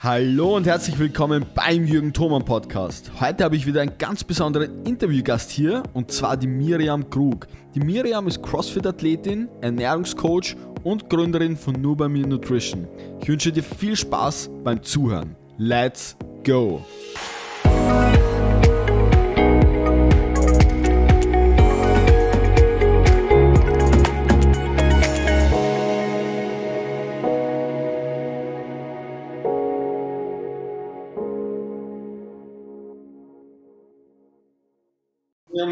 Hallo 0.00 0.54
und 0.54 0.64
herzlich 0.64 0.96
willkommen 1.00 1.44
beim 1.56 1.84
Jürgen 1.84 2.12
Thoman 2.12 2.44
Podcast. 2.44 3.10
Heute 3.18 3.42
habe 3.42 3.56
ich 3.56 3.66
wieder 3.66 3.80
einen 3.80 3.98
ganz 3.98 4.22
besonderen 4.22 4.84
Interviewgast 4.84 5.50
hier 5.50 5.82
und 5.92 6.12
zwar 6.12 6.36
die 6.36 6.46
Miriam 6.46 7.10
Krug. 7.10 7.48
Die 7.74 7.80
Miriam 7.80 8.28
ist 8.28 8.40
CrossFit-Athletin, 8.40 9.48
Ernährungscoach 9.60 10.54
und 10.84 11.10
Gründerin 11.10 11.56
von 11.56 11.74
Nubami 11.82 12.20
Nutrition. 12.20 12.86
Ich 13.20 13.28
wünsche 13.28 13.50
dir 13.50 13.64
viel 13.64 13.96
Spaß 13.96 14.50
beim 14.62 14.84
Zuhören. 14.84 15.34
Let's 15.56 16.16
go! 16.44 16.84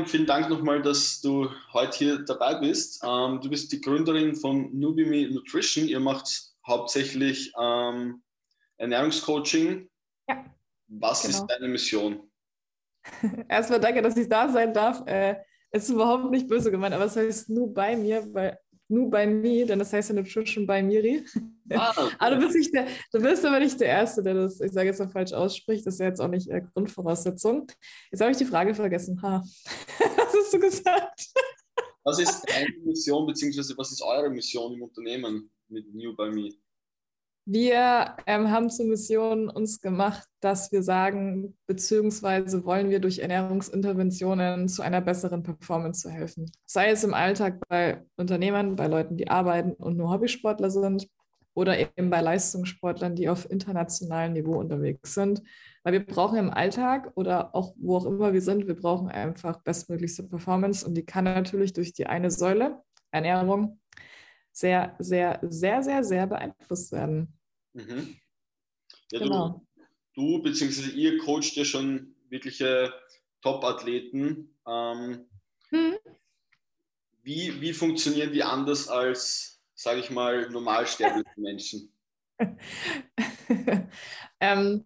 Vielen 0.07 0.27
Dank 0.27 0.49
nochmal, 0.49 0.81
dass 0.83 1.21
du 1.21 1.51
heute 1.73 1.99
hier 1.99 2.19
dabei 2.25 2.55
bist. 2.55 3.03
Ähm, 3.05 3.41
du 3.41 3.51
bist 3.51 3.73
die 3.73 3.81
Gründerin 3.81 4.37
von 4.37 4.71
Nubimi 4.73 5.29
Nutrition. 5.33 5.89
Ihr 5.89 5.99
macht 5.99 6.29
hauptsächlich 6.65 7.53
ähm, 7.61 8.23
Ernährungscoaching. 8.77 9.89
Ja. 10.29 10.45
Was 10.87 11.23
genau. 11.23 11.35
ist 11.35 11.47
deine 11.47 11.69
Mission? 11.69 12.31
Erstmal 13.49 13.81
danke, 13.81 14.01
dass 14.01 14.17
ich 14.17 14.29
da 14.29 14.49
sein 14.49 14.73
darf. 14.73 15.05
Äh, 15.07 15.37
es 15.71 15.85
ist 15.85 15.91
überhaupt 15.91 16.31
nicht 16.31 16.49
böse 16.49 16.71
gemeint, 16.71 16.95
aber 16.95 17.07
es 17.07 17.17
heißt 17.17 17.51
nur 17.51 17.75
bei 17.75 17.97
mir, 17.97 18.33
weil 18.33 18.57
nur 18.89 19.11
bei 19.11 19.27
mir, 19.27 19.67
denn 19.67 19.79
das 19.79 19.93
heißt 19.93 20.11
ja 20.11 20.15
Nutrition 20.15 20.67
bei 20.67 20.83
Miri. 20.83 21.25
Ah, 21.73 21.91
okay. 21.91 22.15
aber 22.19 22.37
du 22.37 22.43
bist, 22.43 22.57
nicht 22.57 22.75
der, 22.75 22.87
du 23.13 23.21
bist 23.21 23.45
aber 23.45 23.59
nicht 23.59 23.81
der 23.81 23.89
Erste, 23.89 24.23
der 24.23 24.35
das, 24.35 24.61
ich 24.61 24.73
sage 24.73 24.89
jetzt 24.89 25.01
mal 25.01 25.09
falsch 25.09 25.33
ausspricht. 25.33 25.87
Das 25.87 25.95
ist 25.95 26.01
ja 26.01 26.07
jetzt 26.07 26.21
auch 26.21 26.29
nicht 26.29 26.49
äh, 26.49 26.63
Grundvoraussetzung. 26.73 27.67
Jetzt 28.11 28.21
habe 28.21 28.31
ich 28.31 28.37
die 28.37 28.45
Frage 28.45 28.75
vergessen. 28.75 29.21
Ha. 29.23 29.43
was 29.99 30.35
hast 30.35 30.53
du 30.53 30.61
gesagt? 30.61 31.27
was 32.07 32.21
ist 32.21 32.49
deine 32.49 32.71
Mission, 32.85 33.27
beziehungsweise 33.27 33.77
was 33.77 33.91
ist 33.91 34.01
eure 34.01 34.31
Mission 34.31 34.73
im 34.75 34.83
Unternehmen 34.83 35.51
mit 35.69 35.93
New 35.93 36.15
by 36.15 36.31
Me? 36.31 36.51
Wir 37.49 38.17
ähm, 38.27 38.51
haben 38.51 38.71
zur 38.71 38.87
Mission 38.87 39.49
uns 39.49 39.81
gemacht, 39.81 40.29
dass 40.41 40.73
wir 40.73 40.83
sagen, 40.83 41.57
beziehungsweise 41.69 42.65
wollen 42.65 42.91
wir 42.91 42.99
durch 42.99 43.21
Ernährungsinterventionen 43.21 44.67
zu 44.67 44.83
einer 44.83 45.01
besseren 45.01 45.45
Performance 45.45 46.01
zu 46.01 46.11
helfen. 46.11 46.51
Sei 46.65 46.91
es 46.91 47.05
im 47.05 47.15
Alltag 47.15 47.61
bei 47.69 48.03
Unternehmern, 48.17 48.75
bei 48.75 48.89
Leuten, 48.89 49.17
die 49.17 49.29
arbeiten 49.29 49.75
und 49.75 49.97
nur 49.97 50.11
Hobbysportler 50.11 50.71
sind 50.71 51.07
oder 51.55 51.79
eben 51.79 52.11
bei 52.11 52.21
Leistungssportlern, 52.21 53.15
die 53.15 53.29
auf 53.29 53.49
internationalem 53.49 54.33
Niveau 54.33 54.59
unterwegs 54.59 55.15
sind. 55.15 55.41
Weil 55.85 55.93
wir 55.93 56.05
brauchen 56.05 56.39
im 56.39 56.51
Alltag 56.51 57.13
oder 57.15 57.55
auch 57.55 57.75
wo 57.79 57.99
auch 57.99 58.07
immer 58.07 58.33
wir 58.33 58.43
sind, 58.43 58.67
wir 58.67 58.75
brauchen 58.75 59.09
einfach 59.09 59.63
bestmöglichste 59.63 60.25
Performance 60.25 60.85
und 60.85 60.95
die 60.95 61.07
kann 61.07 61.23
natürlich 61.23 61.73
durch 61.73 61.93
die 61.93 62.07
eine 62.07 62.33
Säule, 62.33 62.83
Ernährung, 63.13 63.79
sehr, 64.51 64.97
sehr, 64.99 65.39
sehr, 65.43 65.85
sehr, 65.85 66.03
sehr 66.03 66.27
beeinflusst 66.27 66.91
werden. 66.91 67.36
Mhm. 67.77 68.17
Ja, 69.13 69.19
genau. 69.19 69.67
du, 70.15 70.39
du 70.39 70.43
bzw. 70.43 70.91
ihr 70.93 71.19
coacht 71.19 71.55
ja 71.57 71.65
schon 71.65 72.17
wirkliche 72.31 72.93
Top-Athleten. 73.43 74.57
Ähm, 74.67 75.27
mhm. 75.71 75.97
wie, 77.23 77.61
wie 77.61 77.73
funktionieren 77.75 78.33
die 78.33 78.43
anders 78.43 78.89
als, 78.89 79.61
sage 79.75 80.01
ich 80.01 80.11
mal, 80.11 80.49
normalsterbliche 80.51 81.41
Menschen? 81.41 81.93
ähm, 84.41 84.85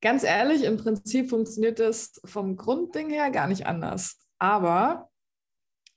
ganz 0.00 0.24
ehrlich, 0.24 0.64
im 0.64 0.78
Prinzip 0.78 1.28
funktioniert 1.28 1.78
das 1.78 2.20
vom 2.24 2.56
Grundding 2.56 3.10
her 3.10 3.30
gar 3.30 3.46
nicht 3.46 3.66
anders. 3.66 4.18
Aber 4.38 5.11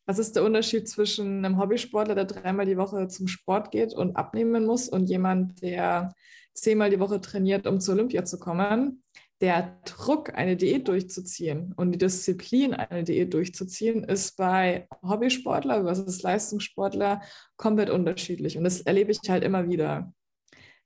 was 0.05 0.19
ist 0.19 0.35
der 0.35 0.43
Unterschied 0.43 0.87
zwischen 0.87 1.43
einem 1.43 1.59
Hobbysportler, 1.59 2.15
der 2.15 2.25
dreimal 2.25 2.65
die 2.65 2.77
Woche 2.77 3.07
zum 3.07 3.27
Sport 3.27 3.71
geht 3.71 3.93
und 3.93 4.15
abnehmen 4.15 4.65
muss, 4.65 4.87
und 4.87 5.09
jemand, 5.09 5.61
der 5.61 6.13
zehnmal 6.53 6.89
die 6.89 6.99
Woche 6.99 7.19
trainiert, 7.21 7.67
um 7.67 7.79
zur 7.79 7.95
Olympia 7.95 8.23
zu 8.23 8.39
kommen? 8.39 9.03
Der 9.41 9.79
Druck, 9.83 10.33
eine 10.35 10.55
Diät 10.55 10.87
durchzuziehen 10.87 11.73
und 11.75 11.91
die 11.91 11.97
Disziplin, 11.97 12.73
eine 12.73 13.03
Diät 13.03 13.33
durchzuziehen, 13.33 14.03
ist 14.05 14.37
bei 14.37 14.87
Hobbysportler 15.03 15.83
versus 15.83 16.21
Leistungssportler 16.21 17.21
komplett 17.57 17.89
unterschiedlich. 17.89 18.57
Und 18.57 18.63
das 18.63 18.81
erlebe 18.81 19.11
ich 19.11 19.19
halt 19.27 19.43
immer 19.43 19.67
wieder. 19.67 20.13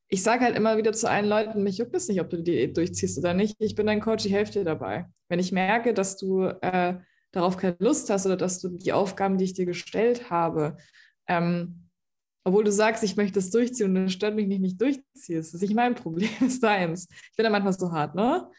Ich 0.07 0.23
sage 0.23 0.45
halt 0.45 0.57
immer 0.57 0.77
wieder 0.77 0.93
zu 0.93 1.07
allen 1.07 1.27
Leuten, 1.27 1.61
mich 1.61 1.77
juckt 1.77 1.95
es 1.95 2.07
nicht, 2.07 2.19
ob 2.19 2.31
du 2.31 2.37
die 2.37 2.51
Diät 2.51 2.75
durchziehst 2.75 3.19
oder 3.19 3.35
nicht. 3.35 3.55
Ich 3.59 3.75
bin 3.75 3.85
dein 3.85 4.01
Coach, 4.01 4.25
ich 4.25 4.33
helfe 4.33 4.53
dir 4.53 4.63
dabei. 4.63 5.05
Wenn 5.27 5.37
ich 5.37 5.51
merke, 5.51 5.93
dass 5.93 6.17
du 6.17 6.45
äh, 6.45 6.95
darauf 7.31 7.57
keine 7.57 7.77
Lust 7.79 8.09
hast 8.09 8.25
oder 8.25 8.37
dass 8.37 8.59
du 8.59 8.69
die 8.69 8.93
Aufgaben, 8.93 9.37
die 9.37 9.45
ich 9.45 9.53
dir 9.53 9.65
gestellt 9.65 10.29
habe, 10.29 10.77
ähm, 11.27 11.89
obwohl 12.43 12.63
du 12.63 12.71
sagst, 12.71 13.03
ich 13.03 13.15
möchte 13.15 13.39
es 13.39 13.51
durchziehen 13.51 13.95
und 13.95 14.05
es 14.05 14.13
stört 14.13 14.35
mich 14.35 14.47
nicht, 14.47 14.61
nicht 14.61 14.81
durchziehst. 14.81 15.53
Das 15.53 15.53
ist 15.53 15.61
nicht 15.61 15.75
mein 15.75 15.95
Problem, 15.95 16.29
das 16.39 16.53
ist 16.53 16.63
deins. 16.63 17.07
Ich 17.31 17.37
bin 17.37 17.43
da 17.43 17.49
manchmal 17.49 17.73
so 17.73 17.91
hart, 17.91 18.15
ne? 18.15 18.49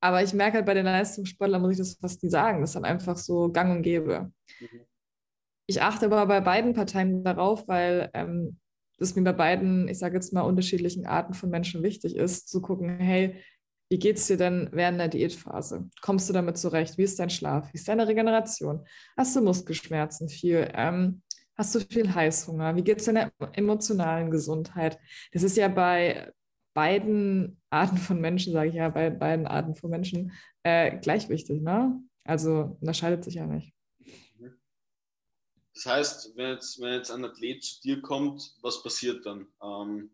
Aber 0.00 0.22
ich 0.22 0.34
merke 0.34 0.56
halt 0.56 0.66
bei 0.66 0.74
den 0.74 0.84
Leistungssportlern, 0.84 1.60
muss 1.60 1.72
ich 1.72 1.78
das 1.78 1.94
fast 1.94 2.22
nie 2.22 2.28
sagen, 2.28 2.60
das 2.60 2.70
ist 2.70 2.76
dann 2.76 2.84
einfach 2.84 3.16
so 3.16 3.50
gang 3.50 3.76
und 3.76 3.82
gäbe. 3.82 4.30
Mhm. 4.60 4.80
Ich 5.68 5.82
achte 5.82 6.06
aber 6.06 6.26
bei 6.26 6.40
beiden 6.40 6.74
Parteien 6.74 7.24
darauf, 7.24 7.66
weil 7.66 8.10
ähm, 8.14 8.58
das 8.98 9.14
mir 9.14 9.22
bei 9.22 9.32
beiden, 9.32 9.88
ich 9.88 9.98
sage 9.98 10.14
jetzt 10.14 10.32
mal, 10.32 10.42
unterschiedlichen 10.42 11.06
Arten 11.06 11.34
von 11.34 11.50
Menschen 11.50 11.82
wichtig 11.82 12.14
ist, 12.16 12.48
zu 12.48 12.60
gucken, 12.62 12.98
hey, 12.98 13.42
wie 13.88 13.98
geht 13.98 14.16
es 14.16 14.26
dir 14.26 14.36
denn 14.36 14.68
während 14.72 14.98
der 14.98 15.08
Diätphase? 15.08 15.88
Kommst 16.00 16.28
du 16.28 16.32
damit 16.32 16.58
zurecht? 16.58 16.98
Wie 16.98 17.04
ist 17.04 17.18
dein 17.18 17.30
Schlaf? 17.30 17.72
Wie 17.72 17.76
ist 17.76 17.88
deine 17.88 18.08
Regeneration? 18.08 18.84
Hast 19.16 19.36
du 19.36 19.40
Muskelschmerzen 19.40 20.28
viel? 20.28 20.68
Ähm, 20.74 21.22
hast 21.56 21.74
du 21.74 21.80
viel 21.80 22.12
Heißhunger? 22.12 22.74
Wie 22.76 22.82
geht 22.82 22.98
es 22.98 23.04
deiner 23.04 23.30
emotionalen 23.52 24.30
Gesundheit? 24.30 24.98
Das 25.32 25.42
ist 25.42 25.56
ja 25.56 25.68
bei 25.68 26.32
beiden 26.74 27.60
Arten 27.70 27.96
von 27.96 28.20
Menschen, 28.20 28.52
sage 28.52 28.70
ich 28.70 28.74
ja, 28.74 28.88
bei 28.88 29.08
beiden 29.10 29.46
Arten 29.46 29.74
von 29.74 29.90
Menschen 29.90 30.32
äh, 30.62 30.98
gleich 30.98 31.28
wichtig. 31.28 31.62
Ne? 31.62 32.00
Also 32.24 32.76
unterscheidet 32.80 33.24
sich 33.24 33.34
ja 33.34 33.46
nicht. 33.46 33.72
Das 35.74 35.86
heißt, 35.86 36.36
wenn 36.36 36.52
jetzt, 36.54 36.80
wenn 36.80 36.94
jetzt 36.94 37.10
ein 37.10 37.24
Athlet 37.24 37.62
zu 37.62 37.80
dir 37.82 38.00
kommt, 38.00 38.56
was 38.62 38.82
passiert 38.82 39.24
dann? 39.26 39.46
Ähm, 39.62 40.10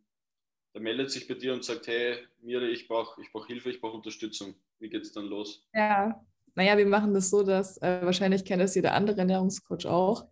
der 0.75 0.83
meldet 0.83 1.10
sich 1.10 1.28
bei 1.28 1.34
dir 1.34 1.53
und 1.53 1.65
sagt, 1.65 1.87
hey, 1.87 2.16
Miri, 2.41 2.71
ich 2.71 2.88
brauche 2.88 3.21
ich 3.21 3.31
brauch 3.33 3.47
Hilfe, 3.47 3.71
ich 3.71 3.81
brauche 3.81 3.97
Unterstützung. 3.97 4.55
Wie 4.78 4.88
geht 4.88 5.03
es 5.03 5.12
dann 5.12 5.27
los? 5.27 5.69
Ja, 5.75 6.25
naja, 6.55 6.77
wir 6.77 6.87
machen 6.87 7.15
das 7.15 7.31
so, 7.31 7.43
dass 7.43 7.78
äh, 7.78 8.00
wahrscheinlich 8.03 8.44
kennt 8.44 8.62
es 8.62 8.75
jeder 8.75 8.94
andere 8.94 9.19
Ernährungscoach 9.19 9.87
auch. 9.87 10.27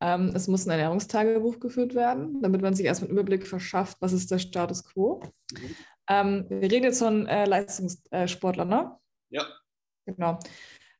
Ähm, 0.00 0.32
es 0.34 0.48
muss 0.48 0.66
ein 0.66 0.70
Ernährungstagebuch 0.70 1.60
geführt 1.60 1.94
werden, 1.94 2.42
damit 2.42 2.60
man 2.60 2.74
sich 2.74 2.86
erstmal 2.86 3.10
einen 3.10 3.18
Überblick 3.18 3.46
verschafft, 3.46 3.98
was 4.00 4.12
ist 4.12 4.30
der 4.30 4.38
Status 4.38 4.84
quo. 4.84 5.22
Mhm. 5.52 5.76
Ähm, 6.08 6.46
wir 6.48 6.70
reden 6.70 6.84
jetzt 6.84 6.98
von 6.98 7.26
äh, 7.26 7.44
Leistungssportlern, 7.44 8.68
ne? 8.68 8.96
Ja. 9.30 9.46
Genau. 10.04 10.38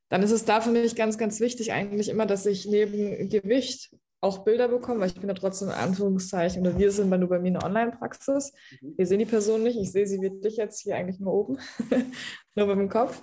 Dann 0.08 0.22
ist 0.22 0.30
es 0.30 0.44
da 0.44 0.60
für 0.60 0.70
mich 0.70 0.94
ganz, 0.94 1.18
ganz 1.18 1.40
wichtig 1.40 1.72
eigentlich 1.72 2.08
immer, 2.08 2.26
dass 2.26 2.46
ich 2.46 2.66
neben 2.66 3.28
Gewicht 3.28 3.90
auch 4.22 4.44
Bilder 4.44 4.68
bekommen, 4.68 5.00
weil 5.00 5.08
ich 5.08 5.18
bin 5.20 5.28
ja 5.28 5.34
trotzdem 5.34 5.68
in 5.68 5.74
Anführungszeichen 5.74 6.64
oder 6.64 6.78
wir 6.78 6.92
sind 6.92 7.10
nur 7.10 7.28
bei 7.28 7.40
mir 7.40 7.48
eine 7.48 7.64
Online-Praxis. 7.64 8.52
Mhm. 8.80 8.94
Wir 8.96 9.06
sehen 9.06 9.18
die 9.18 9.26
Person 9.26 9.64
nicht, 9.64 9.76
ich 9.76 9.90
sehe 9.90 10.06
sie 10.06 10.22
wirklich 10.22 10.56
jetzt 10.56 10.80
hier 10.80 10.96
eigentlich 10.96 11.18
nur 11.18 11.34
oben, 11.34 11.58
nur 12.54 12.66
mit 12.66 12.78
dem 12.78 12.88
Kopf. 12.88 13.20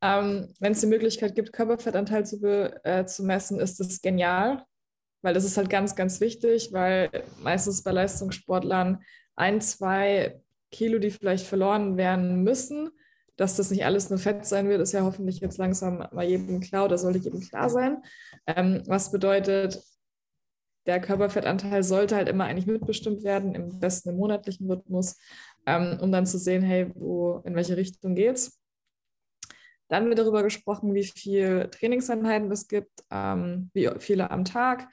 Ähm, 0.00 0.54
Wenn 0.58 0.72
es 0.72 0.80
die 0.80 0.86
Möglichkeit 0.86 1.34
gibt, 1.34 1.52
Körperfettanteil 1.52 2.24
zu, 2.24 2.40
äh, 2.82 3.04
zu 3.04 3.24
messen, 3.24 3.60
ist 3.60 3.78
das 3.78 4.00
genial, 4.00 4.64
weil 5.20 5.34
das 5.34 5.44
ist 5.44 5.58
halt 5.58 5.68
ganz, 5.68 5.94
ganz 5.94 6.20
wichtig, 6.20 6.70
weil 6.72 7.10
meistens 7.42 7.82
bei 7.82 7.90
Leistungssportlern 7.92 9.02
ein, 9.36 9.60
zwei 9.60 10.40
Kilo, 10.70 10.98
die 10.98 11.10
vielleicht 11.10 11.46
verloren 11.46 11.98
werden 11.98 12.42
müssen, 12.42 12.90
dass 13.36 13.56
das 13.56 13.70
nicht 13.70 13.84
alles 13.84 14.08
nur 14.08 14.18
Fett 14.18 14.46
sein 14.46 14.68
wird, 14.68 14.80
ist 14.80 14.92
ja 14.92 15.02
hoffentlich 15.02 15.40
jetzt 15.40 15.58
langsam 15.58 16.08
mal 16.10 16.24
jedem 16.24 16.60
klar 16.60 16.86
oder 16.86 16.96
sollte 16.96 17.18
jedem 17.18 17.40
klar 17.40 17.68
sein. 17.68 18.02
Ähm, 18.46 18.82
was 18.86 19.12
bedeutet, 19.12 19.82
der 20.88 21.00
Körperfettanteil 21.00 21.82
sollte 21.82 22.16
halt 22.16 22.28
immer 22.28 22.44
eigentlich 22.44 22.66
mitbestimmt 22.66 23.22
werden, 23.22 23.54
im 23.54 23.78
besten 23.78 24.08
im 24.08 24.16
monatlichen 24.16 24.70
Rhythmus, 24.70 25.18
ähm, 25.66 25.98
um 26.00 26.10
dann 26.10 26.26
zu 26.26 26.38
sehen, 26.38 26.62
hey, 26.62 26.90
wo, 26.94 27.42
in 27.44 27.54
welche 27.54 27.76
Richtung 27.76 28.14
geht's. 28.14 28.58
Dann 29.88 30.08
wird 30.08 30.18
darüber 30.18 30.42
gesprochen, 30.42 30.94
wie 30.94 31.04
viele 31.04 31.70
Trainingseinheiten 31.70 32.50
es 32.50 32.68
gibt, 32.68 33.04
ähm, 33.10 33.70
wie 33.74 33.90
viele 33.98 34.30
am 34.30 34.46
Tag, 34.46 34.88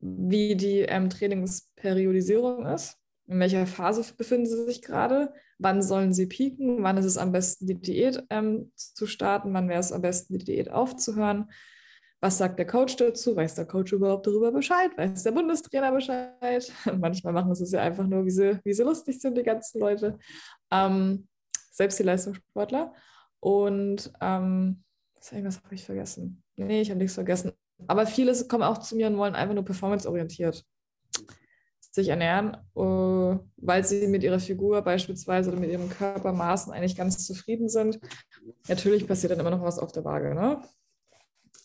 wie 0.00 0.56
die 0.56 0.80
ähm, 0.80 1.10
Trainingsperiodisierung 1.10 2.64
ist, 2.64 2.96
in 3.26 3.38
welcher 3.38 3.66
Phase 3.66 4.02
befinden 4.16 4.46
sie 4.46 4.64
sich 4.64 4.80
gerade, 4.80 5.32
wann 5.58 5.82
sollen 5.82 6.14
sie 6.14 6.26
pieken, 6.26 6.82
wann 6.82 6.96
ist 6.96 7.04
es 7.04 7.18
am 7.18 7.32
besten, 7.32 7.66
die 7.66 7.78
Diät 7.78 8.24
ähm, 8.30 8.72
zu 8.74 9.06
starten, 9.06 9.52
wann 9.52 9.68
wäre 9.68 9.80
es 9.80 9.92
am 9.92 10.00
besten, 10.00 10.38
die 10.38 10.44
Diät 10.44 10.70
aufzuhören 10.70 11.50
Was 12.20 12.38
sagt 12.38 12.58
der 12.58 12.66
Coach 12.66 12.96
dazu? 12.96 13.36
Weiß 13.36 13.54
der 13.54 13.66
Coach 13.66 13.92
überhaupt 13.92 14.26
darüber 14.26 14.50
Bescheid? 14.50 14.90
Weiß 14.96 15.22
der 15.22 15.32
Bundestrainer 15.32 15.92
Bescheid? 15.92 16.72
Manchmal 16.98 17.32
machen 17.32 17.54
sie 17.54 17.64
es 17.64 17.72
ja 17.72 17.82
einfach 17.82 18.06
nur, 18.06 18.24
wie 18.24 18.30
sie, 18.30 18.58
wie 18.64 18.72
sie 18.72 18.82
lustig 18.82 19.20
sind, 19.20 19.36
die 19.36 19.42
ganzen 19.42 19.80
Leute. 19.80 20.18
Ähm, 20.70 21.28
selbst 21.70 21.98
die 21.98 22.04
Leistungssportler. 22.04 22.94
Und 23.40 24.12
ähm, 24.20 24.82
was 25.14 25.32
habe 25.32 25.74
ich 25.74 25.84
vergessen? 25.84 26.42
Nee, 26.56 26.80
ich 26.80 26.90
habe 26.90 26.98
nichts 26.98 27.14
vergessen. 27.14 27.52
Aber 27.86 28.06
viele 28.06 28.32
kommen 28.46 28.62
auch 28.62 28.78
zu 28.78 28.96
mir 28.96 29.08
und 29.08 29.18
wollen 29.18 29.34
einfach 29.34 29.54
nur 29.54 29.64
performanceorientiert 29.64 30.64
sich 31.96 32.08
ernähren, 32.08 32.56
äh, 32.76 33.38
weil 33.56 33.84
sie 33.84 34.06
mit 34.06 34.22
ihrer 34.22 34.38
Figur 34.38 34.80
beispielsweise 34.82 35.50
oder 35.50 35.58
mit 35.58 35.70
ihrem 35.70 35.90
Körpermaßen 35.90 36.72
eigentlich 36.72 36.96
ganz 36.96 37.26
zufrieden 37.26 37.68
sind. 37.68 37.98
Natürlich 38.68 39.06
passiert 39.06 39.32
dann 39.32 39.40
immer 39.40 39.50
noch 39.50 39.62
was 39.62 39.78
auf 39.78 39.92
der 39.92 40.04
Waage, 40.04 40.34
ne? 40.34 40.62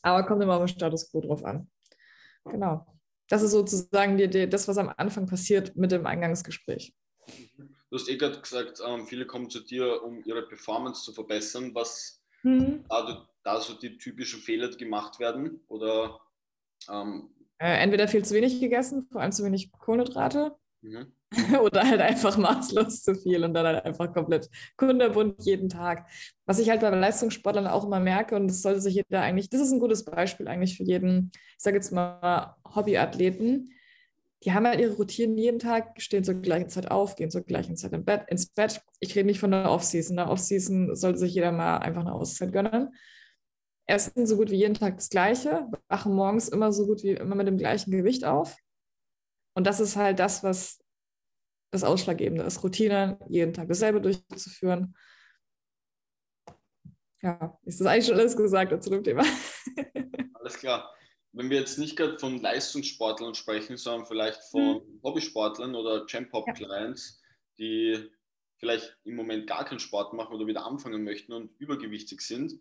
Aber 0.02 0.26
kommt 0.26 0.42
immer 0.42 0.56
auf 0.56 0.64
den 0.64 0.76
Status 0.76 1.12
quo 1.12 1.22
drauf 1.22 1.44
an. 1.44 1.70
Genau. 2.46 2.86
Das 3.28 3.44
ist 3.44 3.52
sozusagen 3.52 4.18
die, 4.18 4.28
die, 4.28 4.50
das, 4.50 4.68
was 4.68 4.78
am 4.78 4.92
Anfang 4.98 5.26
passiert 5.26 5.76
mit 5.76 5.92
dem 5.92 6.06
Eingangsgespräch. 6.06 6.94
Du 7.90 7.98
hast 7.98 8.10
eh 8.10 8.18
gerade 8.18 8.40
gesagt, 8.40 8.82
ähm, 8.86 9.06
viele 9.06 9.26
kommen 9.26 9.50
zu 9.50 9.62
dir, 9.62 10.04
um 10.04 10.24
ihre 10.26 10.44
Performance 10.44 11.04
zu 11.04 11.14
verbessern. 11.14 11.74
Was 11.76 12.22
mhm. 12.44 12.84
da, 12.90 13.28
da 13.44 13.62
so 13.62 13.74
die 13.74 13.98
typischen 13.98 14.40
Fehler 14.40 14.70
gemacht 14.70 15.20
werden? 15.20 15.62
Oder 15.68 16.20
ähm, 16.90 17.30
äh, 17.58 17.84
entweder 17.84 18.08
viel 18.08 18.26
zu 18.26 18.34
wenig 18.34 18.60
gegessen, 18.60 19.08
vor 19.12 19.22
allem 19.22 19.32
zu 19.32 19.44
wenig 19.44 19.72
Kohlenhydrate. 19.72 20.56
Mhm. 20.82 21.14
Oder 21.62 21.88
halt 21.88 22.02
einfach 22.02 22.38
maßlos 22.38 23.04
zu 23.04 23.16
viel 23.16 23.44
und 23.44 23.54
dann 23.54 23.66
halt 23.66 23.86
einfach 23.86 24.14
komplett 24.14 24.50
kunderbunt 24.76 25.36
jeden 25.46 25.70
Tag. 25.70 26.08
Was 26.46 26.60
ich 26.60 26.70
halt 26.70 26.82
bei 26.82 26.90
Leistungssportlern 26.90 27.68
auch 27.68 27.86
immer 27.86 28.00
merke, 28.00 28.36
und 28.36 28.48
das 28.48 28.62
sollte 28.62 28.82
sich 28.82 28.96
jeder 28.96 29.22
eigentlich, 29.22 29.50
das 29.50 29.62
ist 29.62 29.72
ein 29.72 29.80
gutes 29.80 30.04
Beispiel 30.04 30.48
eigentlich 30.48 30.76
für 30.76 30.84
jeden, 30.84 31.32
ich 31.34 31.64
sage 31.64 31.78
jetzt 31.78 31.92
mal 31.92 32.56
Hobbyathleten, 32.76 33.72
die 34.44 34.54
haben 34.54 34.66
halt 34.66 34.80
ihre 34.80 34.94
Routinen 34.94 35.38
jeden 35.38 35.60
Tag, 35.60 36.02
stehen 36.02 36.24
zur 36.24 36.36
gleichen 36.36 36.70
Zeit 36.70 36.90
auf, 36.90 37.16
gehen 37.16 37.30
zur 37.30 37.42
gleichen 37.42 37.78
Zeit 37.78 37.94
im 37.94 38.04
Bett, 38.04 38.24
ins 38.28 38.48
Bett. 38.48 38.82
Ich 39.00 39.16
rede 39.16 39.28
nicht 39.28 39.40
von 39.40 39.52
der 39.52 39.70
Offseason. 39.70 40.14
In 40.14 40.18
der 40.18 40.32
Offseason 40.32 40.96
sollte 40.96 41.20
sich 41.20 41.36
jeder 41.36 41.52
mal 41.52 41.78
einfach 41.78 42.02
eine 42.02 42.14
Auszeit 42.14 42.52
gönnen 42.52 42.90
essen 43.92 44.26
so 44.26 44.38
gut 44.38 44.50
wie 44.50 44.56
jeden 44.58 44.74
Tag 44.74 44.96
das 44.98 45.10
Gleiche, 45.10 45.70
wachen 45.90 46.14
morgens 46.14 46.48
immer 46.50 46.72
so 46.72 46.86
gut 46.88 47.04
wie 47.04 47.12
immer 47.12 47.36
mit 47.36 47.48
dem 47.48 47.58
gleichen 47.58 47.92
Gewicht 47.92 48.26
auf. 48.26 48.58
Und 49.54 49.68
das 49.68 49.80
ist 49.80 49.98
halt 49.98 50.20
das, 50.20 50.44
was 50.44 50.81
das 51.72 51.84
Ausschlaggebende 51.84 52.44
ist. 52.44 52.64
Routine, 52.64 53.18
jeden 53.28 53.54
Tag 53.54 53.68
dasselbe 53.68 54.02
durchzuführen. 54.02 54.96
Ja, 57.22 57.58
ist 57.64 57.80
das 57.80 57.88
eigentlich 57.88 58.08
schon 58.08 58.18
alles 58.18 58.36
gesagt 58.36 58.84
zu 58.84 58.90
dem 58.90 59.04
Thema? 59.04 59.24
Alles 60.34 60.58
klar. 60.58 60.92
Wenn 61.34 61.50
wir 61.50 61.60
jetzt 61.60 61.78
nicht 61.78 61.96
gerade 61.96 62.18
von 62.18 62.42
Leistungssportlern 62.42 63.36
sprechen, 63.36 63.78
sondern 63.78 64.08
vielleicht 64.08 64.42
von 64.46 64.82
hm. 64.82 65.00
Hobbysportlern 65.04 65.76
oder 65.76 66.06
Champ-Hop-Clients, 66.08 67.22
ja. 67.22 67.28
die 67.60 68.12
vielleicht 68.58 68.98
im 69.04 69.16
Moment 69.16 69.48
gar 69.48 69.64
keinen 69.66 69.80
Sport 69.80 70.14
machen 70.14 70.34
oder 70.34 70.48
wieder 70.48 70.66
anfangen 70.66 71.04
möchten 71.04 71.32
und 71.32 71.52
übergewichtig 71.60 72.22
sind, 72.22 72.60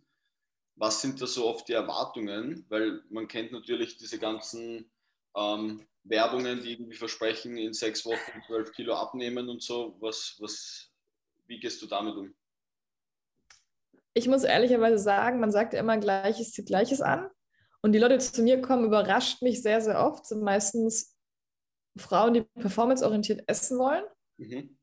was 0.76 1.02
sind 1.02 1.20
da 1.20 1.26
so 1.26 1.46
oft 1.46 1.68
die 1.68 1.72
Erwartungen? 1.72 2.64
Weil 2.68 3.02
man 3.10 3.28
kennt 3.28 3.52
natürlich 3.52 3.96
diese 3.96 4.18
ganzen 4.18 4.90
ähm, 5.36 5.86
Werbungen, 6.04 6.62
die 6.62 6.72
irgendwie 6.72 6.96
versprechen, 6.96 7.56
in 7.56 7.72
sechs 7.72 8.04
Wochen 8.04 8.42
12 8.46 8.72
Kilo 8.72 8.94
abnehmen 8.94 9.48
und 9.48 9.62
so. 9.62 9.96
Was, 10.00 10.36
was, 10.40 10.90
wie 11.46 11.60
gehst 11.60 11.80
du 11.82 11.86
damit 11.86 12.16
um? 12.16 12.34
Ich 14.14 14.26
muss 14.26 14.44
ehrlicherweise 14.44 14.98
sagen, 14.98 15.40
man 15.40 15.52
sagt 15.52 15.72
ja 15.72 15.80
immer, 15.80 15.98
Gleiches 15.98 16.52
zieht 16.52 16.66
Gleiches 16.66 17.00
an. 17.00 17.28
Und 17.82 17.92
die 17.92 17.98
Leute, 17.98 18.18
die 18.18 18.24
zu 18.24 18.42
mir 18.42 18.60
kommen, 18.60 18.84
überrascht 18.84 19.42
mich 19.42 19.62
sehr, 19.62 19.80
sehr 19.80 20.04
oft. 20.04 20.26
Sind 20.26 20.42
meistens 20.42 21.16
Frauen, 21.96 22.34
die 22.34 22.42
performanceorientiert 22.42 23.42
essen 23.46 23.78
wollen. 23.78 24.04
Mhm 24.38 24.76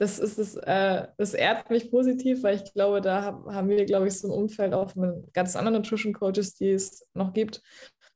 das 0.00 0.18
ist 0.18 0.38
das, 0.38 0.56
äh, 0.56 1.08
das 1.18 1.34
ehrt 1.34 1.68
mich 1.68 1.90
positiv, 1.90 2.42
weil 2.42 2.56
ich 2.56 2.72
glaube, 2.72 3.02
da 3.02 3.22
haben 3.22 3.68
wir, 3.68 3.84
glaube 3.84 4.08
ich, 4.08 4.18
so 4.18 4.28
ein 4.28 4.32
Umfeld 4.32 4.72
auch 4.72 4.94
mit 4.94 5.30
ganz 5.34 5.56
anderen 5.56 5.82
Nutrition 5.82 6.14
Coaches, 6.14 6.54
die 6.54 6.70
es 6.70 7.06
noch 7.12 7.34
gibt, 7.34 7.60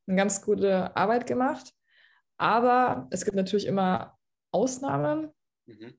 eine 0.07 0.17
ganz 0.17 0.43
gute 0.43 0.97
Arbeit 0.97 1.27
gemacht. 1.27 1.73
Aber 2.37 3.07
es 3.11 3.25
gibt 3.25 3.37
natürlich 3.37 3.67
immer 3.67 4.17
Ausnahmen. 4.51 5.31
Mhm. 5.67 5.95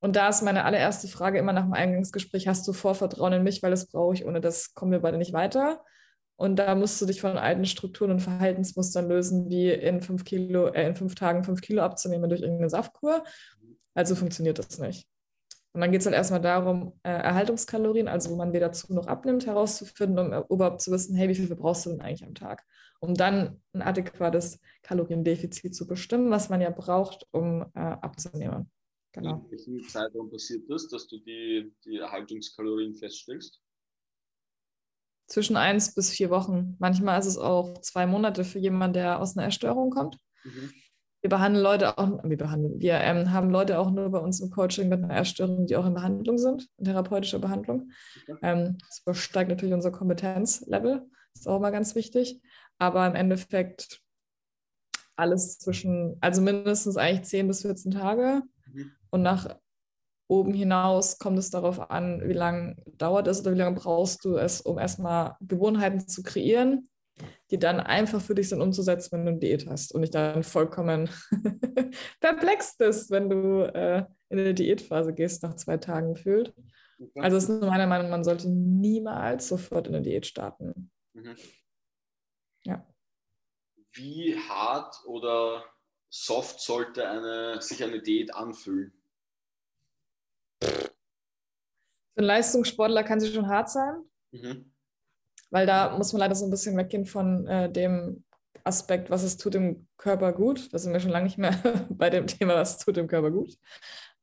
Und 0.00 0.16
da 0.16 0.28
ist 0.28 0.42
meine 0.42 0.64
allererste 0.64 1.06
Frage 1.06 1.38
immer 1.38 1.52
nach 1.52 1.62
dem 1.62 1.74
Eingangsgespräch: 1.74 2.48
Hast 2.48 2.66
du 2.66 2.72
Vorvertrauen 2.72 3.34
in 3.34 3.42
mich? 3.44 3.62
Weil 3.62 3.70
das 3.70 3.86
brauche 3.88 4.14
ich. 4.14 4.24
Ohne 4.24 4.40
das 4.40 4.74
kommen 4.74 4.92
wir 4.92 5.00
beide 5.00 5.18
nicht 5.18 5.32
weiter. 5.32 5.84
Und 6.36 6.56
da 6.56 6.74
musst 6.74 7.00
du 7.00 7.06
dich 7.06 7.20
von 7.20 7.38
alten 7.38 7.66
Strukturen 7.66 8.10
und 8.10 8.20
Verhaltensmustern 8.20 9.08
lösen, 9.08 9.48
wie 9.48 9.70
in 9.70 10.00
fünf, 10.00 10.24
Kilo, 10.24 10.66
äh, 10.68 10.88
in 10.88 10.96
fünf 10.96 11.14
Tagen 11.14 11.44
fünf 11.44 11.60
Kilo 11.60 11.82
abzunehmen 11.82 12.28
durch 12.28 12.40
irgendeine 12.40 12.70
Saftkur 12.70 13.22
also 13.94 14.14
funktioniert 14.14 14.58
das 14.58 14.78
nicht. 14.78 15.06
Und 15.74 15.80
dann 15.80 15.90
geht 15.90 16.00
es 16.00 16.06
halt 16.06 16.14
erstmal 16.14 16.40
darum, 16.40 16.98
äh, 17.02 17.10
Erhaltungskalorien, 17.10 18.06
also 18.06 18.30
wo 18.30 18.36
man 18.36 18.52
wieder 18.52 18.72
zu 18.72 18.92
noch 18.92 19.06
abnimmt, 19.06 19.46
herauszufinden, 19.46 20.18
um 20.18 20.32
äh, 20.32 20.42
überhaupt 20.50 20.82
zu 20.82 20.90
wissen, 20.90 21.16
hey, 21.16 21.28
wie 21.28 21.34
viel 21.34 21.54
brauchst 21.54 21.86
du 21.86 21.90
denn 21.90 22.02
eigentlich 22.02 22.24
am 22.24 22.34
Tag? 22.34 22.64
Um 23.00 23.14
dann 23.14 23.62
ein 23.72 23.80
adäquates 23.80 24.60
Kaloriendefizit 24.82 25.74
zu 25.74 25.86
bestimmen, 25.86 26.30
was 26.30 26.50
man 26.50 26.60
ja 26.60 26.70
braucht, 26.70 27.26
um 27.30 27.62
äh, 27.74 27.80
abzunehmen. 27.80 28.70
Genau. 29.12 29.44
In 29.44 29.50
welchem 29.50 29.88
Zeitraum 29.88 30.30
passiert 30.30 30.68
das, 30.68 30.88
dass 30.88 31.06
du 31.06 31.18
die, 31.18 31.72
die 31.84 31.98
Erhaltungskalorien 31.98 32.94
feststellst? 32.94 33.60
Zwischen 35.26 35.56
eins 35.56 35.94
bis 35.94 36.10
vier 36.10 36.28
Wochen. 36.28 36.76
Manchmal 36.78 37.18
ist 37.18 37.26
es 37.26 37.38
auch 37.38 37.78
zwei 37.80 38.06
Monate 38.06 38.44
für 38.44 38.58
jemanden, 38.58 38.94
der 38.94 39.20
aus 39.20 39.36
einer 39.36 39.44
Erstörung 39.44 39.90
kommt. 39.90 40.18
Mhm. 40.44 40.70
Wir 41.22 41.30
behandeln 41.30 41.62
Leute 41.62 41.98
auch, 41.98 42.24
wir 42.24 42.36
behandeln, 42.36 42.80
wir 42.80 42.94
ähm, 42.94 43.32
haben 43.32 43.50
Leute 43.50 43.78
auch 43.78 43.90
nur 43.90 44.10
bei 44.10 44.18
uns 44.18 44.40
im 44.40 44.50
Coaching 44.50 44.88
mit 44.88 45.02
einer 45.02 45.14
Erstörung, 45.14 45.66
die 45.66 45.76
auch 45.76 45.86
in 45.86 45.94
Behandlung 45.94 46.36
sind, 46.36 46.68
in 46.78 46.84
therapeutischer 46.84 47.38
Behandlung. 47.38 47.92
Ähm, 48.42 48.76
das 48.88 49.02
übersteigt 49.02 49.48
natürlich 49.48 49.74
unser 49.74 49.92
Kompetenzlevel, 49.92 51.02
ist 51.34 51.46
auch 51.46 51.60
mal 51.60 51.70
ganz 51.70 51.94
wichtig. 51.94 52.40
Aber 52.78 53.06
im 53.06 53.14
Endeffekt 53.14 54.00
alles 55.14 55.58
zwischen, 55.58 56.16
also 56.20 56.42
mindestens 56.42 56.96
eigentlich 56.96 57.28
10 57.28 57.46
bis 57.46 57.62
14 57.62 57.92
Tage. 57.92 58.42
Mhm. 58.72 58.90
Und 59.10 59.22
nach 59.22 59.56
oben 60.28 60.54
hinaus 60.54 61.18
kommt 61.18 61.38
es 61.38 61.50
darauf 61.50 61.90
an, 61.90 62.22
wie 62.26 62.32
lange 62.32 62.76
dauert 62.96 63.28
es 63.28 63.40
oder 63.40 63.52
wie 63.52 63.58
lange 63.58 63.76
brauchst 63.76 64.24
du 64.24 64.36
es, 64.36 64.60
um 64.60 64.78
erstmal 64.78 65.36
Gewohnheiten 65.40 66.08
zu 66.08 66.22
kreieren, 66.22 66.88
die 67.50 67.58
dann 67.58 67.80
einfach 67.80 68.20
für 68.20 68.34
dich 68.34 68.48
sind 68.48 68.62
umzusetzen, 68.62 69.12
wenn 69.12 69.24
du 69.24 69.30
eine 69.32 69.38
Diät 69.38 69.66
hast 69.68 69.94
und 69.94 70.00
nicht 70.00 70.14
dann 70.14 70.42
vollkommen 70.42 71.10
perplex 72.20 72.76
bist, 72.76 73.10
wenn 73.10 73.28
du 73.28 73.62
äh, 73.74 74.06
in 74.30 74.38
eine 74.38 74.54
Diätphase 74.54 75.12
gehst, 75.12 75.42
nach 75.42 75.54
zwei 75.54 75.76
Tagen 75.76 76.14
gefühlt. 76.14 76.54
Also 77.16 77.36
es 77.36 77.48
ist 77.48 77.62
meiner 77.62 77.86
Meinung, 77.86 78.10
man 78.10 78.24
sollte 78.24 78.48
niemals 78.48 79.48
sofort 79.48 79.88
in 79.88 79.94
eine 79.94 80.02
Diät 80.02 80.26
starten. 80.26 80.90
Mhm. 81.12 81.36
Ja. 82.64 82.86
Wie 83.92 84.38
hart 84.38 84.96
oder 85.04 85.64
soft 86.08 86.60
sollte 86.60 87.06
eine, 87.08 87.60
sich 87.60 87.82
eine 87.82 88.00
Diät 88.00 88.34
anfühlen? 88.34 88.92
Für 90.60 90.88
einen 92.16 92.26
Leistungssportler 92.26 93.04
kann 93.04 93.20
sie 93.20 93.32
schon 93.32 93.48
hart 93.48 93.68
sein. 93.68 94.04
Mhm 94.30 94.71
weil 95.52 95.66
da 95.66 95.96
muss 95.96 96.12
man 96.12 96.20
leider 96.20 96.34
so 96.34 96.46
ein 96.46 96.50
bisschen 96.50 96.76
weggehen 96.76 97.04
von 97.04 97.46
äh, 97.46 97.70
dem 97.70 98.24
Aspekt, 98.64 99.10
was 99.10 99.22
es 99.22 99.36
tut 99.36 99.54
dem 99.54 99.86
Körper 99.98 100.32
gut. 100.32 100.72
Da 100.72 100.78
sind 100.78 100.94
wir 100.94 101.00
schon 101.00 101.10
lange 101.10 101.26
nicht 101.26 101.38
mehr 101.38 101.54
bei 101.90 102.08
dem 102.08 102.26
Thema, 102.26 102.54
was 102.54 102.78
tut 102.78 102.96
dem 102.96 103.06
Körper 103.06 103.30
gut. 103.30 103.58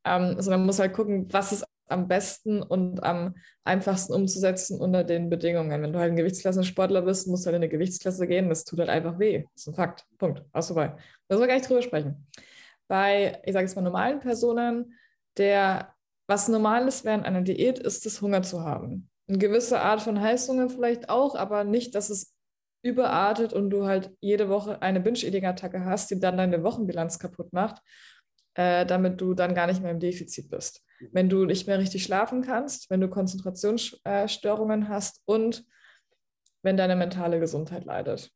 Ähm, 0.03 0.41
sondern 0.41 0.61
man 0.61 0.65
muss 0.65 0.79
halt 0.79 0.93
gucken, 0.93 1.31
was 1.31 1.51
ist 1.51 1.65
am 1.87 2.07
besten 2.07 2.63
und 2.63 3.03
am 3.03 3.35
einfachsten 3.63 4.13
umzusetzen 4.13 4.79
unter 4.79 5.03
den 5.03 5.29
Bedingungen. 5.29 5.83
Wenn 5.83 5.93
du 5.93 5.99
halt 5.99 6.11
ein 6.11 6.17
Gewichtsklassensportler 6.17 7.03
bist, 7.03 7.27
musst 7.27 7.45
du 7.45 7.47
halt 7.47 7.57
in 7.57 7.63
eine 7.63 7.69
Gewichtsklasse 7.69 8.25
gehen. 8.27 8.49
Das 8.49 8.63
tut 8.63 8.79
halt 8.79 8.89
einfach 8.89 9.19
weh. 9.19 9.43
Das 9.53 9.61
ist 9.61 9.67
ein 9.67 9.75
Fakt. 9.75 10.05
Punkt. 10.17 10.43
Aus 10.51 10.67
vorbei. 10.67 10.95
Da 11.27 11.39
wir 11.39 11.47
gar 11.47 11.55
nicht 11.55 11.69
drüber 11.69 11.83
sprechen. 11.83 12.27
Bei, 12.87 13.39
ich 13.45 13.53
sage 13.53 13.65
jetzt 13.65 13.75
mal, 13.75 13.83
normalen 13.83 14.19
Personen, 14.19 14.93
der, 15.37 15.93
was 16.27 16.47
normal 16.47 16.87
ist 16.87 17.05
während 17.05 17.25
einer 17.25 17.41
Diät, 17.41 17.77
ist 17.77 18.07
es, 18.07 18.19
Hunger 18.19 18.41
zu 18.41 18.63
haben 18.63 19.09
eine 19.29 19.37
gewisse 19.37 19.79
Art 19.79 20.01
von 20.01 20.19
Heißhunger 20.19 20.69
vielleicht 20.69 21.09
auch, 21.09 21.35
aber 21.35 21.63
nicht, 21.63 21.95
dass 21.95 22.09
es 22.09 22.35
überartet 22.81 23.53
und 23.53 23.69
du 23.69 23.85
halt 23.85 24.11
jede 24.19 24.49
Woche 24.49 24.81
eine 24.81 24.99
Binge-Eating-Attacke 24.99 25.85
hast, 25.85 26.09
die 26.11 26.19
dann 26.19 26.37
deine 26.37 26.63
Wochenbilanz 26.63 27.19
kaputt 27.19 27.53
macht, 27.53 27.81
äh, 28.55 28.85
damit 28.85 29.21
du 29.21 29.33
dann 29.33 29.53
gar 29.53 29.67
nicht 29.67 29.81
mehr 29.81 29.91
im 29.91 29.99
Defizit 29.99 30.49
bist. 30.49 30.83
Mhm. 30.99 31.09
Wenn 31.11 31.29
du 31.29 31.45
nicht 31.45 31.67
mehr 31.67 31.79
richtig 31.79 32.03
schlafen 32.03 32.41
kannst, 32.41 32.89
wenn 32.89 33.01
du 33.01 33.09
Konzentrationsstörungen 33.09 34.89
hast 34.89 35.21
und 35.25 35.65
wenn 36.61 36.77
deine 36.77 36.95
mentale 36.95 37.39
Gesundheit 37.39 37.85
leidet. 37.85 38.31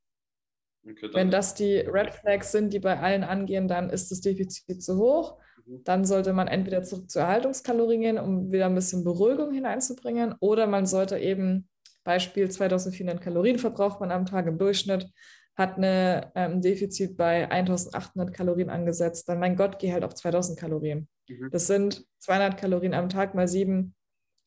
Okay, 0.85 1.09
wenn 1.13 1.31
das 1.31 1.55
die 1.55 1.77
Red 1.77 2.13
Flags 2.13 2.51
sind, 2.51 2.73
die 2.73 2.79
bei 2.79 3.00
allen 3.00 3.23
angehen, 3.23 3.67
dann 3.67 3.89
ist 3.89 4.12
das 4.12 4.21
Defizit 4.21 4.83
zu 4.83 4.97
hoch. 4.97 5.39
Dann 5.65 6.05
sollte 6.05 6.34
man 6.34 6.48
entweder 6.48 6.84
zurück 6.84 7.10
zu 7.10 7.20
Erhaltungskalorien 7.20 8.01
gehen, 8.01 8.17
um 8.17 8.51
wieder 8.51 8.65
ein 8.65 8.75
bisschen 8.75 9.03
Beruhigung 9.03 9.53
hineinzubringen, 9.53 10.36
oder 10.39 10.67
man 10.67 10.86
sollte 10.86 11.17
eben 11.17 11.67
Beispiel 12.03 12.50
2400 12.50 13.22
Kalorien 13.22 13.60
verbraucht 13.60 14.00
man 14.00 14.12
am 14.12 14.25
Tag 14.25 14.46
im 14.48 14.58
Durchschnitt, 14.58 15.10
hat 15.55 15.77
eine, 15.77 16.32
ähm, 16.36 16.53
ein 16.53 16.62
Defizit 16.62 17.15
bei 17.15 17.50
1800 17.50 18.34
Kalorien 18.34 18.70
angesetzt, 18.70 19.29
dann 19.29 19.39
mein 19.39 19.55
Gott, 19.55 19.79
geh 19.79 19.93
halt 19.93 20.03
auf 20.03 20.15
2000 20.15 20.60
Kalorien. 20.60 21.08
Mhm. 21.29 21.50
Das 21.51 21.67
sind 21.67 22.05
200 22.20 22.58
Kalorien 22.58 22.93
am 22.93 23.10
Tag 23.10 23.36
mal 23.36 23.48
7, 23.48 23.96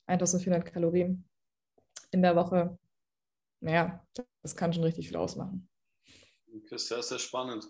1400 0.06 0.64
Kalorien 0.64 1.24
in 2.10 2.22
der 2.22 2.36
Woche. 2.36 2.78
Naja, 3.60 4.04
das 4.42 4.54
kann 4.54 4.72
schon 4.72 4.84
richtig 4.84 5.08
viel 5.08 5.16
ausmachen. 5.16 5.68
Okay, 6.54 6.78
sehr, 6.78 7.02
sehr 7.02 7.18
spannend. 7.18 7.66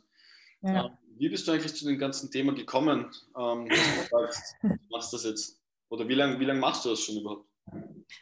Ja. 0.66 0.86
Ähm, 0.86 0.92
wie 1.18 1.28
bist 1.28 1.46
du 1.46 1.52
eigentlich 1.52 1.74
zu 1.74 1.86
dem 1.86 1.98
ganzen 1.98 2.30
Thema 2.30 2.54
gekommen? 2.54 3.06
Ähm, 3.38 3.68
du 4.62 4.76
machst 4.90 5.12
das 5.12 5.24
jetzt. 5.24 5.60
Oder 5.88 6.08
wie 6.08 6.14
lange 6.14 6.38
wie 6.40 6.44
lang 6.44 6.58
machst 6.58 6.84
du 6.84 6.90
das 6.90 7.00
schon 7.00 7.16
überhaupt? 7.16 7.48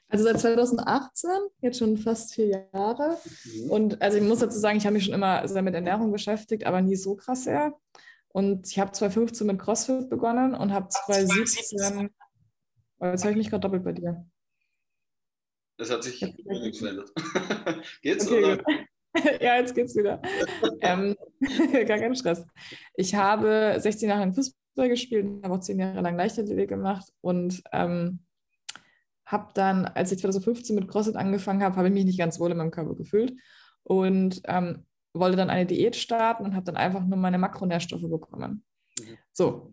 Also 0.08 0.24
seit 0.24 0.40
2018, 0.40 1.30
jetzt 1.60 1.78
schon 1.78 1.96
fast 1.98 2.34
vier 2.34 2.68
Jahre. 2.72 3.18
Mhm. 3.44 3.70
Und 3.70 4.02
also 4.02 4.18
ich 4.18 4.22
muss 4.22 4.38
dazu 4.38 4.58
sagen, 4.58 4.78
ich 4.78 4.86
habe 4.86 4.94
mich 4.94 5.04
schon 5.04 5.14
immer 5.14 5.46
sehr 5.48 5.62
mit 5.62 5.74
Ernährung 5.74 6.12
beschäftigt, 6.12 6.64
aber 6.64 6.80
nie 6.80 6.96
so 6.96 7.16
krass 7.16 7.44
sehr. 7.44 7.74
Und 8.28 8.68
ich 8.68 8.78
habe 8.78 8.92
2015 8.92 9.46
mit 9.46 9.58
CrossFit 9.58 10.08
begonnen 10.08 10.54
und 10.54 10.72
habe 10.72 10.88
2017. 10.88 12.10
Oh, 12.98 13.06
jetzt 13.06 13.24
höre 13.24 13.30
ich 13.32 13.36
mich 13.36 13.50
gerade 13.50 13.60
doppelt 13.60 13.84
bei 13.84 13.92
dir. 13.92 14.26
Das 15.76 15.90
hat 15.90 16.04
sich 16.04 16.20
nichts 16.20 16.78
verändert. 16.78 17.12
geht's, 18.02 18.26
okay, 18.26 18.44
oder? 18.44 18.64
ja, 19.40 19.56
jetzt 19.56 19.74
geht's 19.74 19.96
wieder. 19.96 20.20
ähm, 20.80 21.16
gar 21.86 21.98
kein 21.98 22.14
Stress. 22.16 22.44
Ich 22.94 23.14
habe 23.14 23.76
16 23.78 24.08
Jahre 24.08 24.20
lang 24.20 24.34
Fußball 24.34 24.88
gespielt, 24.88 25.42
habe 25.42 25.54
auch 25.54 25.60
10 25.60 25.78
Jahre 25.78 26.00
lang 26.00 26.16
Leichtathletik 26.16 26.68
gemacht 26.68 27.08
und 27.20 27.62
ähm, 27.72 28.20
habe 29.26 29.52
dann, 29.54 29.86
als 29.86 30.12
ich 30.12 30.18
2015 30.18 30.74
mit 30.74 30.88
CrossFit 30.88 31.16
angefangen 31.16 31.62
habe, 31.62 31.76
habe 31.76 31.88
ich 31.88 31.94
mich 31.94 32.04
nicht 32.04 32.18
ganz 32.18 32.38
wohl 32.38 32.50
in 32.50 32.58
meinem 32.58 32.70
Körper 32.70 32.94
gefühlt 32.94 33.34
und 33.84 34.40
ähm, 34.44 34.84
wollte 35.14 35.36
dann 35.36 35.50
eine 35.50 35.66
Diät 35.66 35.96
starten 35.96 36.44
und 36.44 36.54
habe 36.54 36.66
dann 36.66 36.76
einfach 36.76 37.04
nur 37.04 37.18
meine 37.18 37.38
Makronährstoffe 37.38 38.08
bekommen. 38.08 38.64
Mhm. 38.98 39.18
So, 39.32 39.70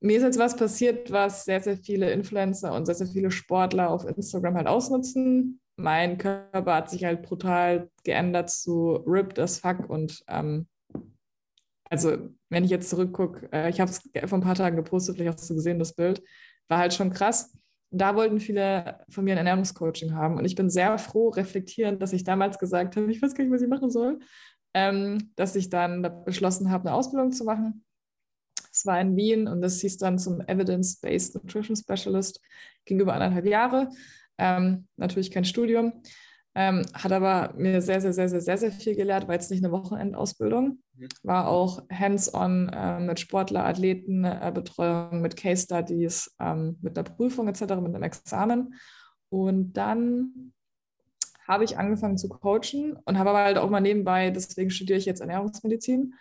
mir 0.00 0.18
ist 0.18 0.22
jetzt 0.22 0.38
was 0.38 0.56
passiert, 0.56 1.10
was 1.10 1.44
sehr, 1.44 1.62
sehr 1.62 1.78
viele 1.78 2.10
Influencer 2.10 2.74
und 2.74 2.84
sehr, 2.86 2.94
sehr 2.94 3.06
viele 3.06 3.30
Sportler 3.30 3.88
auf 3.88 4.04
Instagram 4.04 4.56
halt 4.56 4.66
ausnutzen. 4.66 5.60
Mein 5.76 6.18
Körper 6.18 6.74
hat 6.74 6.90
sich 6.90 7.04
halt 7.04 7.22
brutal 7.22 7.90
geändert 8.04 8.50
zu 8.50 9.02
ripped 9.06 9.38
as 9.38 9.58
fuck 9.58 9.88
und 9.88 10.22
ähm, 10.28 10.68
also 11.90 12.30
wenn 12.48 12.64
ich 12.64 12.70
jetzt 12.70 12.90
zurückgucke, 12.90 13.48
äh, 13.52 13.70
ich 13.70 13.80
habe 13.80 13.90
es 13.90 14.02
vor 14.28 14.38
ein 14.38 14.42
paar 14.42 14.54
Tagen 14.54 14.76
gepostet, 14.76 15.16
vielleicht 15.16 15.38
hast 15.38 15.50
du 15.50 15.54
gesehen, 15.54 15.78
das 15.78 15.94
Bild, 15.94 16.22
war 16.68 16.78
halt 16.78 16.94
schon 16.94 17.10
krass. 17.10 17.56
Da 17.90 18.16
wollten 18.16 18.40
viele 18.40 19.04
von 19.08 19.24
mir 19.24 19.32
ein 19.32 19.38
Ernährungscoaching 19.38 20.14
haben. 20.14 20.38
Und 20.38 20.44
ich 20.44 20.56
bin 20.56 20.70
sehr 20.70 20.98
froh, 20.98 21.28
reflektierend, 21.28 22.02
dass 22.02 22.12
ich 22.12 22.24
damals 22.24 22.58
gesagt 22.58 22.96
habe, 22.96 23.10
ich 23.12 23.22
weiß 23.22 23.34
gar 23.34 23.44
nicht, 23.44 23.52
was 23.52 23.62
ich 23.62 23.68
machen 23.68 23.90
soll, 23.90 24.18
ähm, 24.72 25.30
dass 25.36 25.54
ich 25.54 25.70
dann 25.70 26.24
beschlossen 26.24 26.70
habe, 26.70 26.88
eine 26.88 26.96
Ausbildung 26.96 27.30
zu 27.30 27.44
machen 27.44 27.84
es 28.74 28.84
war 28.86 29.00
in 29.00 29.16
Wien 29.16 29.46
und 29.46 29.62
das 29.62 29.80
hieß 29.80 29.98
dann 29.98 30.18
zum 30.18 30.40
Evidence-Based 30.40 31.36
Nutrition 31.36 31.76
Specialist, 31.76 32.40
ging 32.84 32.98
über 32.98 33.14
anderthalb 33.14 33.46
Jahre. 33.46 33.88
Ähm, 34.38 34.86
natürlich 34.96 35.30
kein 35.30 35.44
Studium, 35.44 36.02
ähm, 36.56 36.84
hat 36.94 37.10
aber 37.10 37.52
mir 37.56 37.82
sehr, 37.82 38.00
sehr, 38.00 38.12
sehr, 38.12 38.28
sehr, 38.28 38.40
sehr, 38.40 38.58
sehr 38.58 38.72
viel 38.72 38.94
gelehrt, 38.94 39.26
war 39.26 39.34
jetzt 39.34 39.50
nicht 39.50 39.64
eine 39.64 39.72
Wochenendausbildung, 39.72 40.78
mhm. 40.96 41.08
war 41.24 41.48
auch 41.48 41.82
hands-on 41.90 42.68
äh, 42.68 43.00
mit 43.00 43.18
Sportler, 43.18 43.64
Athleten, 43.64 44.24
äh, 44.24 44.52
Betreuung, 44.54 45.20
mit 45.20 45.36
Case 45.36 45.64
Studies, 45.64 46.34
ähm, 46.40 46.78
mit 46.80 46.96
einer 46.96 47.08
Prüfung 47.08 47.48
etc., 47.48 47.60
mit 47.60 47.94
einem 47.94 48.04
Examen. 48.04 48.74
Und 49.30 49.72
dann 49.72 50.52
habe 51.46 51.64
ich 51.64 51.76
angefangen 51.76 52.16
zu 52.16 52.28
coachen 52.28 52.96
und 53.04 53.18
habe 53.18 53.30
aber 53.30 53.44
halt 53.44 53.58
auch 53.58 53.68
mal 53.68 53.80
nebenbei, 53.80 54.30
deswegen 54.30 54.70
studiere 54.70 54.98
ich 54.98 55.06
jetzt 55.06 55.20
Ernährungsmedizin, 55.20 56.14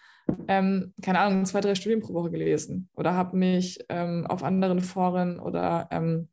ähm, 0.48 0.94
keine 1.02 1.20
Ahnung, 1.20 1.46
zwei, 1.46 1.62
drei 1.62 1.76
Studien 1.76 2.02
pro 2.02 2.14
Woche 2.14 2.32
gelesen 2.32 2.90
oder 2.96 3.14
habe 3.14 3.38
mich 3.38 3.80
ähm, 3.90 4.26
auf 4.28 4.44
anderen 4.44 4.82
Foren 4.82 5.40
oder 5.40 5.88
ähm, 5.92 6.30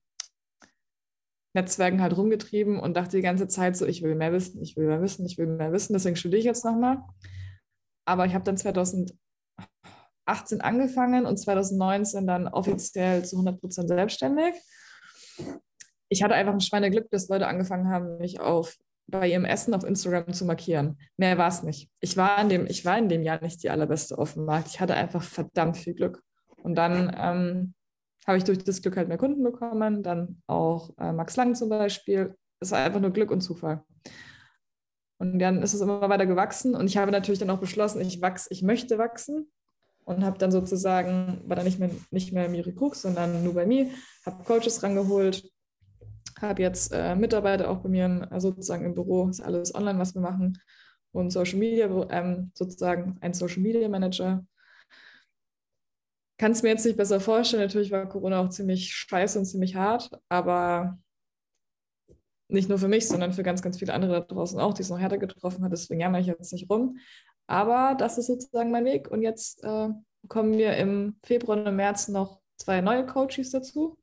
Netzwerken 1.54 2.00
halt 2.00 2.16
rumgetrieben 2.16 2.78
und 2.78 2.96
dachte 2.96 3.16
die 3.16 3.22
ganze 3.22 3.48
Zeit 3.48 3.76
so, 3.76 3.86
ich 3.86 4.02
will 4.02 4.14
mehr 4.14 4.32
wissen, 4.32 4.62
ich 4.62 4.76
will 4.76 4.86
mehr 4.86 5.02
wissen, 5.02 5.26
ich 5.26 5.36
will 5.38 5.46
mehr 5.46 5.72
wissen, 5.72 5.92
deswegen 5.92 6.16
studiere 6.16 6.38
ich 6.38 6.44
jetzt 6.44 6.64
nochmal. 6.64 6.98
Aber 8.06 8.26
ich 8.26 8.34
habe 8.34 8.44
dann 8.44 8.56
2018 8.56 9.18
angefangen 10.60 11.26
und 11.26 11.36
2019 11.38 12.26
dann 12.26 12.48
offiziell 12.48 13.24
zu 13.24 13.36
100% 13.36 13.86
selbstständig. 13.86 14.54
Ich 16.08 16.22
hatte 16.22 16.34
einfach 16.34 16.52
ein 16.52 16.60
Schweineglück, 16.60 17.08
dass 17.10 17.28
Leute 17.28 17.46
angefangen 17.46 17.88
haben, 17.88 18.18
mich 18.18 18.40
auf 18.40 18.76
bei 19.10 19.28
ihrem 19.28 19.44
Essen 19.44 19.74
auf 19.74 19.84
Instagram 19.84 20.32
zu 20.32 20.44
markieren. 20.44 20.98
Mehr 21.16 21.36
war 21.36 21.48
es 21.48 21.62
nicht. 21.62 21.90
Ich 22.00 22.16
war, 22.16 22.40
in 22.40 22.48
dem, 22.48 22.66
ich 22.66 22.84
war 22.84 22.96
in 22.96 23.08
dem 23.08 23.22
Jahr 23.22 23.42
nicht 23.42 23.62
die 23.62 23.70
allerbeste 23.70 24.16
auf 24.16 24.34
dem 24.34 24.44
Markt. 24.44 24.68
Ich 24.68 24.80
hatte 24.80 24.94
einfach 24.94 25.22
verdammt 25.22 25.76
viel 25.76 25.94
Glück. 25.94 26.22
Und 26.62 26.76
dann 26.76 27.14
ähm, 27.18 27.74
habe 28.26 28.38
ich 28.38 28.44
durch 28.44 28.58
das 28.58 28.82
Glück 28.82 28.96
halt 28.96 29.08
mehr 29.08 29.18
Kunden 29.18 29.42
bekommen, 29.42 30.02
dann 30.02 30.42
auch 30.46 30.90
äh, 30.98 31.12
Max 31.12 31.36
Lang 31.36 31.54
zum 31.54 31.68
Beispiel. 31.68 32.34
Es 32.60 32.70
war 32.70 32.84
einfach 32.84 33.00
nur 33.00 33.10
Glück 33.10 33.30
und 33.30 33.40
Zufall. 33.40 33.82
Und 35.18 35.38
dann 35.38 35.62
ist 35.62 35.74
es 35.74 35.80
immer 35.80 36.08
weiter 36.08 36.26
gewachsen 36.26 36.74
und 36.74 36.86
ich 36.86 36.96
habe 36.96 37.12
natürlich 37.12 37.38
dann 37.38 37.50
auch 37.50 37.60
beschlossen, 37.60 38.00
ich 38.00 38.22
wachse, 38.22 38.48
ich 38.50 38.62
möchte 38.62 38.96
wachsen 38.96 39.50
und 40.04 40.24
habe 40.24 40.38
dann 40.38 40.50
sozusagen, 40.50 41.42
war 41.46 41.56
dann 41.56 41.66
nicht 41.66 41.78
mehr, 41.78 41.90
nicht 42.10 42.32
mehr 42.32 42.48
Miri 42.48 42.74
Krux, 42.74 43.02
sondern 43.02 43.44
nur 43.44 43.54
bei 43.54 43.66
mir, 43.66 43.90
habe 44.24 44.42
Coaches 44.44 44.82
rangeholt, 44.82 45.46
habe 46.40 46.62
jetzt 46.62 46.92
äh, 46.92 47.14
Mitarbeiter 47.14 47.70
auch 47.70 47.78
bei 47.78 47.88
mir 47.88 48.28
äh, 48.30 48.40
sozusagen 48.40 48.84
im 48.84 48.94
Büro, 48.94 49.28
ist 49.28 49.40
alles 49.40 49.74
online, 49.74 49.98
was 49.98 50.14
wir 50.14 50.22
machen. 50.22 50.58
Und 51.12 51.30
Social 51.30 51.58
Media, 51.58 51.86
ähm, 52.10 52.50
sozusagen 52.54 53.18
ein 53.20 53.34
Social 53.34 53.62
Media 53.62 53.88
Manager. 53.88 54.44
Kann 56.40 56.52
es 56.52 56.62
mir 56.62 56.70
jetzt 56.70 56.86
nicht 56.86 56.96
besser 56.96 57.20
vorstellen. 57.20 57.62
Natürlich 57.62 57.90
war 57.90 58.08
Corona 58.08 58.40
auch 58.40 58.48
ziemlich 58.48 58.94
scheiße 58.94 59.38
und 59.38 59.44
ziemlich 59.44 59.76
hart, 59.76 60.10
aber 60.30 60.98
nicht 62.48 62.70
nur 62.70 62.78
für 62.78 62.88
mich, 62.88 63.06
sondern 63.06 63.34
für 63.34 63.42
ganz, 63.42 63.60
ganz 63.60 63.78
viele 63.78 63.92
andere 63.92 64.12
da 64.12 64.20
draußen 64.20 64.58
auch, 64.58 64.72
die 64.72 64.80
es 64.80 64.88
noch 64.88 64.98
härter 64.98 65.18
getroffen 65.18 65.62
hat. 65.62 65.72
Deswegen 65.72 66.00
jammer 66.00 66.18
ich 66.18 66.28
jetzt 66.28 66.54
nicht 66.54 66.70
rum. 66.70 66.96
Aber 67.46 67.94
das 67.94 68.16
ist 68.16 68.28
sozusagen 68.28 68.70
mein 68.70 68.86
Weg. 68.86 69.10
Und 69.10 69.20
jetzt 69.20 69.62
äh, 69.64 69.90
kommen 70.28 70.56
wir 70.56 70.78
im 70.78 71.18
Februar 71.22 71.58
und 71.58 71.66
im 71.66 71.76
März 71.76 72.08
noch 72.08 72.40
zwei 72.56 72.80
neue 72.80 73.04
Coaches 73.04 73.50
dazu. 73.50 73.98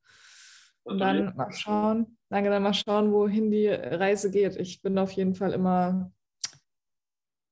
Und 0.83 0.99
dann 0.99 1.35
mal 1.35 1.51
schauen, 1.51 2.17
Danke, 2.29 2.51
dann 2.51 2.61
mal 2.61 2.75
schauen, 2.75 3.11
wohin 3.13 3.49
die 3.49 3.67
Reise 3.67 4.29
geht. 4.29 4.57
Ich 4.57 4.83
bin 4.83 4.99
auf 4.99 5.11
jeden 5.13 5.33
Fall 5.33 5.53
immer, 5.53 6.11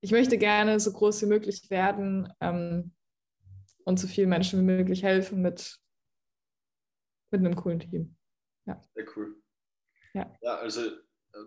ich 0.02 0.12
möchte 0.12 0.38
gerne 0.38 0.80
so 0.80 0.94
groß 0.94 1.24
wie 1.24 1.28
möglich 1.28 1.72
werden 1.72 2.32
ähm, 2.40 2.94
und 3.86 4.00
so 4.00 4.08
vielen 4.08 4.30
Menschen 4.30 4.60
wie 4.60 4.64
möglich 4.64 5.04
helfen 5.04 5.42
mit, 5.42 5.80
mit 7.32 7.40
einem 7.40 7.56
coolen 7.56 7.80
Team. 7.80 8.16
Ja. 8.66 8.82
Sehr 8.94 9.06
cool. 9.16 9.36
Ja. 10.14 10.34
ja, 10.42 10.56
also 10.56 10.82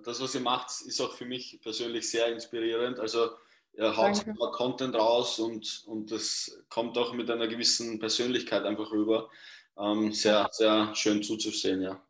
das, 0.04 0.20
was 0.20 0.34
ihr 0.34 0.40
macht, 0.40 0.70
ist 0.86 1.00
auch 1.00 1.12
für 1.14 1.24
mich 1.24 1.58
persönlich 1.62 2.08
sehr 2.08 2.28
inspirierend. 2.32 3.00
Also 3.00 3.30
ihr 3.72 3.96
haut 3.96 4.26
immer 4.26 4.52
Content 4.52 4.94
raus 4.94 5.38
und, 5.38 5.84
und 5.86 6.12
das 6.12 6.64
kommt 6.68 6.96
auch 6.96 7.12
mit 7.12 7.30
einer 7.30 7.48
gewissen 7.48 7.98
Persönlichkeit 7.98 8.64
einfach 8.64 8.90
rüber. 8.92 9.30
Ähm, 9.78 10.12
sehr, 10.12 10.48
sehr 10.52 10.94
schön 10.94 11.22
zuzusehen, 11.22 11.82
ja. 11.82 12.02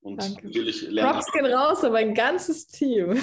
Und 0.00 0.22
Danke. 0.22 0.46
natürlich 0.46 0.82
lernen. 0.82 1.12
Props 1.12 1.32
gehen 1.32 1.46
raus 1.46 1.84
aber 1.84 1.98
ein 1.98 2.14
ganzes 2.14 2.66
Team. 2.68 3.20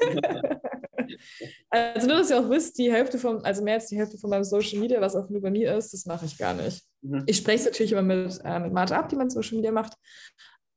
also 1.70 2.06
nur, 2.06 2.18
dass 2.18 2.30
ihr 2.30 2.38
auch 2.38 2.48
wisst, 2.48 2.78
die 2.78 2.92
Hälfte 2.92 3.18
von, 3.18 3.44
also 3.44 3.62
mehr 3.62 3.74
als 3.74 3.88
die 3.88 3.96
Hälfte 3.96 4.18
von 4.18 4.30
meinem 4.30 4.44
Social 4.44 4.78
Media, 4.78 5.00
was 5.00 5.16
auch 5.16 5.28
nur 5.28 5.42
bei 5.42 5.50
mir 5.50 5.76
ist, 5.76 5.92
das 5.92 6.06
mache 6.06 6.26
ich 6.26 6.38
gar 6.38 6.54
nicht. 6.54 6.84
Mhm. 7.02 7.24
Ich 7.26 7.38
spreche 7.38 7.60
es 7.60 7.64
natürlich 7.64 7.92
immer 7.92 8.02
mit, 8.02 8.40
äh, 8.44 8.60
mit 8.60 8.72
Martha 8.72 8.96
ab, 8.96 9.08
die 9.08 9.16
mein 9.16 9.30
Social 9.30 9.56
Media 9.56 9.72
macht. 9.72 9.94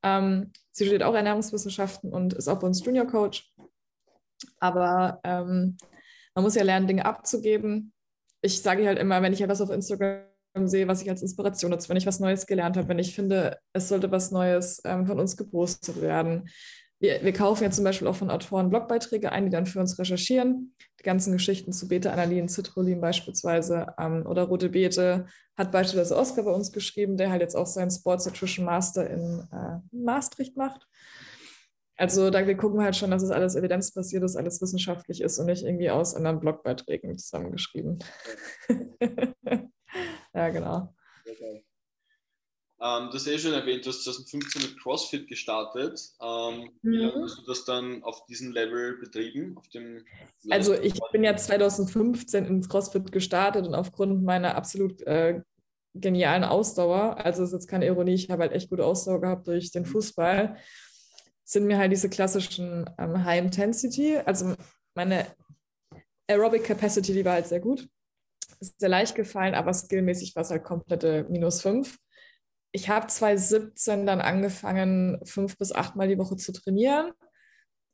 Ähm, 0.03 0.51
sie 0.71 0.85
studiert 0.85 1.03
auch 1.03 1.13
Ernährungswissenschaften 1.13 2.11
und 2.11 2.33
ist 2.33 2.47
auch 2.47 2.59
bei 2.59 2.67
uns 2.67 2.83
Junior 2.83 3.05
Coach. 3.05 3.53
Aber 4.59 5.19
ähm, 5.23 5.77
man 6.33 6.43
muss 6.43 6.55
ja 6.55 6.63
lernen, 6.63 6.87
Dinge 6.87 7.05
abzugeben. 7.05 7.93
Ich 8.41 8.61
sage 8.61 8.85
halt 8.87 8.97
immer, 8.99 9.21
wenn 9.21 9.33
ich 9.33 9.41
etwas 9.41 9.61
auf 9.61 9.69
Instagram 9.69 10.23
sehe, 10.65 10.87
was 10.87 11.01
ich 11.01 11.09
als 11.09 11.21
Inspiration 11.21 11.71
nutze, 11.71 11.89
wenn 11.89 11.97
ich 11.97 12.05
was 12.05 12.19
Neues 12.19 12.47
gelernt 12.47 12.77
habe, 12.77 12.87
wenn 12.87 12.99
ich 12.99 13.13
finde, 13.13 13.57
es 13.73 13.89
sollte 13.89 14.11
was 14.11 14.31
Neues 14.31 14.81
ähm, 14.85 15.05
von 15.05 15.19
uns 15.19 15.37
gepostet 15.37 16.01
werden. 16.01 16.49
Wir, 16.99 17.23
wir, 17.23 17.33
kaufen 17.33 17.63
ja 17.63 17.71
zum 17.71 17.85
Beispiel 17.85 18.07
auch 18.07 18.15
von 18.15 18.29
Autoren 18.29 18.69
Blogbeiträge 18.69 19.31
ein, 19.31 19.45
die 19.45 19.51
dann 19.51 19.65
für 19.65 19.79
uns 19.79 19.97
recherchieren. 19.97 20.75
Die 20.99 21.03
ganzen 21.03 21.31
Geschichten 21.31 21.71
zu 21.71 21.87
Beta-Analin, 21.87 22.49
Citrullin 22.49 22.99
beispielsweise 22.99 23.87
ähm, 23.97 24.25
oder 24.25 24.43
Rote 24.43 24.69
Beete 24.69 25.27
hat 25.57 25.71
beispielsweise 25.71 26.17
Oscar 26.17 26.43
bei 26.43 26.51
uns 26.51 26.71
geschrieben, 26.71 27.15
der 27.15 27.31
halt 27.31 27.41
jetzt 27.41 27.55
auch 27.55 27.67
seinen 27.67 27.91
Sports 27.91 28.25
Nutrition 28.25 28.65
Master 28.65 29.09
in 29.09 29.47
äh, 29.51 29.95
Maastricht 29.95 30.57
macht. 30.57 30.85
Also 31.95 32.29
da 32.29 32.45
wir 32.47 32.55
gucken 32.55 32.81
halt 32.81 32.95
schon, 32.95 33.11
dass 33.11 33.23
es 33.23 33.31
alles 33.31 33.55
evidenzbasiert 33.55 34.23
ist, 34.23 34.37
alles 34.37 34.61
wissenschaftlich 34.61 35.21
ist 35.21 35.37
und 35.39 35.47
nicht 35.47 35.63
irgendwie 35.63 35.89
aus 35.89 36.15
anderen 36.15 36.39
Blogbeiträgen 36.39 37.17
zusammengeschrieben. 37.17 37.99
Ja, 40.33 40.49
genau. 40.49 40.93
Ähm, 42.81 43.09
das 43.11 43.25
hast 43.25 43.27
eh 43.27 43.37
schon 43.37 43.53
erwähnt, 43.53 43.85
du 43.85 43.89
hast 43.89 44.03
2015 44.03 44.61
mit 44.61 44.79
CrossFit 44.79 45.27
gestartet. 45.27 45.99
Ähm, 46.21 46.69
mhm. 46.81 46.91
Wie 46.91 46.97
lange 46.97 47.23
hast 47.23 47.39
du 47.39 47.41
das 47.45 47.65
dann 47.65 48.03
auf 48.03 48.25
diesem 48.27 48.51
Level 48.53 48.97
betrieben? 48.97 49.57
Dem 49.73 50.05
also 50.49 50.73
ich 50.73 50.93
bin 51.11 51.23
ja 51.23 51.35
2015 51.35 52.45
ins 52.45 52.69
CrossFit 52.69 53.11
gestartet 53.11 53.67
und 53.67 53.75
aufgrund 53.75 54.23
meiner 54.23 54.55
absolut 54.55 55.01
äh, 55.01 55.41
genialen 55.93 56.45
Ausdauer, 56.45 57.17
also 57.17 57.43
ist 57.43 57.51
jetzt 57.51 57.67
keine 57.67 57.85
Ironie, 57.85 58.13
ich 58.13 58.29
habe 58.29 58.43
halt 58.43 58.53
echt 58.53 58.69
gute 58.69 58.85
Ausdauer 58.85 59.19
gehabt 59.19 59.47
durch 59.47 59.71
den 59.71 59.83
mhm. 59.83 59.87
Fußball, 59.87 60.57
sind 61.43 61.65
mir 61.65 61.77
halt 61.77 61.91
diese 61.91 62.09
klassischen 62.09 62.89
ähm, 62.97 63.25
High 63.25 63.43
Intensity, 63.43 64.17
also 64.17 64.53
meine 64.93 65.27
Aerobic 66.27 66.63
Capacity, 66.63 67.13
die 67.13 67.25
war 67.25 67.33
halt 67.33 67.47
sehr 67.47 67.59
gut. 67.59 67.89
Ist 68.59 68.79
sehr 68.79 68.89
leicht 68.89 69.15
gefallen, 69.15 69.55
aber 69.55 69.73
skillmäßig 69.73 70.35
war 70.35 70.43
es 70.43 70.51
halt 70.51 70.63
komplette 70.63 71.25
minus 71.29 71.61
5 71.61 71.97
ich 72.71 72.89
habe 72.89 73.07
2017 73.07 74.05
dann 74.05 74.21
angefangen, 74.21 75.19
fünf 75.23 75.57
bis 75.57 75.71
acht 75.71 75.95
Mal 75.95 76.07
die 76.07 76.17
Woche 76.17 76.37
zu 76.37 76.51
trainieren. 76.51 77.11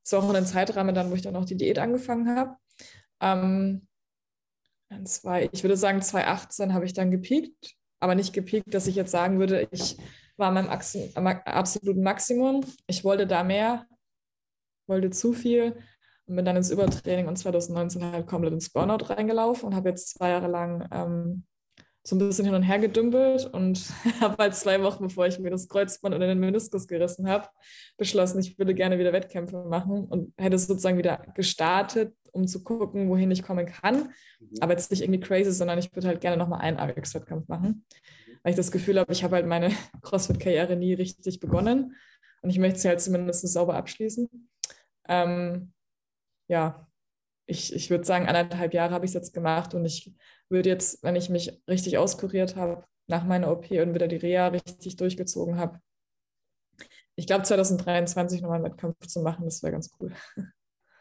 Das 0.04 0.14
war 0.14 0.24
auch 0.24 0.30
in 0.30 0.36
einem 0.36 0.46
Zeitrahmen 0.46 0.94
dann, 0.94 1.10
wo 1.10 1.16
ich 1.16 1.22
dann 1.22 1.36
auch 1.36 1.46
die 1.46 1.58
Diät 1.58 1.80
angefangen 1.80 2.36
habe. 2.36 2.56
Ähm, 3.22 3.88
zwei, 5.06 5.50
ich 5.52 5.64
würde 5.64 5.78
sagen, 5.78 6.02
2018 6.02 6.74
habe 6.74 6.86
ich 6.86 6.94
dann 6.94 7.12
gepiekt, 7.12 7.74
aber 8.00 8.16
nicht 8.16 8.34
gepiekt, 8.34 8.74
dass 8.74 8.88
ich 8.88 8.96
jetzt 8.96 9.12
sagen 9.12 9.40
würde, 9.40 9.68
ich 9.72 9.98
war 10.38 10.52
meinem 10.52 10.70
absoluten 10.70 12.04
Maximum. 12.04 12.66
Ich 12.88 13.04
wollte 13.04 13.26
da 13.26 13.44
mehr, 13.44 13.88
wollte 14.88 15.10
zu 15.10 15.34
viel 15.34 15.78
und 16.26 16.36
bin 16.36 16.46
dann 16.46 16.58
ins 16.58 16.72
Übertraining 16.72 17.28
und 17.28 17.38
2019 17.38 18.04
halt 18.04 18.28
komplett 18.28 18.54
ins 18.54 18.70
Burnout 18.70 19.06
reingelaufen 19.06 19.68
und 19.68 19.76
habe 19.76 19.90
jetzt 19.90 20.10
zwei 20.10 20.30
Jahre 20.30 20.48
lang 20.48 20.88
ähm, 20.92 21.46
so 22.08 22.16
ein 22.16 22.20
bisschen 22.20 22.46
hin 22.46 22.54
und 22.54 22.62
her 22.62 22.78
gedümpelt 22.78 23.48
und 23.52 23.84
habe 24.22 24.36
halt 24.38 24.56
zwei 24.56 24.82
Wochen, 24.84 25.06
bevor 25.06 25.26
ich 25.26 25.40
mir 25.40 25.50
das 25.50 25.68
Kreuzband 25.68 26.14
oder 26.14 26.28
den 26.28 26.40
Meniskus 26.40 26.88
gerissen 26.88 27.28
habe, 27.28 27.50
beschlossen, 27.98 28.40
ich 28.40 28.60
würde 28.60 28.76
gerne 28.76 29.00
wieder 29.00 29.12
Wettkämpfe 29.12 29.64
machen 29.64 30.06
und 30.06 30.32
hätte 30.38 30.60
sozusagen 30.60 31.00
wieder 31.00 31.26
gestartet, 31.34 32.16
um 32.32 32.48
zu 32.48 32.64
gucken, 32.64 33.10
wohin 33.10 33.32
ich 33.32 33.42
kommen 33.42 33.66
kann. 33.66 34.14
Mhm. 34.40 34.58
Aber 34.60 34.74
jetzt 34.74 34.92
nicht 34.92 35.02
irgendwie 35.02 35.20
crazy, 35.20 35.52
sondern 35.52 35.80
ich 35.80 35.96
würde 35.96 36.08
halt 36.08 36.22
gerne 36.22 36.38
nochmal 36.38 36.62
einen 36.62 36.80
RX-Wettkampf 36.80 37.48
machen, 37.48 37.68
mhm. 38.28 38.34
weil 38.44 38.52
ich 38.52 38.58
das 38.58 38.72
Gefühl 38.72 39.00
habe, 39.00 39.12
ich 39.12 39.24
habe 39.24 39.38
halt 39.38 39.48
meine 39.48 39.72
CrossFit-Karriere 40.04 40.76
nie 40.76 40.94
richtig 40.94 41.40
begonnen 41.40 41.96
und 42.44 42.52
ich 42.52 42.60
möchte 42.60 42.80
sie 42.80 42.88
halt 42.88 43.02
zumindest 43.02 43.48
sauber 43.48 43.76
abschließen. 43.76 44.30
Ähm, 45.08 45.74
ja, 46.48 46.88
ich, 47.46 47.74
ich 47.74 47.90
würde 47.90 48.06
sagen, 48.06 48.28
anderthalb 48.28 48.74
Jahre 48.74 48.94
habe 48.94 49.06
ich 49.06 49.10
es 49.10 49.16
jetzt 49.16 49.34
gemacht 49.34 49.74
und 49.74 49.86
ich 49.86 50.14
würde 50.50 50.70
jetzt, 50.70 51.04
wenn 51.04 51.16
ich 51.16 51.30
mich 51.30 51.62
richtig 51.68 51.98
auskuriert 51.98 52.56
habe, 52.56 52.84
nach 53.08 53.24
meiner 53.24 53.52
OP 53.52 53.70
und 53.72 53.94
wieder 53.94 54.08
die 54.08 54.16
Reha 54.16 54.48
richtig 54.48 54.96
durchgezogen 54.96 55.58
habe, 55.58 55.80
ich 57.16 57.28
glaube 57.28 57.44
2023 57.44 58.42
nochmal 58.42 58.58
einen 58.58 58.66
Wettkampf 58.66 59.08
zu 59.08 59.22
machen, 59.22 59.46
das 59.46 59.64
wäre 59.64 59.74
ganz 59.74 59.90
cool. 60.00 60.14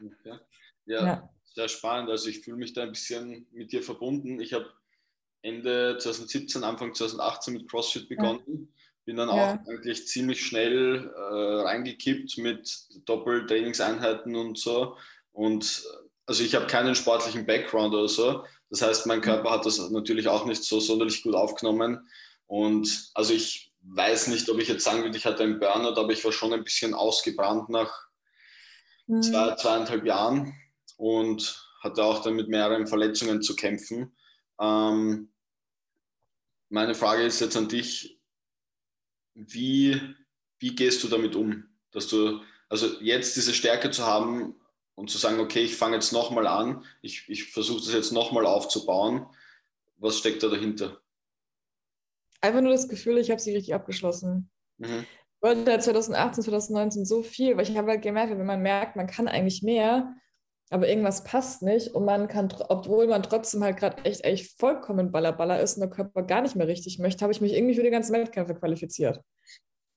Okay. 0.00 0.38
Ja, 0.86 1.06
ja, 1.06 1.30
sehr 1.44 1.68
spannend. 1.68 2.10
Also 2.10 2.28
ich 2.28 2.40
fühle 2.40 2.58
mich 2.58 2.72
da 2.72 2.82
ein 2.82 2.92
bisschen 2.92 3.46
mit 3.52 3.72
dir 3.72 3.82
verbunden. 3.82 4.40
Ich 4.40 4.52
habe 4.52 4.70
Ende 5.42 5.96
2017, 5.98 6.62
Anfang 6.62 6.94
2018 6.94 7.54
mit 7.54 7.68
CrossFit 7.68 8.08
begonnen. 8.08 8.42
Ja. 8.46 8.66
Bin 9.06 9.16
dann 9.16 9.28
ja. 9.28 9.34
auch 9.34 9.68
eigentlich 9.68 10.06
ziemlich 10.06 10.44
schnell 10.44 11.12
äh, 11.14 11.62
reingekippt 11.62 12.38
mit 12.38 12.86
Doppeltrainingseinheiten 13.06 14.34
und 14.36 14.58
so. 14.58 14.96
Und 15.32 15.84
also 16.26 16.42
ich 16.42 16.54
habe 16.54 16.66
keinen 16.66 16.94
sportlichen 16.94 17.46
Background 17.46 17.94
oder 17.94 18.08
so. 18.08 18.44
Das 18.70 18.82
heißt, 18.82 19.06
mein 19.06 19.20
Körper 19.20 19.50
hat 19.50 19.66
das 19.66 19.78
natürlich 19.90 20.28
auch 20.28 20.46
nicht 20.46 20.64
so 20.64 20.80
sonderlich 20.80 21.22
gut 21.22 21.34
aufgenommen. 21.34 22.08
Und 22.46 23.10
also 23.14 23.34
ich 23.34 23.72
weiß 23.82 24.28
nicht, 24.28 24.48
ob 24.48 24.58
ich 24.58 24.68
jetzt 24.68 24.84
sagen 24.84 25.02
würde, 25.02 25.16
ich 25.16 25.26
hatte 25.26 25.42
einen 25.42 25.60
Burnout, 25.60 26.00
aber 26.00 26.12
ich 26.12 26.24
war 26.24 26.32
schon 26.32 26.52
ein 26.52 26.64
bisschen 26.64 26.94
ausgebrannt 26.94 27.68
nach 27.68 27.92
mhm. 29.06 29.22
zwei, 29.22 29.54
zweieinhalb 29.56 30.04
Jahren 30.06 30.54
und 30.96 31.62
hatte 31.80 32.02
auch 32.02 32.22
dann 32.22 32.34
mit 32.34 32.48
mehreren 32.48 32.86
Verletzungen 32.86 33.42
zu 33.42 33.54
kämpfen. 33.54 34.16
Ähm, 34.58 35.30
meine 36.70 36.94
Frage 36.94 37.22
ist 37.24 37.40
jetzt 37.40 37.56
an 37.56 37.68
dich, 37.68 38.18
wie, 39.34 40.00
wie 40.58 40.74
gehst 40.74 41.02
du 41.04 41.08
damit 41.08 41.36
um? 41.36 41.64
Dass 41.90 42.08
du, 42.08 42.40
also 42.68 43.00
jetzt 43.00 43.36
diese 43.36 43.52
Stärke 43.52 43.90
zu 43.90 44.06
haben, 44.06 44.54
und 44.94 45.10
zu 45.10 45.18
sagen, 45.18 45.40
okay, 45.40 45.60
ich 45.60 45.76
fange 45.76 45.96
jetzt 45.96 46.12
nochmal 46.12 46.46
an, 46.46 46.84
ich, 47.02 47.28
ich 47.28 47.52
versuche 47.52 47.84
das 47.84 47.92
jetzt 47.92 48.12
nochmal 48.12 48.46
aufzubauen. 48.46 49.26
Was 49.96 50.18
steckt 50.18 50.42
da 50.42 50.48
dahinter? 50.48 50.98
Einfach 52.40 52.60
nur 52.60 52.72
das 52.72 52.88
Gefühl, 52.88 53.18
ich 53.18 53.30
habe 53.30 53.40
sie 53.40 53.54
richtig 53.54 53.74
abgeschlossen. 53.74 54.50
Mhm. 54.78 55.06
Ich 55.36 55.42
wollte 55.42 55.78
2018, 55.78 56.44
2019 56.44 57.04
so 57.04 57.22
viel, 57.22 57.56
weil 57.56 57.68
ich 57.68 57.76
habe 57.76 57.90
halt 57.90 58.02
gemerkt, 58.02 58.30
wenn 58.30 58.46
man 58.46 58.62
merkt, 58.62 58.96
man 58.96 59.06
kann 59.06 59.28
eigentlich 59.28 59.62
mehr, 59.62 60.14
aber 60.70 60.88
irgendwas 60.88 61.24
passt 61.24 61.62
nicht 61.62 61.88
und 61.88 62.04
man 62.04 62.28
kann, 62.28 62.52
obwohl 62.68 63.06
man 63.06 63.22
trotzdem 63.22 63.62
halt 63.62 63.76
gerade 63.76 64.04
echt, 64.04 64.24
echt 64.24 64.58
vollkommen 64.58 65.12
ballerballer 65.12 65.60
ist 65.60 65.74
und 65.74 65.80
der 65.80 65.90
Körper 65.90 66.22
gar 66.22 66.42
nicht 66.42 66.56
mehr 66.56 66.68
richtig 66.68 66.98
möchte, 66.98 67.22
habe 67.22 67.32
ich 67.32 67.40
mich 67.40 67.52
irgendwie 67.52 67.74
für 67.74 67.82
die 67.82 67.90
ganzen 67.90 68.14
Wettkämpfe 68.14 68.54
qualifiziert. 68.54 69.20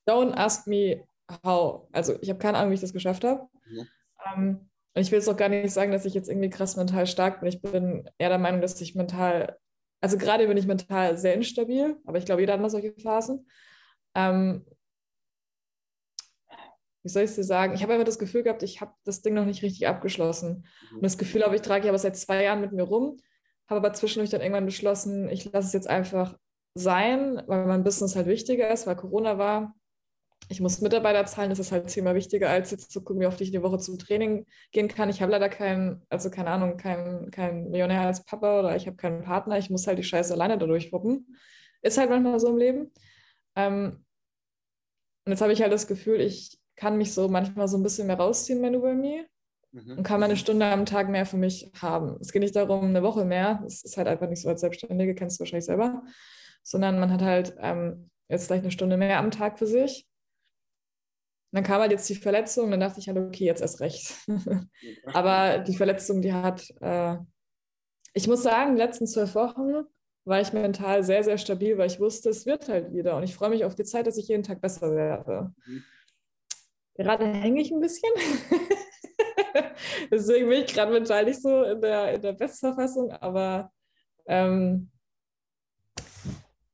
Don't 0.06 0.32
ask 0.34 0.66
me 0.66 1.04
how. 1.44 1.88
Also 1.92 2.16
ich 2.20 2.30
habe 2.30 2.38
keine 2.38 2.58
Ahnung, 2.58 2.70
wie 2.70 2.74
ich 2.74 2.80
das 2.80 2.92
geschafft 2.92 3.24
habe. 3.24 3.48
Mhm. 3.66 3.88
Ähm, 4.34 4.70
ich 5.00 5.10
will 5.10 5.18
jetzt 5.18 5.28
auch 5.28 5.36
gar 5.36 5.48
nicht 5.48 5.72
sagen, 5.72 5.92
dass 5.92 6.04
ich 6.04 6.14
jetzt 6.14 6.28
irgendwie 6.28 6.50
krass 6.50 6.76
mental 6.76 7.06
stark 7.06 7.40
bin. 7.40 7.48
Ich 7.48 7.60
bin 7.60 8.08
eher 8.18 8.28
der 8.30 8.38
Meinung, 8.38 8.60
dass 8.60 8.80
ich 8.80 8.94
mental, 8.94 9.58
also 10.00 10.16
gerade 10.18 10.46
bin 10.46 10.56
ich 10.56 10.66
mental 10.66 11.18
sehr 11.18 11.34
instabil, 11.34 11.96
aber 12.04 12.18
ich 12.18 12.24
glaube, 12.24 12.40
jeder 12.40 12.54
hat 12.54 12.60
mal 12.60 12.70
solche 12.70 12.94
Phasen. 12.94 13.46
Ähm, 14.14 14.64
wie 17.02 17.08
soll 17.08 17.22
ich 17.22 17.30
es 17.30 17.36
dir 17.36 17.44
sagen? 17.44 17.74
Ich 17.74 17.82
habe 17.82 17.92
einfach 17.92 18.06
das 18.06 18.18
Gefühl 18.18 18.42
gehabt, 18.42 18.62
ich 18.62 18.80
habe 18.80 18.92
das 19.04 19.22
Ding 19.22 19.34
noch 19.34 19.44
nicht 19.44 19.62
richtig 19.62 19.86
abgeschlossen. 19.86 20.66
Mhm. 20.90 20.96
Und 20.96 21.04
das 21.04 21.18
Gefühl 21.18 21.44
habe 21.44 21.54
ich, 21.54 21.62
trage 21.62 21.84
ich 21.84 21.88
aber 21.88 21.98
seit 21.98 22.16
zwei 22.16 22.42
Jahren 22.44 22.60
mit 22.60 22.72
mir 22.72 22.82
rum, 22.82 23.18
habe 23.68 23.78
aber 23.78 23.92
zwischendurch 23.92 24.30
dann 24.30 24.40
irgendwann 24.40 24.66
beschlossen, 24.66 25.28
ich 25.28 25.44
lasse 25.44 25.68
es 25.68 25.72
jetzt 25.72 25.88
einfach 25.88 26.36
sein, 26.74 27.42
weil 27.46 27.66
mein 27.66 27.84
Business 27.84 28.16
halt 28.16 28.26
wichtiger 28.26 28.70
ist, 28.70 28.86
weil 28.86 28.96
Corona 28.96 29.38
war 29.38 29.74
ich 30.48 30.60
muss 30.60 30.80
Mitarbeiter 30.80 31.26
zahlen, 31.26 31.50
das 31.50 31.58
ist 31.58 31.72
halt 31.72 31.90
zehnmal 31.90 32.14
wichtiger, 32.14 32.48
als 32.48 32.70
jetzt 32.70 32.90
zu 32.90 33.02
gucken, 33.02 33.20
wie 33.20 33.26
oft 33.26 33.40
ich 33.40 33.50
die 33.50 33.62
Woche 33.62 33.78
zum 33.78 33.98
Training 33.98 34.46
gehen 34.72 34.88
kann. 34.88 35.10
Ich 35.10 35.20
habe 35.20 35.30
leider 35.30 35.48
keinen, 35.48 36.02
also 36.08 36.30
keine 36.30 36.50
Ahnung, 36.50 36.78
keinen 36.78 37.30
kein 37.30 37.68
Millionär 37.68 38.02
als 38.02 38.24
Papa 38.24 38.60
oder 38.60 38.74
ich 38.74 38.86
habe 38.86 38.96
keinen 38.96 39.22
Partner. 39.22 39.58
Ich 39.58 39.68
muss 39.68 39.86
halt 39.86 39.98
die 39.98 40.04
Scheiße 40.04 40.32
alleine 40.32 40.56
dadurch 40.56 40.90
wuppen. 40.90 41.36
Ist 41.82 41.98
halt 41.98 42.08
manchmal 42.08 42.40
so 42.40 42.48
im 42.48 42.56
Leben. 42.56 42.92
Ähm, 43.56 44.04
und 45.26 45.32
jetzt 45.32 45.42
habe 45.42 45.52
ich 45.52 45.60
halt 45.60 45.72
das 45.72 45.86
Gefühl, 45.86 46.20
ich 46.20 46.58
kann 46.76 46.96
mich 46.96 47.12
so 47.12 47.28
manchmal 47.28 47.68
so 47.68 47.76
ein 47.76 47.82
bisschen 47.82 48.06
mehr 48.06 48.18
rausziehen, 48.18 48.62
wenn 48.62 48.72
du 48.72 48.80
bei 48.80 48.94
mir. 48.94 49.26
Mhm. 49.72 49.98
Und 49.98 50.02
kann 50.02 50.20
meine 50.20 50.38
Stunde 50.38 50.64
am 50.64 50.86
Tag 50.86 51.10
mehr 51.10 51.26
für 51.26 51.36
mich 51.36 51.70
haben. 51.78 52.16
Es 52.22 52.32
geht 52.32 52.40
nicht 52.40 52.56
darum, 52.56 52.84
eine 52.84 53.02
Woche 53.02 53.26
mehr. 53.26 53.62
Es 53.66 53.84
ist 53.84 53.98
halt 53.98 54.08
einfach 54.08 54.28
nicht 54.28 54.40
so 54.40 54.48
als 54.48 54.62
Selbstständige, 54.62 55.14
kennst 55.14 55.38
du 55.38 55.40
wahrscheinlich 55.40 55.66
selber. 55.66 56.02
Sondern 56.62 56.98
man 56.98 57.12
hat 57.12 57.20
halt 57.20 57.54
ähm, 57.58 58.08
jetzt 58.30 58.46
gleich 58.46 58.60
eine 58.60 58.70
Stunde 58.70 58.96
mehr 58.96 59.18
am 59.18 59.30
Tag 59.30 59.58
für 59.58 59.66
sich 59.66 60.08
dann 61.52 61.64
kam 61.64 61.80
halt 61.80 61.92
jetzt 61.92 62.08
die 62.08 62.14
Verletzung, 62.14 62.70
dann 62.70 62.80
dachte 62.80 63.00
ich 63.00 63.08
halt, 63.08 63.18
okay, 63.18 63.44
jetzt 63.44 63.62
erst 63.62 63.80
recht. 63.80 64.14
Aber 65.14 65.58
die 65.58 65.76
Verletzung, 65.76 66.20
die 66.20 66.32
hat, 66.32 66.68
äh, 66.80 67.16
ich 68.12 68.28
muss 68.28 68.42
sagen, 68.42 68.76
die 68.76 68.82
letzten 68.82 69.06
zwölf 69.06 69.34
Wochen 69.34 69.86
war 70.24 70.40
ich 70.40 70.52
mental 70.52 71.02
sehr, 71.02 71.24
sehr 71.24 71.38
stabil, 71.38 71.78
weil 71.78 71.86
ich 71.86 72.00
wusste, 72.00 72.28
es 72.28 72.44
wird 72.44 72.68
halt 72.68 72.92
wieder. 72.92 73.16
Und 73.16 73.22
ich 73.22 73.34
freue 73.34 73.48
mich 73.48 73.64
auf 73.64 73.74
die 73.74 73.84
Zeit, 73.84 74.06
dass 74.06 74.18
ich 74.18 74.28
jeden 74.28 74.42
Tag 74.42 74.60
besser 74.60 74.94
werde. 74.94 75.54
Mhm. 75.66 75.84
Gerade 76.94 77.26
hänge 77.26 77.62
ich 77.62 77.70
ein 77.70 77.80
bisschen. 77.80 78.10
Deswegen 80.10 80.50
bin 80.50 80.64
ich 80.64 80.74
gerade 80.74 80.92
mental 80.92 81.24
nicht 81.24 81.40
so 81.40 81.62
in 81.62 81.80
der, 81.80 82.14
in 82.14 82.20
der 82.20 82.32
Bestverfassung, 82.32 83.12
aber 83.12 83.72
ähm, 84.26 84.90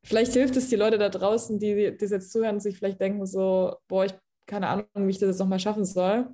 vielleicht 0.02 0.32
hilft 0.32 0.56
es 0.56 0.68
die 0.68 0.76
Leute 0.76 0.98
da 0.98 1.10
draußen, 1.10 1.58
die, 1.58 1.96
die 1.96 2.06
jetzt 2.06 2.32
zuhören 2.32 2.56
und 2.56 2.60
sich 2.60 2.76
vielleicht 2.76 3.00
denken 3.00 3.26
so, 3.26 3.76
boah, 3.86 4.06
ich 4.06 4.14
keine 4.46 4.68
Ahnung, 4.68 4.86
wie 4.94 5.10
ich 5.10 5.18
das 5.18 5.28
jetzt 5.28 5.38
nochmal 5.38 5.58
schaffen 5.58 5.84
soll. 5.84 6.28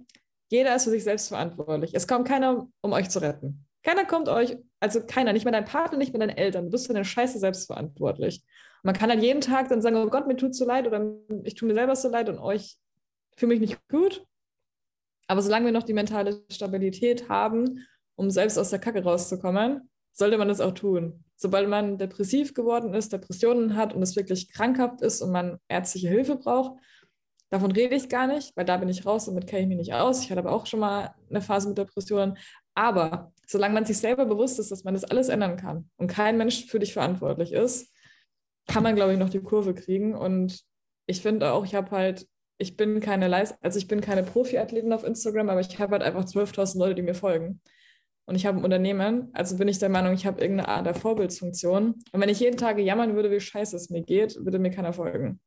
Jeder 0.49 0.75
ist 0.75 0.85
für 0.85 0.91
sich 0.91 1.05
selbst 1.05 1.29
verantwortlich. 1.29 1.93
Es 1.95 2.09
kommt 2.09 2.27
keiner, 2.27 2.69
um 2.81 2.93
euch 2.93 3.09
zu 3.09 3.21
retten. 3.21 3.67
Keiner 3.83 4.05
kommt 4.05 4.29
euch, 4.29 4.59
also 4.81 5.01
keiner, 5.07 5.33
nicht 5.33 5.45
mal 5.45 5.53
dein 5.53 5.65
Partner, 5.65 5.97
nicht 5.97 6.13
mal 6.13 6.19
deine 6.19 6.37
Eltern. 6.37 6.65
Du 6.65 6.71
bist 6.71 6.87
für 6.87 6.93
deine 6.93 7.05
Scheiße 7.05 7.39
selbst 7.39 7.67
verantwortlich. 7.67 8.45
Man 8.83 8.95
kann 8.95 9.11
halt 9.11 9.23
jeden 9.23 9.41
Tag 9.41 9.69
dann 9.69 9.81
sagen, 9.83 9.97
oh 9.97 10.09
Gott, 10.09 10.27
mir 10.27 10.37
tut 10.37 10.55
so 10.55 10.65
leid 10.65 10.87
oder 10.87 11.15
ich 11.45 11.55
tue 11.55 11.69
mir 11.69 11.75
selber 11.75 11.95
so 11.97 12.09
leid 12.09 12.29
und 12.29 12.39
euch 12.39 12.79
fühle 13.37 13.51
mich 13.51 13.61
nicht 13.61 13.89
gut. 13.89 14.25
Aber 15.29 15.43
solange 15.43 15.67
wir 15.67 15.73
noch 15.73 15.85
die 15.85 15.93
mentale 15.93 16.43
Stabilität 16.51 17.29
haben, 17.29 17.87
um 18.17 18.31
selbst 18.31 18.59
aus 18.59 18.71
der 18.71 18.81
Kacke 18.81 19.03
rauszukommen, 19.03 19.89
sollte 20.13 20.39
man 20.39 20.49
das 20.49 20.61
auch 20.61 20.73
tun. 20.73 21.25
Sobald 21.37 21.69
man 21.69 21.97
depressiv 21.97 22.53
geworden 22.53 22.93
ist, 22.93 23.13
Depressionen 23.13 23.77
hat 23.77 23.95
und 23.95 24.03
es 24.03 24.17
wirklich 24.17 24.53
krankhaft 24.53 25.01
ist 25.01 25.23
und 25.23 25.31
man 25.31 25.59
ärztliche 25.69 26.09
Hilfe 26.09 26.37
braucht, 26.37 26.79
Davon 27.51 27.73
rede 27.73 27.97
ich 27.97 28.09
gar 28.09 28.29
nicht, 28.29 28.57
weil 28.57 28.65
da 28.65 28.77
bin 28.77 28.89
ich 28.89 29.05
raus, 29.05 29.27
damit 29.27 29.47
kenne 29.49 29.63
ich 29.63 29.69
mich 29.69 29.79
nicht 29.79 29.95
aus. 29.95 30.23
Ich 30.23 30.31
hatte 30.31 30.41
aber 30.41 30.53
auch 30.53 30.67
schon 30.67 30.81
mal 30.81 31.15
eine 31.29 31.41
Phase 31.41 31.69
mit 31.69 31.79
Depressionen. 31.79 32.39
Aber 32.75 33.33
solange 33.47 33.75
man 33.75 33.85
sich 33.85 33.99
selber 33.99 34.25
bewusst 34.25 34.61
ist, 34.61 34.71
dass 34.71 34.85
man 34.85 34.95
das 34.95 35.05
alles 35.05 35.29
ändern 35.29 35.57
kann 35.57 35.91
und 35.97 36.07
kein 36.07 36.39
Mensch 36.39 36.67
für 36.67 36.79
dich 36.79 36.93
verantwortlich 36.93 37.53
ist, 37.53 37.93
kann 38.69 38.85
man, 38.85 38.95
glaube 38.95 39.13
ich, 39.13 39.19
noch 39.19 39.31
die 39.31 39.41
Kurve 39.41 39.75
kriegen. 39.75 40.15
Und 40.15 40.61
ich 41.07 41.23
finde 41.23 41.53
auch, 41.53 41.65
ich 41.65 41.75
habe 41.75 41.91
halt, 41.91 42.29
ich 42.59 42.77
bin 42.77 43.01
keine 43.01 43.27
Leist 43.27 43.57
also 43.63 43.79
ich 43.79 43.89
bin 43.89 44.01
keine 44.01 44.23
Profiathletin 44.23 44.93
auf 44.93 45.03
Instagram, 45.03 45.49
aber 45.51 45.61
ich 45.61 45.77
habe 45.81 45.93
halt 45.93 46.03
einfach 46.03 46.25
12.000 46.25 46.79
Leute, 46.79 46.95
die 46.95 47.03
mir 47.03 47.15
folgen. 47.15 47.61
Und 48.27 48.37
ich 48.37 48.47
habe 48.47 48.59
ein 48.59 48.65
Unternehmen, 48.65 49.31
also 49.33 49.57
bin 49.57 49.67
ich 49.67 49.81
der 49.81 49.89
Meinung, 49.89 50.13
ich 50.13 50.25
habe 50.25 50.41
irgendeine 50.41 50.69
Art 50.69 50.87
der 50.87 50.95
Vorbildsfunktion. 50.95 51.95
Und 52.13 52.21
wenn 52.21 52.29
ich 52.29 52.39
jeden 52.39 52.57
Tag 52.57 52.79
jammern 52.79 53.17
würde, 53.17 53.33
wie 53.33 53.41
scheiße 53.41 53.75
es 53.75 53.91
mir 53.91 54.03
geht, 54.03 54.37
würde 54.37 54.61
mir 54.61 54.71
keiner 54.71 54.93
folgen. 54.93 55.41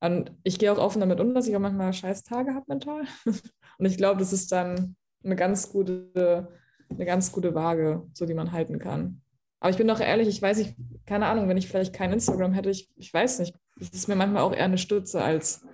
Und 0.00 0.32
ich 0.42 0.58
gehe 0.58 0.70
auch 0.72 0.78
offen 0.78 1.00
damit 1.00 1.20
um, 1.20 1.34
dass 1.34 1.48
ich 1.48 1.56
auch 1.56 1.60
manchmal 1.60 1.92
scheiß 1.92 2.22
Tage 2.24 2.54
habe 2.54 2.66
mental. 2.68 3.04
Und 3.78 3.86
ich 3.86 3.96
glaube, 3.96 4.18
das 4.18 4.32
ist 4.32 4.52
dann 4.52 4.96
eine 5.24 5.36
ganz 5.36 5.70
gute, 5.70 6.48
eine 6.88 7.04
ganz 7.04 7.32
gute 7.32 7.54
Waage, 7.54 8.06
so 8.12 8.26
die 8.26 8.34
man 8.34 8.52
halten 8.52 8.78
kann. 8.78 9.22
Aber 9.58 9.70
ich 9.70 9.78
bin 9.78 9.88
doch 9.88 10.00
ehrlich, 10.00 10.28
ich 10.28 10.40
weiß 10.40 10.58
nicht, 10.58 10.76
keine 11.06 11.26
Ahnung, 11.26 11.48
wenn 11.48 11.56
ich 11.56 11.66
vielleicht 11.66 11.94
kein 11.94 12.12
Instagram 12.12 12.52
hätte, 12.52 12.70
ich, 12.70 12.90
ich 12.96 13.12
weiß 13.12 13.38
nicht. 13.38 13.54
Es 13.80 13.90
ist 13.90 14.08
mir 14.08 14.16
manchmal 14.16 14.42
auch 14.42 14.52
eher 14.52 14.64
eine 14.64 14.78
Stütze 14.78 15.22
als, 15.22 15.66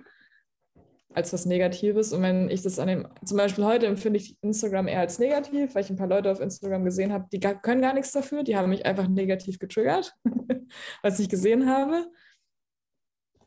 als 1.13 1.33
was 1.33 1.45
Negatives. 1.45 2.13
Und 2.13 2.21
wenn 2.21 2.49
ich 2.49 2.61
das 2.61 2.79
an 2.79 2.87
dem, 2.87 3.07
zum 3.25 3.37
Beispiel 3.37 3.65
heute 3.65 3.87
empfinde 3.87 4.19
ich 4.19 4.37
Instagram 4.41 4.87
eher 4.87 5.01
als 5.01 5.19
negativ, 5.19 5.75
weil 5.75 5.83
ich 5.83 5.89
ein 5.89 5.97
paar 5.97 6.07
Leute 6.07 6.31
auf 6.31 6.39
Instagram 6.39 6.85
gesehen 6.85 7.11
habe, 7.11 7.27
die 7.31 7.39
gar, 7.39 7.61
können 7.61 7.81
gar 7.81 7.93
nichts 7.93 8.13
dafür, 8.13 8.43
die 8.43 8.55
haben 8.55 8.69
mich 8.69 8.85
einfach 8.85 9.07
negativ 9.09 9.59
getriggert, 9.59 10.15
was 11.03 11.19
ich 11.19 11.27
gesehen 11.27 11.69
habe 11.69 12.07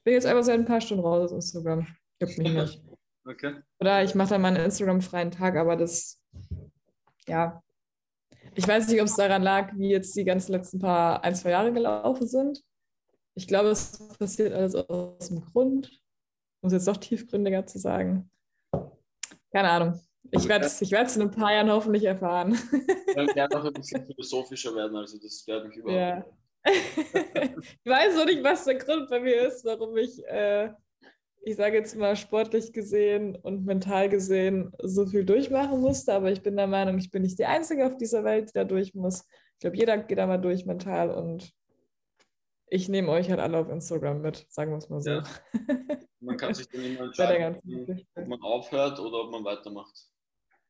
bin 0.07 0.15
jetzt 0.15 0.27
einfach 0.27 0.45
seit 0.45 0.61
ein 0.61 0.65
paar 0.65 0.81
Stunden 0.81 1.05
raus 1.05 1.25
aus 1.25 1.33
Instagram. 1.33 1.85
Juckt 2.23 2.39
mich 2.39 2.53
nicht. 2.53 2.83
Okay. 3.29 3.57
Oder 3.81 4.05
ich 4.05 4.15
mache 4.15 4.29
dann 4.29 4.43
mal 4.43 4.55
einen 4.55 4.67
Instagram-freien 4.67 5.33
Tag, 5.33 5.57
aber 5.57 5.75
das, 5.75 6.23
ja. 7.27 7.61
Ich 8.55 8.69
weiß 8.69 8.87
nicht, 8.87 9.01
ob 9.01 9.09
es 9.09 9.17
daran 9.17 9.43
lag, 9.43 9.73
wie 9.75 9.91
jetzt 9.91 10.15
die 10.15 10.23
ganzen 10.23 10.53
letzten 10.53 10.79
paar, 10.79 11.25
ein, 11.25 11.35
zwei 11.35 11.51
Jahre 11.51 11.73
gelaufen 11.73 12.25
sind. 12.29 12.63
Ich 13.35 13.49
glaube, 13.49 13.71
es 13.71 13.99
passiert 14.17 14.53
alles 14.53 14.77
aus 14.77 15.27
dem 15.27 15.41
Grund. 15.41 15.91
Um 16.61 16.69
es 16.69 16.75
jetzt 16.75 16.87
doch 16.87 16.99
tiefgründiger 16.99 17.67
zu 17.67 17.81
sagen. 17.81 18.31
Keine 19.51 19.71
Ahnung. 19.71 20.01
Ich 20.31 20.47
werde 20.47 20.67
es 20.67 20.81
ich 20.81 20.93
in 20.93 21.23
ein 21.23 21.31
paar 21.33 21.53
Jahren 21.53 21.73
hoffentlich 21.73 22.05
erfahren. 22.05 22.57
Dann 23.17 23.27
werden 23.35 23.59
auch 23.59 23.65
ein 23.65 23.73
bisschen 23.73 24.07
philosophischer 24.07 24.73
werden, 24.73 24.97
also 24.97 25.19
das 25.19 25.45
werde 25.49 25.69
ich 25.69 25.79
überhaupt. 25.79 25.99
Ja 25.99 26.25
ich 27.85 27.91
weiß 27.91 28.17
noch 28.17 28.27
nicht, 28.27 28.43
was 28.43 28.65
der 28.65 28.77
Grund 28.77 29.09
bei 29.09 29.21
mir 29.21 29.47
ist, 29.47 29.65
warum 29.65 29.97
ich, 29.97 30.25
äh, 30.27 30.73
ich 31.43 31.57
sage 31.57 31.77
jetzt 31.77 31.97
mal 31.97 32.17
sportlich 32.17 32.73
gesehen 32.73 33.37
und 33.37 33.65
mental 33.65 34.09
gesehen 34.09 34.73
so 34.83 35.07
viel 35.07 35.25
durchmachen 35.25 35.81
musste, 35.81 36.13
aber 36.13 36.33
ich 36.33 36.43
bin 36.43 36.57
der 36.57 36.67
Meinung, 36.67 36.99
ich 36.99 37.11
bin 37.11 37.23
nicht 37.23 37.39
die 37.39 37.47
Einzige 37.47 37.87
auf 37.87 37.97
dieser 37.97 38.25
Welt, 38.25 38.49
die 38.49 38.55
da 38.55 38.65
durch 38.65 38.95
muss. 38.95 39.25
Ich 39.55 39.61
glaube, 39.61 39.77
jeder 39.77 39.99
geht 39.99 40.19
da 40.19 40.27
mal 40.27 40.39
durch 40.39 40.67
mental 40.67 41.11
und 41.11 41.53
ich 42.69 42.89
nehme 42.89 43.13
euch 43.13 43.31
halt 43.31 43.41
alle 43.41 43.59
auf 43.59 43.69
Instagram 43.69 44.23
mit, 44.23 44.45
sagen 44.49 44.73
wir 44.73 44.79
es 44.79 44.89
mal 44.89 45.01
so. 45.01 45.11
Ja. 45.11 45.23
Man 46.21 46.37
kann 46.37 46.53
sich 46.53 46.69
dann 46.69 46.83
immer 46.83 47.05
entscheiden, 47.05 47.61
ob 48.17 48.27
man 48.27 48.43
aufhört 48.43 48.99
oder 48.99 49.19
ob 49.19 49.31
man 49.31 49.45
weitermacht. 49.45 49.97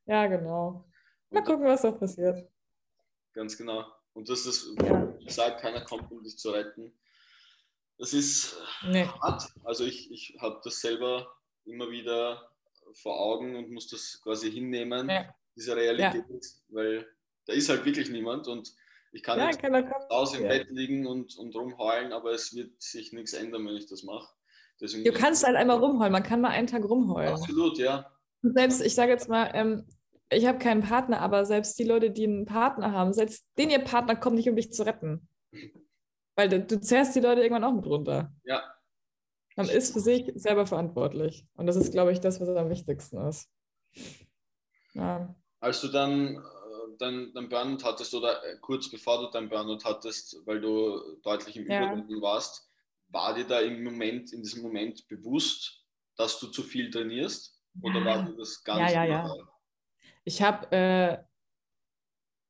Ja, 0.04 0.26
genau. 0.26 0.84
Mal 1.30 1.42
gucken, 1.42 1.64
was 1.64 1.84
auch 1.84 1.98
passiert. 1.98 2.46
Ganz 3.32 3.56
genau. 3.56 3.84
Und 4.12 4.28
das 4.28 4.44
ist, 4.44 4.66
wie 4.76 5.15
gesagt, 5.26 5.60
keiner 5.60 5.84
kommt, 5.84 6.10
um 6.10 6.22
dich 6.22 6.38
zu 6.38 6.50
retten. 6.50 6.92
Das 7.98 8.12
ist 8.12 8.56
nee. 8.86 9.06
hart. 9.06 9.50
Also 9.64 9.84
ich, 9.84 10.10
ich 10.10 10.36
habe 10.40 10.60
das 10.62 10.80
selber 10.80 11.34
immer 11.64 11.90
wieder 11.90 12.50
vor 12.94 13.18
Augen 13.18 13.56
und 13.56 13.70
muss 13.70 13.88
das 13.88 14.20
quasi 14.22 14.50
hinnehmen, 14.50 15.08
ja. 15.08 15.34
diese 15.56 15.74
Realität, 15.74 16.24
ja. 16.28 16.40
weil 16.68 17.06
da 17.46 17.52
ist 17.52 17.68
halt 17.68 17.84
wirklich 17.84 18.10
niemand 18.10 18.48
und 18.48 18.74
ich 19.12 19.22
kann 19.22 19.38
ja, 19.38 19.46
jetzt 19.50 19.64
aus 20.10 20.34
im 20.34 20.42
ja. 20.42 20.48
Bett 20.48 20.70
liegen 20.70 21.06
und, 21.06 21.36
und 21.38 21.54
rumheulen, 21.54 22.12
aber 22.12 22.32
es 22.32 22.54
wird 22.54 22.80
sich 22.82 23.12
nichts 23.12 23.32
ändern, 23.32 23.66
wenn 23.66 23.76
ich 23.76 23.86
das 23.86 24.02
mache. 24.02 24.28
du 24.78 25.12
kannst 25.12 25.44
halt 25.44 25.56
einmal 25.56 25.78
rumheulen, 25.78 26.12
man 26.12 26.22
kann 26.22 26.40
mal 26.40 26.50
einen 26.50 26.66
Tag 26.66 26.84
rumheulen. 26.84 27.32
Absolut, 27.32 27.78
ja. 27.78 28.10
Selbst, 28.42 28.82
ich 28.82 28.94
sage 28.94 29.12
jetzt 29.12 29.28
mal, 29.28 29.50
ähm, 29.54 29.86
ich 30.30 30.46
habe 30.46 30.58
keinen 30.58 30.82
Partner, 30.82 31.20
aber 31.20 31.44
selbst 31.44 31.78
die 31.78 31.84
Leute, 31.84 32.10
die 32.10 32.24
einen 32.24 32.46
Partner 32.46 32.92
haben, 32.92 33.12
selbst 33.12 33.46
den 33.58 33.70
ihr 33.70 33.78
Partner 33.78 34.16
kommt 34.16 34.36
nicht, 34.36 34.48
um 34.48 34.56
dich 34.56 34.72
zu 34.72 34.84
retten. 34.84 35.28
Weil 36.34 36.48
du, 36.48 36.60
du 36.60 36.80
zerrst 36.80 37.14
die 37.14 37.20
Leute 37.20 37.42
irgendwann 37.42 37.64
auch 37.64 37.74
mit 37.74 37.86
runter. 37.86 38.32
Ja. 38.44 38.62
Man 39.56 39.68
ist 39.68 39.92
für 39.92 40.00
sich 40.00 40.30
selber 40.34 40.66
verantwortlich. 40.66 41.46
Und 41.54 41.66
das 41.66 41.76
ist, 41.76 41.92
glaube 41.92 42.12
ich, 42.12 42.20
das, 42.20 42.40
was 42.40 42.48
am 42.48 42.68
wichtigsten 42.68 43.18
ist. 43.26 43.48
Ja. 44.92 45.34
Als 45.60 45.80
du 45.80 45.88
dann 45.88 46.36
äh, 46.36 46.40
dein, 46.98 47.32
dein 47.32 47.48
Burnout 47.48 47.82
hattest 47.84 48.14
oder 48.14 48.44
äh, 48.44 48.58
kurz 48.60 48.90
bevor 48.90 49.22
du 49.22 49.30
dein 49.30 49.48
Burnout 49.48 49.84
hattest, 49.84 50.36
weil 50.44 50.60
du 50.60 51.18
deutlich 51.22 51.56
im 51.56 51.70
ja. 51.70 51.84
Überdenken 51.84 52.20
warst, 52.20 52.70
war 53.08 53.32
dir 53.32 53.46
da 53.46 53.60
im 53.60 53.82
Moment, 53.82 54.32
in 54.32 54.42
diesem 54.42 54.62
Moment 54.62 55.06
bewusst, 55.08 55.84
dass 56.16 56.38
du 56.38 56.48
zu 56.48 56.62
viel 56.62 56.90
trainierst? 56.90 57.58
Oder 57.82 58.00
ja. 58.00 58.04
war 58.04 58.22
dir 58.24 58.36
das 58.36 58.62
nicht 58.66 58.66
ja, 58.66 58.88
ja, 58.90 59.04
ja. 59.04 59.34
Ich 60.26 60.42
habe, 60.42 60.72
äh, 60.72 61.18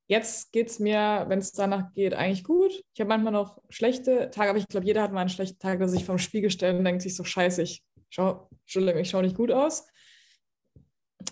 jetzt 0.08 0.52
geht 0.52 0.68
es 0.68 0.78
mir, 0.78 1.26
wenn 1.28 1.40
es 1.40 1.52
danach 1.52 1.92
geht, 1.92 2.14
eigentlich 2.14 2.42
gut. 2.42 2.72
Ich 2.94 3.00
habe 3.00 3.08
manchmal 3.08 3.32
noch 3.32 3.60
schlechte 3.68 4.30
Tage, 4.30 4.50
aber 4.50 4.58
ich 4.58 4.66
glaube, 4.66 4.86
jeder 4.86 5.02
hat 5.02 5.12
mal 5.12 5.20
einen 5.20 5.28
schlechten 5.28 5.58
Tag, 5.58 5.78
dass 5.78 5.90
sich 5.90 6.04
vom 6.04 6.18
Spiegel 6.18 6.50
stellt 6.50 6.78
und 6.78 6.84
denkt 6.84 7.02
sich 7.02 7.14
so, 7.14 7.24
scheiße, 7.24 7.62
ich 7.62 7.84
ich 8.08 9.10
schaue 9.10 9.22
nicht 9.22 9.36
gut 9.36 9.50
aus. 9.50 9.86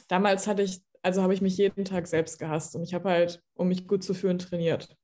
Damals 0.09 0.47
hatte 0.47 0.63
ich, 0.63 0.83
also 1.03 1.23
habe 1.23 1.33
ich 1.33 1.41
mich 1.41 1.57
jeden 1.57 1.85
Tag 1.85 2.07
selbst 2.07 2.39
gehasst 2.39 2.75
und 2.77 2.83
ich 2.83 2.93
habe 2.93 3.09
halt, 3.09 3.43
um 3.55 3.69
mich 3.69 3.87
gut 3.87 4.05
zu 4.05 4.13
fühlen, 4.13 4.39
trainiert. 4.39 4.95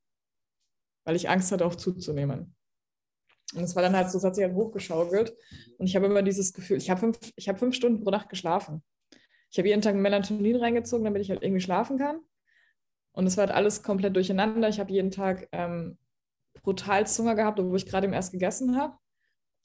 Weil 1.05 1.17
ich 1.17 1.31
Angst 1.31 1.53
hatte, 1.53 1.65
auch 1.65 1.75
zuzunehmen. 1.75 2.55
Und 3.55 3.63
es 3.63 3.75
war 3.75 3.83
dann 3.83 3.97
halt 3.97 4.11
so, 4.11 4.19
es 4.19 4.25
hat 4.25 4.35
sich 4.35 4.45
halt 4.45 4.55
hochgeschaukelt. 4.55 5.35
Und 5.79 5.87
ich 5.87 5.97
habe 5.97 6.07
immer 6.07 6.23
dieses 6.23 6.53
Gefühl, 6.53 6.77
ich 6.77 6.91
habe 6.91 7.01
fünf, 7.01 7.19
hab 7.19 7.59
fünf 7.59 7.75
Stunden 7.75 8.03
pro 8.03 8.11
Nacht 8.11 8.29
geschlafen. 8.29 8.83
Ich 9.51 9.59
habe 9.59 9.69
jeden 9.69 9.83
Tag 9.83 9.95
Melatonin 9.95 10.57
reingezogen, 10.57 11.05
damit 11.05 11.23
ich 11.23 11.31
halt 11.31 11.43
irgendwie 11.43 11.61
schlafen 11.61 11.99
kann. 11.99 12.21
Und 13.13 13.27
es 13.27 13.37
war 13.37 13.47
halt 13.47 13.57
alles 13.57 13.83
komplett 13.83 14.15
durcheinander. 14.15 14.69
Ich 14.69 14.79
habe 14.79 14.93
jeden 14.93 15.11
Tag 15.11 15.49
ähm, 15.53 15.99
brutal 16.63 17.07
Zunger 17.07 17.35
gehabt, 17.35 17.59
obwohl 17.59 17.77
ich 17.77 17.87
gerade 17.87 18.07
im 18.07 18.13
erst 18.13 18.33
gegessen 18.33 18.77
habe. 18.77 18.97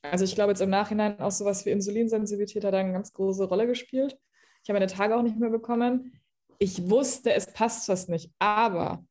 Also 0.02 0.26
ich 0.26 0.36
glaube 0.36 0.52
jetzt 0.52 0.62
im 0.62 0.70
Nachhinein 0.70 1.20
auch 1.20 1.32
sowas 1.32 1.66
wie 1.66 1.72
Insulinsensitivität 1.72 2.64
hat 2.64 2.74
da 2.74 2.78
eine 2.78 2.94
ganz 2.94 3.14
große 3.14 3.46
Rolle 3.46 3.68
gespielt. 3.68 4.18
Ich 4.64 4.70
habe 4.70 4.80
meine 4.80 4.92
Tage 4.92 5.16
auch 5.16 5.22
nicht 5.22 5.38
mehr 5.38 5.50
bekommen. 5.50 6.20
Ich 6.58 6.90
wusste, 6.90 7.34
es 7.34 7.52
passt 7.54 7.90
was 7.90 8.08
nicht. 8.08 8.32
Aber 8.40 9.04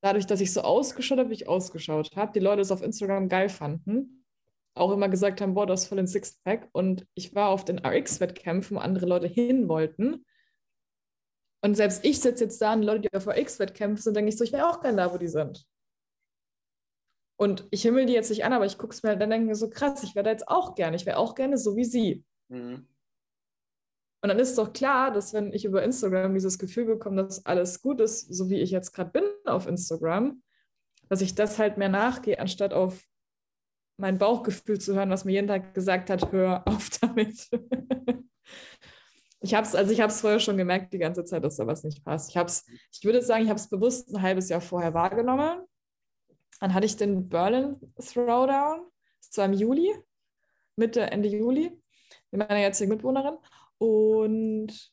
dadurch, 0.00 0.26
dass 0.26 0.40
ich 0.40 0.52
so 0.52 0.62
ausgeschaut 0.62 1.18
habe, 1.18 1.30
wie 1.30 1.34
ich 1.34 1.48
ausgeschaut 1.48 2.16
habe, 2.16 2.32
die 2.32 2.40
Leute 2.40 2.60
es 2.62 2.70
auf 2.70 2.82
Instagram 2.82 3.28
geil 3.28 3.48
fanden, 3.48 4.19
auch 4.74 4.92
immer 4.92 5.08
gesagt 5.08 5.40
haben, 5.40 5.54
boah, 5.54 5.66
du 5.66 5.72
hast 5.72 5.86
voll 5.86 5.98
ein 5.98 6.06
Sixpack. 6.06 6.68
Und 6.72 7.06
ich 7.14 7.34
war 7.34 7.48
auf 7.48 7.64
den 7.64 7.78
RX-Wettkämpfen, 7.78 8.76
wo 8.76 8.80
andere 8.80 9.06
Leute 9.06 9.26
hin 9.26 9.68
wollten. 9.68 10.24
Und 11.62 11.74
selbst 11.74 12.04
ich 12.04 12.20
sitze 12.20 12.44
jetzt 12.44 12.60
da 12.62 12.72
und 12.72 12.82
Leute, 12.82 13.02
die 13.02 13.16
auf 13.16 13.26
RX-Wettkämpfen 13.26 14.02
sind, 14.02 14.16
denke 14.16 14.30
ich 14.30 14.38
so, 14.38 14.44
ich 14.44 14.52
wäre 14.52 14.68
auch 14.68 14.80
gerne 14.80 14.96
da, 14.96 15.12
wo 15.12 15.18
die 15.18 15.28
sind. 15.28 15.66
Und 17.38 17.66
ich 17.70 17.82
himmel 17.82 18.06
die 18.06 18.12
jetzt 18.12 18.30
nicht 18.30 18.44
an, 18.44 18.52
aber 18.52 18.66
ich 18.66 18.78
gucke 18.78 18.92
es 18.92 19.02
mir, 19.02 19.16
dann 19.16 19.30
denke 19.30 19.44
ich 19.44 19.48
mir 19.48 19.54
so, 19.54 19.70
krass, 19.70 20.02
ich 20.02 20.14
wäre 20.14 20.24
da 20.24 20.30
jetzt 20.30 20.48
auch 20.48 20.74
gerne. 20.74 20.96
Ich 20.96 21.06
wäre 21.06 21.18
auch 21.18 21.34
gerne 21.34 21.58
so 21.58 21.76
wie 21.76 21.84
sie. 21.84 22.24
Mhm. 22.48 22.86
Und 24.22 24.28
dann 24.28 24.38
ist 24.38 24.58
doch 24.58 24.72
klar, 24.72 25.10
dass 25.10 25.32
wenn 25.32 25.52
ich 25.52 25.64
über 25.64 25.82
Instagram 25.82 26.34
dieses 26.34 26.58
Gefühl 26.58 26.84
bekomme, 26.84 27.24
dass 27.24 27.46
alles 27.46 27.80
gut 27.80 28.00
ist, 28.00 28.32
so 28.34 28.50
wie 28.50 28.60
ich 28.60 28.70
jetzt 28.70 28.92
gerade 28.92 29.10
bin 29.10 29.24
auf 29.46 29.66
Instagram, 29.66 30.42
dass 31.08 31.22
ich 31.22 31.34
das 31.34 31.58
halt 31.58 31.78
mehr 31.78 31.88
nachgehe, 31.88 32.38
anstatt 32.38 32.74
auf 32.74 33.02
mein 34.00 34.18
Bauchgefühl 34.18 34.80
zu 34.80 34.94
hören, 34.94 35.10
was 35.10 35.24
mir 35.24 35.32
jeden 35.32 35.48
Tag 35.48 35.74
gesagt 35.74 36.10
hat, 36.10 36.32
hör 36.32 36.66
auf 36.66 36.88
damit. 37.00 37.48
ich 39.40 39.54
habe 39.54 39.66
es, 39.66 39.74
also 39.74 39.94
vorher 40.20 40.40
schon 40.40 40.56
gemerkt 40.56 40.92
die 40.92 40.98
ganze 40.98 41.24
Zeit, 41.24 41.44
dass 41.44 41.56
da 41.56 41.66
was 41.66 41.84
nicht 41.84 42.04
passt. 42.04 42.30
Ich 42.30 42.36
habe 42.36 42.50
ich 42.50 43.04
würde 43.04 43.22
sagen, 43.22 43.44
ich 43.44 43.50
habe 43.50 43.60
es 43.60 43.68
bewusst 43.68 44.12
ein 44.14 44.22
halbes 44.22 44.48
Jahr 44.48 44.60
vorher 44.60 44.94
wahrgenommen. 44.94 45.60
Dann 46.60 46.74
hatte 46.74 46.86
ich 46.86 46.96
den 46.96 47.28
Berlin 47.28 47.76
Throwdown, 47.98 48.86
das 49.26 49.38
war 49.38 49.46
im 49.46 49.54
Juli, 49.54 49.94
Mitte, 50.76 51.02
Ende 51.02 51.28
Juli, 51.28 51.70
mit 52.30 52.48
meiner 52.48 52.60
jetzigen 52.60 52.90
Mitbewohnerin. 52.90 53.38
Und 53.78 54.92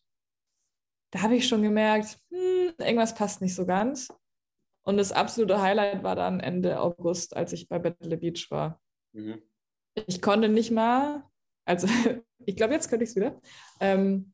da 1.11 1.21
habe 1.23 1.35
ich 1.35 1.47
schon 1.47 1.61
gemerkt, 1.61 2.19
hm, 2.29 2.73
irgendwas 2.77 3.15
passt 3.15 3.41
nicht 3.41 3.55
so 3.55 3.65
ganz. 3.65 4.09
Und 4.83 4.95
das 4.95 5.11
absolute 5.11 5.61
Highlight 5.61 6.03
war 6.03 6.15
dann 6.15 6.39
Ende 6.39 6.79
August, 6.79 7.35
als 7.35 7.51
ich 7.51 7.67
bei 7.67 7.79
Battle 7.79 8.15
Beach 8.15 8.49
war. 8.49 8.79
Mhm. 9.13 9.41
Ich 10.07 10.21
konnte 10.21 10.49
nicht 10.49 10.71
mal, 10.71 11.23
also 11.65 11.87
ich 12.45 12.55
glaube, 12.55 12.73
jetzt 12.73 12.89
könnte 12.89 13.03
ich 13.03 13.11
es 13.11 13.15
wieder, 13.15 13.39
ähm, 13.79 14.33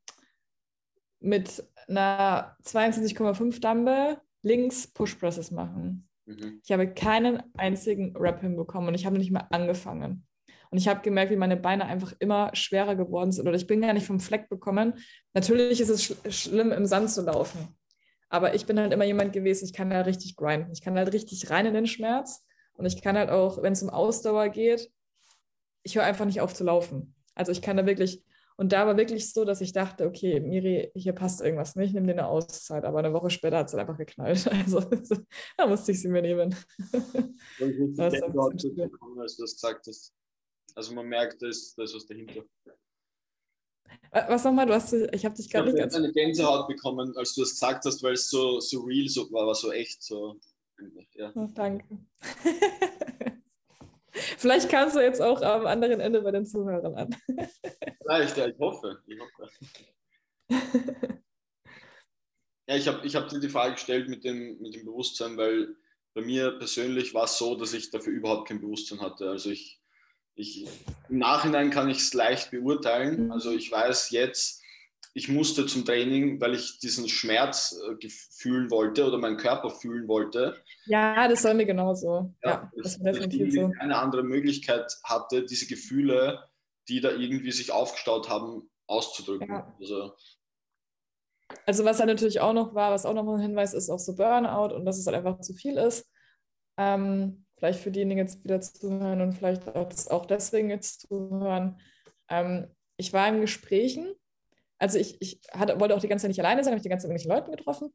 mit 1.19 1.63
einer 1.87 2.57
22,5 2.63 3.61
Dumbbell 3.61 4.17
links 4.41 4.87
Push 4.87 5.15
Presses 5.15 5.51
machen. 5.51 6.09
Mhm. 6.25 6.61
Ich 6.63 6.71
habe 6.71 6.93
keinen 6.93 7.43
einzigen 7.57 8.15
Rap 8.17 8.41
hinbekommen 8.41 8.89
und 8.89 8.95
ich 8.95 9.05
habe 9.05 9.17
nicht 9.17 9.31
mal 9.31 9.47
angefangen. 9.51 10.25
Und 10.69 10.79
ich 10.79 10.87
habe 10.87 11.01
gemerkt, 11.01 11.31
wie 11.31 11.35
meine 11.35 11.55
Beine 11.55 11.85
einfach 11.85 12.13
immer 12.17 12.49
schwerer 12.55 12.95
geworden 12.95 13.31
sind. 13.31 13.47
Oder 13.47 13.57
ich 13.57 13.67
bin 13.67 13.81
gar 13.81 13.93
nicht 13.93 14.07
vom 14.07 14.19
Fleck 14.19 14.49
bekommen. 14.49 14.95
Natürlich 15.33 15.79
ist 15.79 15.89
es 15.89 16.03
sch 16.03 16.15
schlimm, 16.29 16.71
im 16.71 16.87
Sand 16.87 17.11
zu 17.11 17.21
laufen. 17.21 17.77
Aber 18.27 18.55
ich 18.55 18.65
bin 18.65 18.79
halt 18.79 18.91
immer 18.91 19.03
jemand 19.03 19.33
gewesen, 19.33 19.65
ich 19.65 19.73
kann 19.73 19.91
da 19.91 20.01
richtig 20.01 20.35
grinden. 20.35 20.71
Ich 20.71 20.81
kann 20.81 20.97
halt 20.97 21.13
richtig 21.13 21.51
rein 21.51 21.67
in 21.67 21.75
den 21.75 21.85
Schmerz. 21.85 22.43
Und 22.75 22.85
ich 22.85 23.01
kann 23.01 23.17
halt 23.17 23.29
auch, 23.29 23.61
wenn 23.61 23.73
es 23.73 23.83
um 23.83 23.89
Ausdauer 23.89 24.49
geht, 24.49 24.91
ich 25.83 25.95
höre 25.95 26.03
einfach 26.03 26.25
nicht 26.25 26.41
auf 26.41 26.53
zu 26.53 26.63
laufen. 26.63 27.15
Also 27.35 27.51
ich 27.51 27.61
kann 27.61 27.77
da 27.77 27.85
wirklich, 27.85 28.23
und 28.55 28.71
da 28.71 28.85
war 28.85 28.97
wirklich 28.97 29.31
so, 29.31 29.45
dass 29.45 29.61
ich 29.61 29.73
dachte, 29.73 30.05
okay, 30.05 30.39
Miri, 30.39 30.91
hier 30.95 31.13
passt 31.13 31.41
irgendwas 31.41 31.75
nicht, 31.75 31.93
nimm 31.93 32.05
dir 32.05 32.13
eine 32.13 32.27
Auszeit. 32.27 32.85
Aber 32.85 32.99
eine 32.99 33.13
Woche 33.13 33.29
später 33.29 33.57
hat 33.57 33.67
es 33.67 33.75
einfach 33.75 33.97
geknallt. 33.97 34.47
Also 34.51 34.79
da 35.57 35.67
musste 35.67 35.91
ich 35.91 36.01
sie 36.01 36.07
mir 36.07 36.21
nehmen. 36.21 36.55
Ich 37.59 37.95
das 37.95 38.13
als 38.13 39.35
du 39.35 39.43
das 39.43 39.53
gesagt 39.55 39.87
hast. 39.87 40.13
Also 40.75 40.93
man 40.93 41.07
merkt, 41.07 41.41
da 41.41 41.47
ist, 41.47 41.77
da 41.77 41.83
ist 41.83 41.95
was 41.95 42.05
dahinter. 42.05 42.43
Was 44.11 44.43
nochmal? 44.43 44.65
Du 44.65 44.73
hast, 44.73 44.93
ich 44.93 45.25
habe 45.25 45.35
dich 45.35 45.49
gar 45.49 45.63
nicht 45.63 45.75
ganz. 45.75 45.93
Ich 45.93 45.97
habe 45.97 46.05
eine 46.05 46.13
Gänsehaut 46.13 46.67
bekommen, 46.67 47.15
als 47.17 47.33
du 47.33 47.41
das 47.41 47.51
gesagt 47.51 47.85
hast, 47.85 48.01
weil 48.03 48.13
es 48.13 48.29
so, 48.29 48.59
so 48.59 48.81
real 48.81 49.07
so 49.07 49.31
war, 49.31 49.47
war 49.47 49.55
so 49.55 49.71
echt 49.71 50.03
so. 50.03 50.39
Ja. 51.13 51.31
Oh, 51.35 51.47
danke. 51.53 51.85
Vielleicht 54.13 54.69
kamst 54.69 54.95
du 54.95 54.99
jetzt 54.99 55.21
auch 55.21 55.41
am 55.41 55.65
anderen 55.65 55.99
Ende 55.99 56.21
bei 56.21 56.31
den 56.31 56.45
Zuhörern 56.45 56.95
an. 56.95 57.15
Vielleicht, 58.01 58.37
ja, 58.37 58.47
ich 58.47 58.59
hoffe. 58.59 59.01
Ich 59.07 59.19
hoffe. 59.19 59.49
ja, 62.67 62.75
ich 62.75 62.87
habe 62.87 63.05
ich 63.05 63.15
hab 63.15 63.29
dir 63.29 63.39
die 63.39 63.49
Frage 63.49 63.73
gestellt 63.73 64.09
mit 64.09 64.23
dem, 64.23 64.59
mit 64.59 64.75
dem 64.75 64.85
Bewusstsein, 64.85 65.37
weil 65.37 65.75
bei 66.13 66.21
mir 66.21 66.51
persönlich 66.57 67.13
war 67.13 67.25
es 67.25 67.37
so, 67.37 67.55
dass 67.55 67.73
ich 67.73 67.89
dafür 67.89 68.13
überhaupt 68.13 68.47
kein 68.47 68.61
Bewusstsein 68.61 69.01
hatte. 69.01 69.29
Also 69.29 69.49
ich, 69.49 69.81
ich 70.35 70.67
im 71.09 71.17
Nachhinein 71.19 71.69
kann 71.69 71.89
ich 71.89 71.97
es 71.99 72.13
leicht 72.13 72.51
beurteilen. 72.51 73.31
Also 73.31 73.51
ich 73.51 73.71
weiß 73.71 74.11
jetzt, 74.11 74.62
ich 75.15 75.29
musste 75.29 75.67
zum 75.67 75.85
Training, 75.85 76.41
weil 76.41 76.55
ich 76.55 76.79
diesen 76.79 77.07
Schmerz 77.07 77.79
äh, 78.01 78.09
fühlen 78.09 78.71
wollte 78.71 79.05
oder 79.05 79.19
meinen 79.19 79.37
Körper 79.37 79.69
fühlen 79.69 80.07
wollte. 80.07 80.57
Ja, 80.85 81.27
das 81.27 81.43
soll 81.43 81.53
mir 81.53 81.67
genauso. 81.67 82.33
Ja, 82.43 82.49
ja 82.49 82.71
das 82.75 82.95
ist 82.95 83.05
definitiv 83.05 83.53
so. 83.53 83.69
keine 83.69 83.97
andere 83.97 84.23
Möglichkeit 84.23 84.91
hatte, 85.03 85.45
diese 85.45 85.67
Gefühle, 85.67 86.43
die 86.87 86.99
da 86.99 87.11
irgendwie 87.11 87.51
sich 87.51 87.71
aufgestaut 87.71 88.27
haben, 88.27 88.69
auszudrücken. 88.87 89.49
Ja. 89.49 89.75
Also, 89.79 90.13
also 91.67 91.85
was 91.85 91.97
da 91.99 92.05
natürlich 92.07 92.39
auch 92.39 92.53
noch 92.53 92.73
war, 92.73 92.91
was 92.91 93.05
auch 93.05 93.13
noch 93.13 93.31
ein 93.31 93.39
Hinweis 93.39 93.73
ist 93.75 93.91
auf 93.91 93.99
so 93.99 94.15
Burnout 94.15 94.73
und 94.73 94.85
dass 94.85 94.97
es 94.97 95.05
halt 95.05 95.15
einfach 95.15 95.39
zu 95.41 95.53
viel 95.53 95.77
ist. 95.77 96.09
Ähm, 96.77 97.45
vielleicht 97.57 97.81
für 97.81 97.91
diejenigen 97.91 98.19
jetzt 98.19 98.43
wieder 98.43 98.59
zuhören 98.61 99.21
und 99.21 99.33
vielleicht 99.33 99.67
auch 99.75 100.25
deswegen 100.25 100.71
jetzt 100.71 101.01
zuhören. 101.01 101.79
Ähm, 102.29 102.67
ich 102.97 103.13
war 103.13 103.27
in 103.27 103.41
Gesprächen 103.41 104.15
also 104.83 104.99
ich, 104.99 105.15
ich 105.21 105.39
hatte, 105.53 105.79
wollte 105.79 105.95
auch 105.95 106.01
die 106.01 106.09
ganze 106.09 106.23
Zeit 106.23 106.29
nicht 106.29 106.41
alleine 106.41 106.61
sein, 106.61 106.71
habe 106.71 106.77
ich 106.77 106.83
die 106.83 106.89
ganze 106.89 107.07
Zeit 107.07 107.13
mit 107.13 107.23
irgendwelchen 107.23 107.45
Leuten 107.47 107.57
getroffen. 107.57 107.93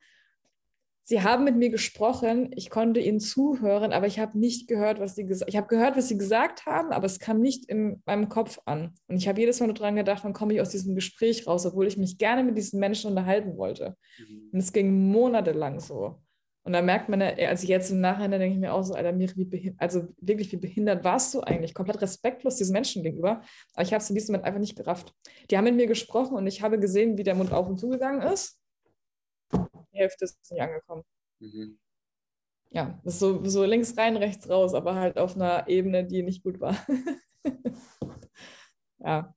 Sie 1.04 1.22
haben 1.22 1.44
mit 1.44 1.56
mir 1.56 1.70
gesprochen, 1.70 2.50
ich 2.54 2.70
konnte 2.70 3.00
ihnen 3.00 3.20
zuhören, 3.20 3.92
aber 3.92 4.06
ich 4.06 4.18
habe 4.18 4.38
nicht 4.38 4.68
gehört, 4.68 4.98
was 4.98 5.14
sie 5.14 5.24
gesagt 5.24 5.42
haben. 5.42 5.50
Ich 5.50 5.56
habe 5.56 5.66
gehört, 5.66 5.96
was 5.96 6.08
sie 6.08 6.18
gesagt 6.18 6.66
haben, 6.66 6.92
aber 6.92 7.04
es 7.06 7.18
kam 7.18 7.40
nicht 7.40 7.66
in 7.66 8.02
meinem 8.06 8.28
Kopf 8.28 8.58
an. 8.64 8.94
Und 9.06 9.16
ich 9.16 9.28
habe 9.28 9.40
jedes 9.40 9.60
Mal 9.60 9.66
nur 9.66 9.74
dran 9.74 9.96
gedacht, 9.96 10.24
wann 10.24 10.32
komme 10.32 10.54
ich 10.54 10.60
aus 10.60 10.70
diesem 10.70 10.94
Gespräch 10.94 11.46
raus, 11.46 11.66
obwohl 11.66 11.86
ich 11.86 11.98
mich 11.98 12.18
gerne 12.18 12.42
mit 12.42 12.56
diesen 12.56 12.80
Menschen 12.80 13.10
unterhalten 13.10 13.56
wollte. 13.56 13.96
Mhm. 14.18 14.50
Und 14.52 14.58
es 14.58 14.72
ging 14.72 15.10
monatelang 15.10 15.80
so. 15.80 16.22
Und 16.68 16.74
da 16.74 16.82
merkt 16.82 17.08
man, 17.08 17.22
also 17.22 17.66
jetzt 17.66 17.90
im 17.90 18.02
Nachhinein 18.02 18.40
denke 18.40 18.52
ich 18.52 18.60
mir 18.60 18.74
auch 18.74 18.82
so, 18.82 18.92
Alter, 18.92 19.12
Miri, 19.12 19.32
wie 19.36 19.74
also 19.78 20.06
wirklich, 20.20 20.52
wie 20.52 20.58
behindert 20.58 21.02
warst 21.02 21.32
du 21.32 21.40
eigentlich? 21.40 21.72
Komplett 21.72 22.02
respektlos 22.02 22.56
diesen 22.56 22.74
Menschen 22.74 23.02
gegenüber. 23.02 23.40
Aber 23.72 23.82
ich 23.82 23.94
habe 23.94 24.02
es 24.02 24.10
in 24.10 24.14
diesem 24.14 24.34
Moment 24.34 24.44
einfach 24.44 24.60
nicht 24.60 24.76
gerafft. 24.76 25.14
Die 25.50 25.56
haben 25.56 25.64
mit 25.64 25.76
mir 25.76 25.86
gesprochen 25.86 26.36
und 26.36 26.46
ich 26.46 26.60
habe 26.60 26.78
gesehen, 26.78 27.16
wie 27.16 27.22
der 27.22 27.36
Mund 27.36 27.54
auf 27.54 27.66
und 27.68 27.80
zugegangen 27.80 28.20
ist. 28.20 28.60
Die 29.50 29.98
Hälfte 29.98 30.26
ist 30.26 30.38
nicht 30.50 30.60
angekommen. 30.60 31.04
Mhm. 31.38 31.78
Ja, 32.68 33.00
das 33.02 33.14
ist 33.14 33.20
so, 33.20 33.42
so 33.46 33.64
links 33.64 33.96
rein, 33.96 34.18
rechts 34.18 34.50
raus, 34.50 34.74
aber 34.74 34.94
halt 34.94 35.16
auf 35.16 35.36
einer 35.36 35.68
Ebene, 35.68 36.04
die 36.04 36.22
nicht 36.22 36.42
gut 36.42 36.60
war. 36.60 36.76
ja. 38.98 39.34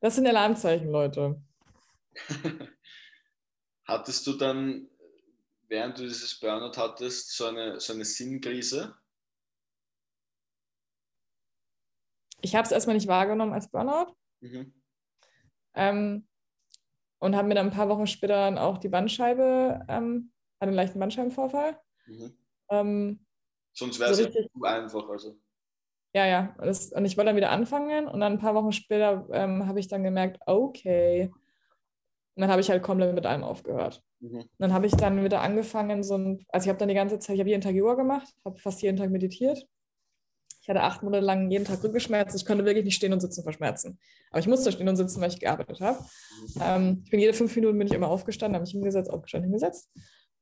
Das 0.00 0.14
sind 0.14 0.28
Alarmzeichen, 0.28 0.88
Leute. 0.88 1.42
Hattest 3.84 4.24
du 4.28 4.34
dann 4.34 4.87
während 5.68 5.98
du 5.98 6.02
dieses 6.02 6.38
Burnout 6.40 6.76
hattest, 6.76 7.36
so 7.36 7.46
eine, 7.46 7.78
so 7.80 7.92
eine 7.92 8.04
Sinnkrise? 8.04 8.96
Ich 12.40 12.54
habe 12.54 12.64
es 12.64 12.72
erstmal 12.72 12.96
nicht 12.96 13.08
wahrgenommen 13.08 13.52
als 13.52 13.70
Burnout. 13.70 14.14
Mhm. 14.40 14.72
Ähm, 15.74 16.28
und 17.18 17.36
habe 17.36 17.48
mir 17.48 17.54
dann 17.54 17.68
ein 17.68 17.72
paar 17.72 17.88
Wochen 17.88 18.06
später 18.06 18.34
dann 18.34 18.58
auch 18.58 18.78
die 18.78 18.88
Bandscheibe, 18.88 19.84
ähm, 19.88 20.32
einen 20.60 20.74
leichten 20.74 20.98
Bandscheibenvorfall. 20.98 21.78
Mhm. 22.06 22.36
Ähm, 22.70 23.26
Sonst 23.72 23.98
wäre 23.98 24.10
es 24.10 24.18
so 24.18 24.28
zu 24.28 24.62
einfach. 24.62 25.08
Also. 25.08 25.38
Ja, 26.14 26.26
ja. 26.26 26.56
Das, 26.58 26.92
und 26.92 27.04
ich 27.04 27.16
wollte 27.16 27.28
dann 27.28 27.36
wieder 27.36 27.50
anfangen 27.50 28.08
und 28.08 28.20
dann 28.20 28.34
ein 28.34 28.38
paar 28.38 28.54
Wochen 28.54 28.72
später 28.72 29.28
ähm, 29.32 29.66
habe 29.66 29.80
ich 29.80 29.88
dann 29.88 30.02
gemerkt, 30.02 30.40
okay. 30.46 31.30
Und 32.38 32.42
dann 32.42 32.52
habe 32.52 32.60
ich 32.60 32.70
halt 32.70 32.84
komplett 32.84 33.16
mit 33.16 33.26
allem 33.26 33.42
aufgehört. 33.42 34.00
Mhm. 34.20 34.44
Dann 34.58 34.72
habe 34.72 34.86
ich 34.86 34.92
dann 34.92 35.24
wieder 35.24 35.40
angefangen, 35.40 36.04
so 36.04 36.16
ein, 36.16 36.46
also 36.50 36.66
ich 36.66 36.68
habe 36.68 36.78
dann 36.78 36.88
die 36.88 36.94
ganze 36.94 37.18
Zeit, 37.18 37.34
ich 37.34 37.40
habe 37.40 37.50
jeden 37.50 37.62
Tag 37.62 37.74
Yoga 37.74 37.94
gemacht, 37.94 38.32
habe 38.44 38.56
fast 38.60 38.80
jeden 38.80 38.96
Tag 38.96 39.10
meditiert. 39.10 39.66
Ich 40.60 40.68
hatte 40.68 40.82
acht 40.82 41.02
Monate 41.02 41.24
lang 41.24 41.50
jeden 41.50 41.64
Tag 41.64 41.82
Rückenschmerzen. 41.82 42.38
Ich 42.38 42.46
konnte 42.46 42.64
wirklich 42.64 42.84
nicht 42.84 42.94
stehen 42.94 43.12
und 43.12 43.18
sitzen 43.18 43.42
vor 43.42 43.52
Schmerzen. 43.52 43.98
Aber 44.30 44.38
ich 44.38 44.46
musste 44.46 44.70
stehen 44.70 44.88
und 44.88 44.94
sitzen, 44.94 45.20
weil 45.20 45.30
ich 45.30 45.40
gearbeitet 45.40 45.80
habe. 45.80 45.98
Ähm, 46.60 47.02
ich 47.04 47.10
bin 47.10 47.18
jede 47.18 47.32
fünf 47.32 47.56
Minuten 47.56 47.76
bin 47.76 47.88
ich 47.88 47.92
immer 47.92 48.06
aufgestanden, 48.06 48.54
habe 48.54 48.62
mich 48.62 48.70
hingesetzt, 48.70 49.10
aufgestanden, 49.10 49.50
hingesetzt. 49.50 49.90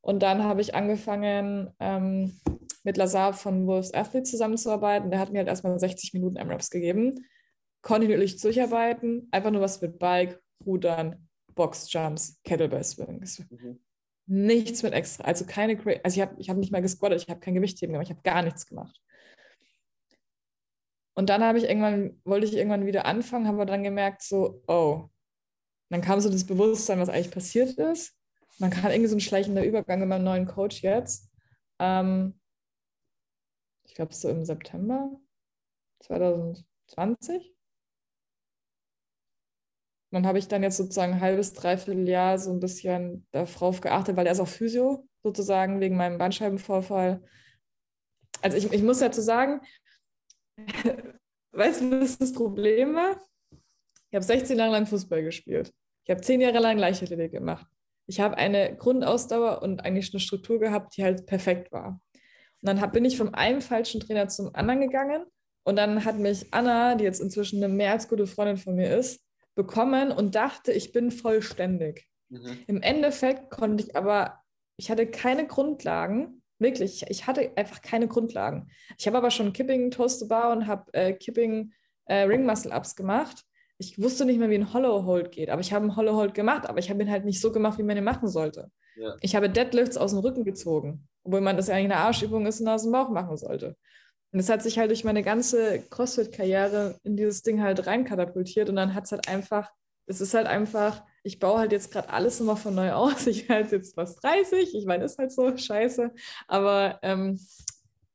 Und 0.03 0.23
dann 0.23 0.45
habe 0.45 0.61
ich 0.61 0.75
angefangen, 0.75 1.71
ähm, 1.81 2.39
mit 2.85 2.99
Lazar 2.99 3.33
von 3.33 3.67
Wolves 3.67 3.95
Athlete 3.95 4.25
zusammenzuarbeiten. 4.25 5.11
Der 5.11 5.19
hat 5.19 5.33
mir 5.33 5.39
halt 5.39 5.49
erstmal 5.49 5.79
60 5.79 6.13
Minuten 6.13 6.37
M-Raps 6.37 6.69
gegeben. 6.69 7.25
Kontinuierlich 7.81 8.39
durcharbeiten, 8.39 9.29
einfach 9.31 9.51
nur 9.51 9.63
was 9.63 9.81
mit 9.81 9.99
Bike, 9.99 10.39
Rudern, 10.67 11.26
Boxjumps, 11.57 12.40
Kettlebell 12.45 12.85
Swings. 12.85 13.42
Mhm. 13.51 13.81
Nichts 14.29 14.83
mit 14.83 14.92
extra, 14.92 15.25
also 15.25 15.45
keine, 15.45 15.79
also 16.05 16.16
ich 16.16 16.21
habe 16.21 16.35
ich 16.38 16.51
hab 16.51 16.57
nicht 16.57 16.73
mal 16.73 16.83
gesquattet, 16.83 17.23
ich 17.23 17.29
habe 17.29 17.40
kein 17.40 17.55
Gewichtheben 17.55 17.92
gemacht, 17.92 18.09
ich 18.09 18.16
habe 18.16 18.23
gar 18.23 18.42
nichts 18.42 18.66
gemacht. 18.66 19.01
Und 21.14 21.31
dann 21.31 21.42
habe 21.42 21.59
ich 21.59 21.64
irgendwann, 21.64 22.21
wollte 22.25 22.47
ich 22.47 22.55
irgendwann 22.55 22.87
wieder 22.87 23.07
anfangen, 23.07 23.47
habe 23.47 23.57
aber 23.57 23.66
dann 23.66 23.83
gemerkt, 23.83 24.23
so, 24.23 24.62
oh. 24.69 25.09
dann 25.88 26.03
kam 26.03 26.21
so 26.21 26.29
das 26.31 26.45
Bewusstsein, 26.45 27.01
was 27.01 27.09
eigentlich 27.09 27.31
passiert 27.31 27.79
ist. 27.79 28.14
Man 28.59 28.71
kann 28.71 28.90
irgendwie 28.90 29.09
so 29.09 29.16
ein 29.16 29.21
schleichender 29.21 29.64
Übergang 29.64 30.03
in 30.03 30.09
meinem 30.09 30.25
neuen 30.25 30.47
Coach 30.47 30.83
jetzt. 30.83 31.31
Ähm, 31.79 32.38
ich 33.85 33.95
glaube, 33.95 34.12
so 34.12 34.29
im 34.29 34.45
September 34.45 35.19
2020 36.01 37.56
dann 40.11 40.27
habe 40.27 40.38
ich 40.38 40.49
dann 40.49 40.62
jetzt 40.62 40.77
sozusagen 40.77 41.14
ein 41.14 41.21
halbes, 41.21 41.53
dreiviertel 41.53 42.09
Jahr 42.09 42.38
so 42.38 42.53
ein 42.53 42.61
bisschen 42.61 43.27
darauf 43.33 43.81
geachtet, 43.81 44.16
weil 44.16 44.27
er 44.27 44.33
ist 44.33 44.40
auch 44.40 44.49
Physio 44.49 45.07
sozusagen 45.23 45.81
wegen 45.81 45.97
meinem 45.97 46.19
Bandscheibenvorfall. 46.19 47.23
Also 48.42 48.57
ich, 48.57 48.73
ich 48.73 48.83
muss 48.83 49.01
dazu 49.01 49.21
sagen, 49.21 49.61
weißt 51.53 51.81
du, 51.81 52.01
was 52.01 52.19
das 52.19 52.33
Problem 52.33 52.95
war? 52.95 53.21
Ich 54.11 54.14
habe 54.14 54.25
16 54.25 54.57
Jahre 54.59 54.73
lang 54.73 54.87
Fußball 54.87 55.23
gespielt. 55.23 55.73
Ich 56.05 56.11
habe 56.11 56.21
10 56.21 56.40
Jahre 56.40 56.61
lang 56.61 56.79
Leichtathletik 56.79 57.33
gemacht. 57.33 57.66
Ich 58.07 58.21
habe 58.21 58.37
eine 58.37 58.77
Grundausdauer 58.77 59.62
und 59.62 59.85
eigentlich 59.85 60.12
eine 60.12 60.21
Struktur 60.21 60.61
gehabt, 60.61 60.97
die 60.97 61.03
halt 61.03 61.27
perfekt 61.27 61.73
war. 61.73 62.01
Und 62.62 62.69
dann 62.69 62.81
hab, 62.81 62.92
bin 62.92 63.05
ich 63.05 63.16
vom 63.16 63.35
einen 63.35 63.61
falschen 63.61 64.01
Trainer 64.01 64.29
zum 64.29 64.55
anderen 64.55 64.81
gegangen. 64.81 65.25
Und 65.64 65.75
dann 65.77 66.05
hat 66.05 66.16
mich 66.16 66.55
Anna, 66.55 66.95
die 66.95 67.03
jetzt 67.03 67.21
inzwischen 67.21 67.62
eine 67.62 67.73
mehr 67.73 67.90
als 67.90 68.09
gute 68.09 68.29
Freundin 68.29 68.57
von 68.57 68.77
mir 68.77 68.97
ist, 68.97 69.26
bekommen 69.57 70.12
und 70.12 70.37
dachte, 70.37 70.71
ich 70.71 70.92
bin 70.92 71.11
vollständig. 71.11 72.07
Mhm. 72.29 72.59
Im 72.69 72.83
Endeffekt 72.83 73.51
konnte 73.51 73.83
ich 73.85 73.97
aber, 73.97 74.40
ich 74.77 74.90
hatte 74.90 75.07
keine 75.07 75.47
Grundlagen, 75.49 76.42
wirklich, 76.59 77.05
ich 77.09 77.27
hatte 77.27 77.51
einfach 77.57 77.83
keine 77.83 78.07
Grundlagen. 78.07 78.71
Ich 78.99 79.07
habe 79.07 79.16
aber 79.16 79.31
schon 79.31 79.53
Kipping 79.53 79.90
Toast 79.90 80.21
to 80.21 80.29
Bar 80.29 80.53
und 80.53 80.66
habe 80.66 80.92
äh, 80.95 81.12
Kipping 81.12 81.73
äh, 82.05 82.23
Ring 82.23 82.47
Muscle 82.47 82.73
Ups 82.73 82.95
gemacht. 82.95 83.42
Ich 83.79 84.01
wusste 84.01 84.25
nicht 84.25 84.38
mehr, 84.38 84.51
wie 84.51 84.55
ein 84.57 84.73
Hollow 84.73 85.05
Hold 85.05 85.33
geht, 85.33 85.51
aber 85.51 85.61
ich 85.61 85.73
habe 85.73 85.83
einen 85.85 85.97
Hollow 85.97 86.14
Hold 86.14 86.35
gemacht, 86.35 86.69
aber 86.69 86.79
ich 86.79 86.88
habe 86.88 87.03
ihn 87.03 87.11
halt 87.11 87.25
nicht 87.25 87.40
so 87.40 87.53
gemacht, 87.53 87.79
wie 87.79 87.83
man 87.83 87.97
ihn 87.97 88.05
machen 88.05 88.29
sollte. 88.29 88.71
Ja. 88.97 89.16
Ich 89.21 89.37
habe 89.37 89.51
Deadlifts 89.51 89.99
aus 89.99 90.12
dem 90.12 90.21
Rücken 90.21 90.45
gezogen, 90.45 91.09
obwohl 91.25 91.42
man 91.42 91.57
das 91.57 91.69
ja 91.69 91.75
eigentlich 91.75 91.92
eine 91.92 92.01
Arschübung 92.01 92.47
ist 92.47 92.61
und 92.61 92.69
aus 92.69 92.85
dem 92.85 92.92
Bauch 92.92 93.11
machen 93.11 93.37
sollte. 93.37 93.77
Und 94.37 94.40
es 94.40 94.51
hat 94.51 94.62
sich 94.62 94.79
halt 94.79 94.90
durch 94.90 95.03
meine 95.03 95.22
ganze 95.22 95.81
CrossFit-Karriere 95.88 97.01
in 97.05 97.16
dieses 97.16 97.42
Ding 97.42 97.62
halt 97.62 97.87
reinkatapultiert 97.87 98.68
und 98.68 98.77
dann 98.77 98.92
hat 98.92 99.05
es 99.05 99.12
halt 99.12 99.29
einfach, 99.29 99.72
es 100.05 100.20
ist 100.20 100.35
halt 100.35 100.46
einfach, 100.46 101.03
ich 101.22 101.38
baue 101.38 101.61
halt 101.61 101.72
jetzt 101.72 101.90
gerade 101.90 102.11
alles 102.11 102.38
immer 102.38 102.55
von 102.55 102.75
neu 102.75 102.92
aus. 102.92 103.27
Ich 103.29 103.49
halt 103.49 103.72
jetzt 103.72 103.94
fast 103.94 104.22
30, 104.22 104.75
ich 104.75 104.85
meine, 104.85 105.05
ist 105.05 105.16
halt 105.16 105.33
so 105.33 105.57
scheiße, 105.57 106.12
aber 106.49 106.99
ähm, 107.01 107.40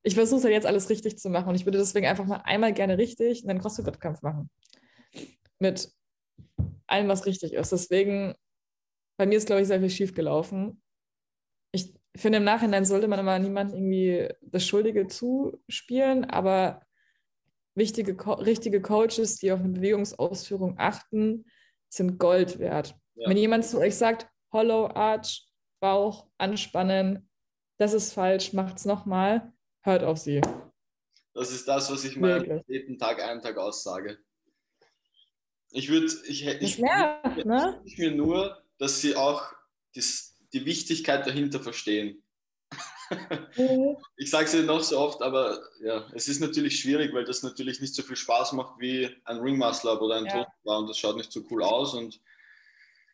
ich 0.03 0.13
versuche 0.13 0.43
halt 0.43 0.53
jetzt 0.53 0.67
alles 0.67 0.91
richtig 0.91 1.17
zu 1.17 1.27
machen 1.31 1.49
und 1.49 1.55
ich 1.55 1.65
würde 1.65 1.79
deswegen 1.79 2.05
einfach 2.05 2.27
mal 2.27 2.43
einmal 2.43 2.71
gerne 2.71 2.99
richtig 2.99 3.49
einen 3.49 3.60
CrossFit-Wettkampf 3.60 4.21
machen. 4.21 4.51
Mit 5.57 5.91
allem, 6.86 7.07
was 7.07 7.25
richtig 7.25 7.53
ist. 7.53 7.71
Deswegen, 7.71 8.36
bei 9.17 9.25
mir 9.25 9.39
ist, 9.39 9.47
glaube 9.47 9.63
ich, 9.63 9.67
sehr 9.67 9.79
viel 9.79 9.89
schief 9.89 10.13
gelaufen. 10.13 10.84
Ich 12.13 12.21
ich 12.21 12.21
finde, 12.21 12.39
im 12.39 12.43
Nachhinein 12.43 12.86
sollte 12.86 13.08
man 13.08 13.19
immer 13.19 13.39
niemandem 13.39 13.78
irgendwie 13.78 14.34
das 14.41 14.65
Schuldige 14.65 15.08
zuspielen, 15.08 16.26
aber 16.26 16.82
wichtige, 17.74 18.17
richtige 18.39 18.82
Coaches, 18.82 19.38
die 19.38 19.52
auf 19.52 19.60
eine 19.60 19.69
Bewegungsausführung 19.69 20.76
achten, 20.78 21.45
sind 21.89 22.19
Gold 22.19 22.60
wert. 22.60 22.95
Ja. 23.15 23.30
Wenn 23.30 23.38
jemand 23.38 23.65
zu 23.65 23.80
euch 23.80 23.95
sagt, 23.95 24.28
Hollow 24.52 24.88
Arch, 24.88 25.47
Bauch 25.80 26.28
anspannen, 26.38 27.30
das 27.78 27.93
ist 27.93 28.13
falsch, 28.13 28.54
macht's 28.54 28.86
nochmal, 28.86 29.52
hört 29.82 30.04
auf 30.04 30.17
sie. 30.17 30.41
Das 31.34 31.52
ist 31.52 31.67
das, 31.67 31.89
was 31.91 32.04
ich 32.04 32.17
meinen 32.17 32.62
jeden 32.67 32.97
Tag 33.00 33.24
einen 33.24 33.41
Tag 33.41 33.58
aussage. 33.58 34.19
Ich 35.71 35.89
würde, 35.89 36.08
ich, 36.28 36.45
ich, 36.45 36.62
ich, 36.62 36.80
nervt, 36.80 37.45
ne? 37.45 37.82
ich 37.86 37.97
mir 37.97 38.12
nur, 38.12 38.62
dass 38.78 39.00
sie 39.00 39.15
auch 39.15 39.54
das, 39.95 40.31
die 40.53 40.65
Wichtigkeit 40.65 41.25
dahinter 41.25 41.59
verstehen. 41.59 42.23
Mhm. 43.57 43.97
ich 44.17 44.29
sage 44.29 44.45
es 44.45 44.53
ja 44.53 44.61
noch 44.61 44.81
so 44.81 44.99
oft, 44.99 45.21
aber 45.21 45.61
ja, 45.81 46.07
es 46.13 46.27
ist 46.27 46.39
natürlich 46.39 46.79
schwierig, 46.79 47.13
weil 47.13 47.25
das 47.25 47.43
natürlich 47.43 47.81
nicht 47.81 47.93
so 47.93 48.03
viel 48.03 48.15
Spaß 48.15 48.53
macht 48.53 48.79
wie 48.79 49.09
ein 49.25 49.39
Ring 49.39 49.57
Muscle 49.57 49.91
Up 49.91 50.01
oder 50.01 50.15
ein 50.15 50.25
ja. 50.25 50.47
und 50.63 50.89
das 50.89 50.97
schaut 50.97 51.17
nicht 51.17 51.31
so 51.31 51.41
cool 51.49 51.63
aus 51.63 51.93
und 51.93 52.19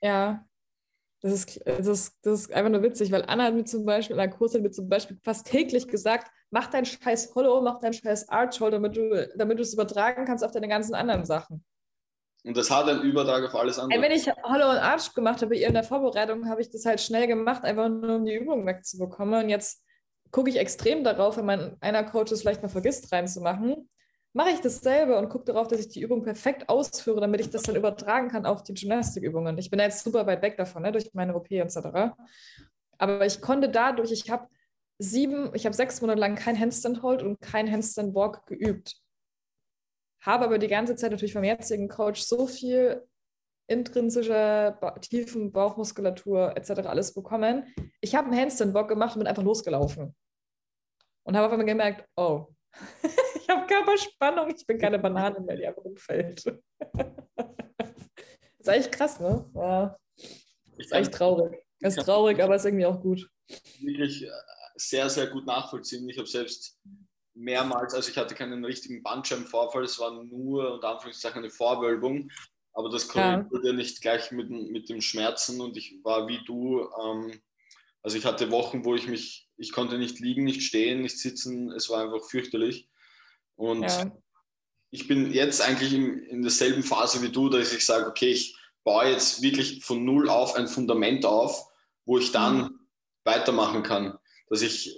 ja. 0.02 0.45
Das 1.21 1.34
ist, 1.34 1.60
das, 1.65 1.88
ist, 1.88 2.19
das 2.21 2.41
ist 2.41 2.54
einfach 2.54 2.69
nur 2.69 2.84
witzig, 2.84 3.12
weil 3.12 3.23
Anna 3.26 3.45
hat 3.45 3.56
mir 3.56 3.65
zum 3.65 3.86
Beispiel, 3.86 4.15
in 4.15 4.19
der 4.19 4.30
Kurs 4.30 4.54
hat 4.54 4.62
mir 4.62 4.69
zum 4.69 4.88
Beispiel 4.88 5.17
fast 5.23 5.47
täglich 5.47 5.88
gesagt, 5.88 6.32
mach 6.52 6.67
deinen 6.67 6.86
scheiß 6.86 7.34
Hollow, 7.34 7.60
mach 7.62 7.80
deinen 7.80 7.93
scheiß 7.93 8.30
Arch 8.30 8.60
damit 8.60 8.95
du, 8.95 9.28
damit 9.36 9.58
du 9.58 9.63
es 9.63 9.73
übertragen 9.73 10.26
kannst 10.26 10.43
auf 10.43 10.52
deine 10.52 10.67
ganzen 10.67 10.93
anderen 10.93 11.26
Sachen. 11.26 11.65
Und 12.43 12.56
das 12.56 12.71
hat 12.71 12.88
einen 12.88 13.02
Übertrag 13.02 13.43
auf 13.43 13.56
alles 13.56 13.78
andere. 13.78 14.02
Wenn 14.02 14.12
ich 14.12 14.28
Hollow 14.28 14.69
und 14.69 14.78
Arch 14.78 15.13
gemacht 15.13 15.41
habe, 15.41 15.58
in 15.58 15.73
der 15.73 15.84
Vorbereitung, 15.84 16.47
habe 16.47 16.62
ich 16.62 16.69
das 16.69 16.86
halt 16.86 17.02
schnell 17.02 17.28
gemacht, 17.28 17.63
einfach 17.63 17.89
nur 17.89 18.15
um 18.15 18.26
die 18.26 18.36
Übung 18.36 18.65
wegzubekommen. 18.65 19.43
Und 19.43 19.50
jetzt 19.50 19.84
gucke 20.32 20.50
ich 20.50 20.58
extrem 20.58 21.04
darauf, 21.04 21.38
wenn 21.38 21.45
mein 21.45 21.78
einer 21.82 22.04
Coach 22.04 22.32
es 22.32 22.41
vielleicht 22.41 22.62
mal 22.62 22.69
vergisst 22.69 23.12
reinzumachen, 23.12 23.89
mache 24.34 24.52
ich 24.52 24.62
das 24.62 24.82
selber 24.82 25.17
und 25.17 25.30
gucke 25.30 25.45
darauf, 25.45 25.67
dass 25.67 25.80
ich 25.80 25.89
die 25.89 26.02
Übung 26.02 26.23
perfekt 26.23 26.69
ausführe, 26.69 27.19
damit 27.19 27.41
ich 27.41 27.50
das 27.50 27.63
dann 27.63 27.76
übertragen 27.76 28.30
kann 28.30 28.45
auf 28.45 28.63
die 28.63 28.73
Gymnastikübungen. 28.73 29.58
Ich 29.58 29.69
bin 29.69 29.80
jetzt 29.80 30.04
super 30.04 30.28
weit 30.28 30.41
weg 30.41 30.58
davon, 30.58 30.84
ne, 30.84 30.91
durch 30.91 31.10
meine 31.13 31.36
OP 31.36 31.50
etc. 31.50 32.13
Aber 32.97 33.26
ich 33.26 33.41
konnte 33.41 33.69
dadurch, 33.69 34.12
ich 34.12 34.30
habe 34.30 34.47
sieben, 35.00 35.52
ich 35.54 35.65
habe 35.65 35.76
sechs 35.76 36.02
Monate 36.02 36.19
lang 36.19 36.36
kein 36.36 36.60
Handstand 36.60 37.02
Hold 37.02 37.23
und 37.23 37.41
kein 37.41 37.71
Handstand 37.71 38.13
Walk 38.15 38.45
geübt. 38.45 38.97
Habe 40.28 40.44
aber 40.44 40.58
die 40.58 40.68
ganze 40.68 40.98
Zeit 40.98 41.12
natürlich 41.12 41.32
vom 41.32 41.46
jetzigen 41.46 41.88
Coach 41.88 42.20
so 42.20 42.48
viel 42.48 43.02
intrinsische 43.70 44.78
tiefen 45.00 45.54
Bauchmuskulatur 45.54 46.52
etc. 46.58 46.86
alles 46.86 47.13
bekommen. 47.13 47.74
Ich 48.02 48.13
habe 48.13 48.28
einen 48.28 48.38
Handstand 48.38 48.74
Walk 48.74 48.90
gemacht 48.90 49.16
und 49.16 49.20
bin 49.20 49.28
einfach 49.28 49.44
losgelaufen. 49.44 50.13
Und 51.24 51.38
habe 51.38 51.48
auf 51.48 51.54
einmal 51.54 51.66
gemerkt, 51.66 52.06
oh, 52.18 52.48
ich 53.42 53.48
habe 53.48 53.68
Körperspannung, 53.68 54.54
ich 54.54 54.68
bin 54.68 54.78
keine 54.78 55.00
Banane 55.00 55.40
mehr, 55.40 55.56
die 55.56 55.66
einfach 55.66 55.84
umfällt. 55.84 56.46
das 56.46 56.56
ist 58.60 58.70
eigentlich 58.70 58.92
krass, 58.92 59.22
ne? 59.22 59.50
Ja. 59.56 59.98
ist 60.78 60.92
eigentlich 60.92 61.16
traurig. 61.16 61.58
Ist 61.80 62.00
traurig, 62.02 62.44
aber 62.44 62.58
ist 62.58 62.66
irgendwie 62.66 62.86
auch 62.86 63.00
gut. 63.00 63.30
Wirklich 63.80 64.26
äh, 64.26 64.32
sehr, 64.76 65.10
sehr 65.10 65.28
gut 65.28 65.46
nachvollziehen. 65.46 66.10
Ich 66.10 66.18
habe 66.18 66.28
selbst 66.28 66.78
mehrmals, 67.38 67.93
also 67.93 68.10
ich 68.10 68.17
hatte 68.17 68.36
keinen 68.36 68.65
richtigen 68.65 69.04
Bandscheibenvorfall, 69.04 69.84
es 69.84 70.00
war 70.00 70.23
nur 70.23 70.73
unter 70.73 70.89
Anführungszeichen 70.89 71.39
eine 71.39 71.50
Vorwölbung, 71.50 72.32
aber 72.73 72.89
das 72.89 73.08
korrelierte 73.08 73.67
ja. 73.67 73.73
nicht 73.73 74.02
gleich 74.02 74.32
mit, 74.32 74.50
mit 74.50 74.89
dem 74.89 75.02
Schmerzen 75.02 75.62
und 75.62 75.78
ich 75.78 75.95
war 76.04 76.28
wie 76.28 76.43
du, 76.45 76.88
ähm, 77.02 77.39
also 78.02 78.17
ich 78.17 78.26
hatte 78.26 78.52
Wochen, 78.52 78.86
wo 78.86 78.95
ich 78.95 79.08
mich, 79.08 79.50
ich 79.58 79.71
konnte 79.71 79.97
nicht 79.97 80.19
liegen, 80.19 80.43
nicht 80.43 80.63
stehen, 80.63 81.02
nicht 81.02 81.19
sitzen, 81.19 81.71
es 81.71 81.89
war 81.89 82.04
einfach 82.04 82.28
fürchterlich. 82.28 82.88
Und 83.56 83.84
ja. 83.84 84.12
ich 84.91 85.08
bin 85.08 85.32
jetzt 85.34 85.62
eigentlich 85.62 85.93
in, 85.93 86.19
in 86.19 86.41
derselben 86.41 86.84
Phase 86.84 87.21
wie 87.21 87.32
du, 87.32 87.50
dass 87.50 87.73
ich 87.73 87.86
sage, 87.86 88.08
okay, 88.08 88.30
ich 88.30 88.58
baue 88.84 89.10
jetzt 89.10 89.41
wirklich 89.41 89.84
von 89.84 90.06
null 90.06 90.30
auf 90.30 90.56
ein 90.56 90.67
Fundament 90.67 91.26
auf, 91.26 91.67
wo 92.06 92.17
ich 92.17 92.32
dann 92.32 92.58
mhm. 92.58 92.80
weitermachen 93.26 93.84
kann. 93.84 94.17
Dass 94.50 94.62
ich 94.62 94.97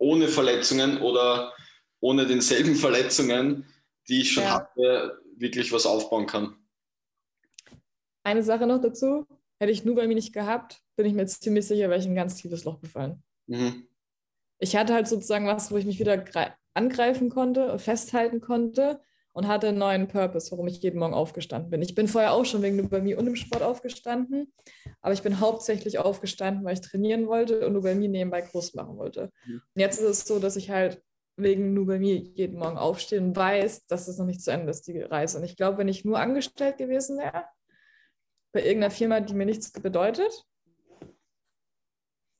ohne 0.00 0.28
Verletzungen 0.28 1.00
oder 1.00 1.54
ohne 2.00 2.26
denselben 2.26 2.74
Verletzungen, 2.74 3.66
die 4.08 4.22
ich 4.22 4.32
schon 4.32 4.44
ja. 4.44 4.54
hatte, 4.54 5.20
wirklich 5.36 5.72
was 5.72 5.86
aufbauen 5.86 6.26
kann. 6.26 6.56
Eine 8.24 8.42
Sache 8.42 8.66
noch 8.66 8.80
dazu, 8.80 9.26
hätte 9.58 9.72
ich 9.72 9.84
nur 9.84 9.94
bei 9.94 10.06
mir 10.06 10.14
nicht 10.14 10.32
gehabt, 10.32 10.82
bin 10.96 11.06
ich 11.06 11.12
mir 11.12 11.22
jetzt 11.22 11.42
ziemlich 11.42 11.66
sicher, 11.66 11.88
wäre 11.88 11.98
ich 11.98 12.06
in 12.06 12.12
ein 12.12 12.16
ganz 12.16 12.36
tiefes 12.36 12.64
Loch 12.64 12.80
gefallen. 12.80 13.22
Mhm. 13.46 13.86
Ich 14.58 14.76
hatte 14.76 14.94
halt 14.94 15.08
sozusagen 15.08 15.46
was, 15.46 15.70
wo 15.70 15.76
ich 15.76 15.86
mich 15.86 15.98
wieder 15.98 16.24
angreifen 16.74 17.30
konnte, 17.30 17.78
festhalten 17.78 18.40
konnte 18.40 19.00
und 19.32 19.48
hatte 19.48 19.68
einen 19.68 19.78
neuen 19.78 20.08
Purpose, 20.08 20.50
warum 20.50 20.66
ich 20.66 20.82
jeden 20.82 20.98
Morgen 20.98 21.14
aufgestanden 21.14 21.70
bin. 21.70 21.82
Ich 21.82 21.94
bin 21.94 22.08
vorher 22.08 22.32
auch 22.32 22.44
schon 22.44 22.62
wegen 22.62 22.76
nur 22.76 23.00
mir 23.00 23.18
und 23.18 23.26
dem 23.26 23.36
Sport 23.36 23.62
aufgestanden, 23.62 24.52
aber 25.00 25.12
ich 25.12 25.22
bin 25.22 25.40
hauptsächlich 25.40 25.98
aufgestanden, 25.98 26.64
weil 26.64 26.74
ich 26.74 26.80
trainieren 26.80 27.26
wollte 27.26 27.66
und 27.66 27.80
mir 27.82 27.94
nebenbei 27.94 28.40
groß 28.40 28.74
machen 28.74 28.96
wollte. 28.96 29.30
Und 29.46 29.62
jetzt 29.76 30.00
ist 30.00 30.08
es 30.08 30.26
so, 30.26 30.38
dass 30.38 30.56
ich 30.56 30.70
halt 30.70 31.02
wegen 31.36 31.72
mir 31.72 31.96
jeden 31.96 32.58
Morgen 32.58 32.76
aufstehe 32.76 33.20
und 33.20 33.34
weiß, 33.34 33.86
dass 33.86 34.08
es 34.08 34.18
noch 34.18 34.26
nicht 34.26 34.42
zu 34.42 34.50
Ende 34.50 34.70
ist, 34.70 34.86
die 34.86 35.00
Reise. 35.00 35.38
Und 35.38 35.44
ich 35.44 35.56
glaube, 35.56 35.78
wenn 35.78 35.88
ich 35.88 36.04
nur 36.04 36.18
angestellt 36.18 36.76
gewesen 36.76 37.18
wäre, 37.18 37.44
bei 38.52 38.64
irgendeiner 38.64 38.90
Firma, 38.90 39.20
die 39.20 39.34
mir 39.34 39.46
nichts 39.46 39.70
bedeutet, 39.72 40.44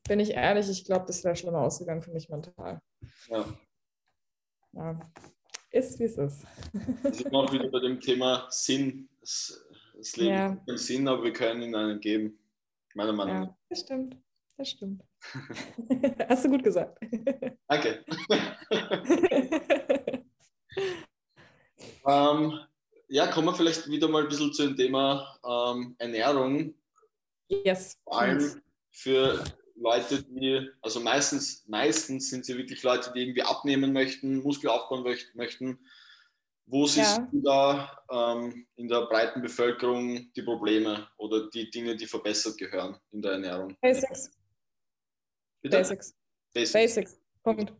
bin 0.09 0.18
ich 0.18 0.33
ehrlich, 0.33 0.68
ich 0.68 0.85
glaube, 0.85 1.07
das 1.07 1.22
wäre 1.22 1.37
schlimmer 1.37 1.61
ausgegangen 1.61 2.03
für 2.03 2.11
mich 2.11 2.29
mental. 2.29 2.81
Ja. 3.29 3.44
ja. 4.72 5.12
Ist, 5.72 6.00
wie 6.00 6.04
es 6.04 6.18
ist. 6.18 6.44
Wir 7.02 7.12
sind 7.14 7.33
auch 7.33 7.52
wieder 7.52 7.68
bei 7.68 7.78
dem 7.78 8.00
Thema 8.00 8.48
Sinn. 8.50 9.09
Das, 9.20 9.64
das 9.96 10.16
Leben 10.16 10.35
ja. 10.35 10.50
hat 10.50 10.66
keinen 10.66 10.78
Sinn, 10.78 11.06
aber 11.06 11.22
wir 11.22 11.33
können 11.33 11.62
ihn 11.62 11.74
einen 11.76 12.00
geben. 12.00 12.38
Meiner 12.94 13.12
Meinung 13.12 13.40
nach. 13.40 13.46
Ja, 13.46 13.56
das 13.68 13.80
stimmt. 13.80 14.16
Das 14.56 14.68
stimmt. 14.68 15.04
Hast 16.28 16.44
du 16.44 16.48
gut 16.48 16.64
gesagt. 16.64 16.98
Danke. 17.68 18.04
ähm, 22.06 22.61
ja, 23.09 23.28
kommen 23.28 23.46
wir 23.46 23.54
vielleicht 23.54 23.88
wieder 23.88 24.09
mal 24.09 24.24
ein 24.24 24.28
bisschen 24.28 24.52
zu 24.52 24.66
dem 24.66 24.76
Thema 24.76 25.38
ähm, 25.44 25.94
Ernährung. 25.98 26.74
Yes. 27.48 27.96
Vor 28.02 28.20
allem 28.20 28.61
für 28.90 29.44
Leute, 29.81 30.23
die, 30.23 30.69
also 30.83 31.01
meistens, 31.01 31.66
meistens 31.66 32.29
sind 32.29 32.45
sie 32.45 32.57
wirklich 32.57 32.83
Leute, 32.83 33.11
die 33.14 33.23
irgendwie 33.23 33.43
abnehmen 33.43 33.93
möchten, 33.93 34.43
Muskel 34.43 34.69
aufbauen 34.69 35.05
möchten. 35.35 35.79
Wo 36.66 36.87
siehst 36.87 37.19
ja. 37.19 37.29
du 37.33 37.43
da 37.43 37.99
ähm, 38.11 38.66
in 38.77 38.88
der 38.88 39.07
breiten 39.07 39.40
Bevölkerung 39.43 40.31
die 40.35 40.43
Probleme 40.43 41.09
oder 41.16 41.49
die 41.51 41.69
Dinge, 41.71 41.97
die 41.97 42.07
verbessert 42.07 42.59
gehören 42.59 42.97
in 43.11 43.23
der 43.23 43.33
Ernährung? 43.33 43.77
Basics. 43.81 44.31
Bitte? 45.62 45.79
Basics. 45.79 46.14
Basics. 46.55 46.73
Basics. 46.73 47.21
Punkt. 47.43 47.73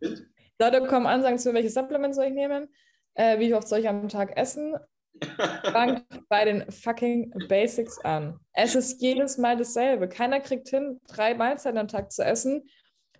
Leute 0.59 0.87
kommen 0.87 1.05
an, 1.05 1.21
sagen 1.21 1.37
zu 1.37 1.53
welche 1.53 1.69
Supplements 1.69 2.17
soll 2.17 2.25
ich 2.25 2.33
nehmen? 2.33 2.67
Äh, 3.13 3.39
wie 3.39 3.53
oft 3.53 3.67
soll 3.67 3.79
ich 3.79 3.87
am 3.87 4.09
Tag 4.09 4.35
essen? 4.37 4.75
Fangt 5.71 6.05
bei 6.29 6.45
den 6.45 6.71
fucking 6.71 7.31
Basics 7.47 7.99
an. 7.99 8.39
Es 8.53 8.75
ist 8.75 9.01
jedes 9.01 9.37
Mal 9.37 9.57
dasselbe. 9.57 10.09
Keiner 10.09 10.39
kriegt 10.39 10.69
hin, 10.69 10.99
drei 11.07 11.33
Mahlzeiten 11.33 11.77
am 11.77 11.87
Tag 11.87 12.11
zu 12.11 12.23
essen, 12.23 12.67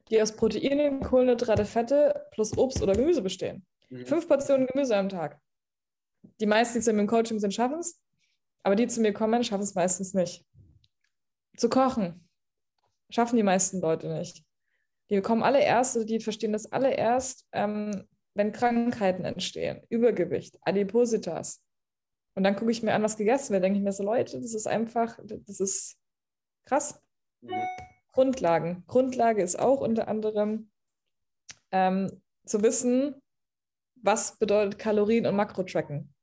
die 0.10 0.22
aus 0.22 0.36
Proteinen, 0.36 1.02
Kohlenhydrate, 1.02 1.66
Fette 1.66 2.28
plus 2.32 2.58
Obst 2.58 2.82
oder 2.82 2.94
Gemüse 2.94 3.22
bestehen. 3.22 3.66
Mhm. 3.90 4.06
Fünf 4.06 4.28
Portionen 4.28 4.68
Gemüse 4.68 4.96
am 4.96 5.10
Tag. 5.10 5.40
Die 6.40 6.46
meisten, 6.46 6.80
die 6.80 6.84
zu 6.84 6.94
mir 6.94 7.02
im 7.02 7.08
Coaching 7.08 7.40
sind, 7.40 7.54
schaffen 7.54 7.80
es. 7.80 8.02
Aber 8.64 8.76
die 8.76 8.88
zu 8.88 9.02
mir 9.02 9.14
kommen, 9.14 9.44
schaffen 9.44 9.64
es 9.64 9.76
meistens 9.76 10.14
nicht. 10.14 10.46
Zu 11.58 11.70
kochen. 11.70 12.28
Schaffen 13.10 13.36
die 13.36 13.44
meisten 13.44 13.82
Leute 13.82 14.08
nicht. 14.08 14.44
Die 15.10 15.22
kommen 15.22 15.44
alle 15.44 15.62
erst, 15.62 15.96
also 15.96 16.08
die 16.08 16.20
verstehen 16.20 16.54
das 16.54 16.72
alle 16.72 16.94
erst, 16.94 17.46
ähm, 17.52 18.08
wenn 18.34 18.54
Krankheiten 18.54 19.26
entstehen. 19.26 19.82
Übergewicht, 19.90 20.58
Adipositas, 20.62 21.62
und 22.36 22.44
dann 22.44 22.56
gucke 22.56 22.72
ich 22.72 22.84
mir 22.84 22.94
an, 22.94 23.04
was 23.04 23.18
gegessen 23.18 23.54
wird, 23.54 23.64
denke 23.64 23.78
ich 23.78 23.84
mir 23.84 23.92
so, 23.92 24.04
Leute, 24.04 24.40
das 24.40 24.54
ist 24.54 24.68
einfach, 24.68 25.20
das 25.24 25.60
ist 25.60 25.98
krass. 26.66 27.02
Mhm. 27.42 27.52
Grundlagen. 28.14 28.84
Grundlage 28.88 29.42
ist 29.42 29.60
auch 29.60 29.82
unter 29.82 30.08
anderem 30.08 30.70
ähm, 31.72 32.22
zu 32.46 32.62
wissen, 32.62 33.16
was 33.96 34.38
bedeutet 34.38 34.80
Kalorien 34.80 35.26
und 35.26 35.36
Makro-Tracken. 35.36 36.14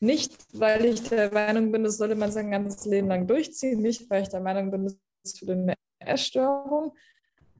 Nicht, 0.00 0.46
weil 0.58 0.84
ich 0.84 1.02
der 1.08 1.32
Meinung 1.32 1.72
bin, 1.72 1.84
das 1.84 1.96
sollte 1.96 2.14
man 2.14 2.32
sein 2.32 2.50
ganzes 2.50 2.84
Leben 2.84 3.08
lang 3.08 3.26
durchziehen, 3.26 3.80
nicht, 3.80 4.08
weil 4.10 4.22
ich 4.22 4.28
der 4.28 4.40
Meinung 4.40 4.70
bin, 4.70 4.84
das 4.84 4.96
ist 5.24 5.38
für 5.38 5.52
eine 5.52 5.74
Essstörung, 5.98 6.94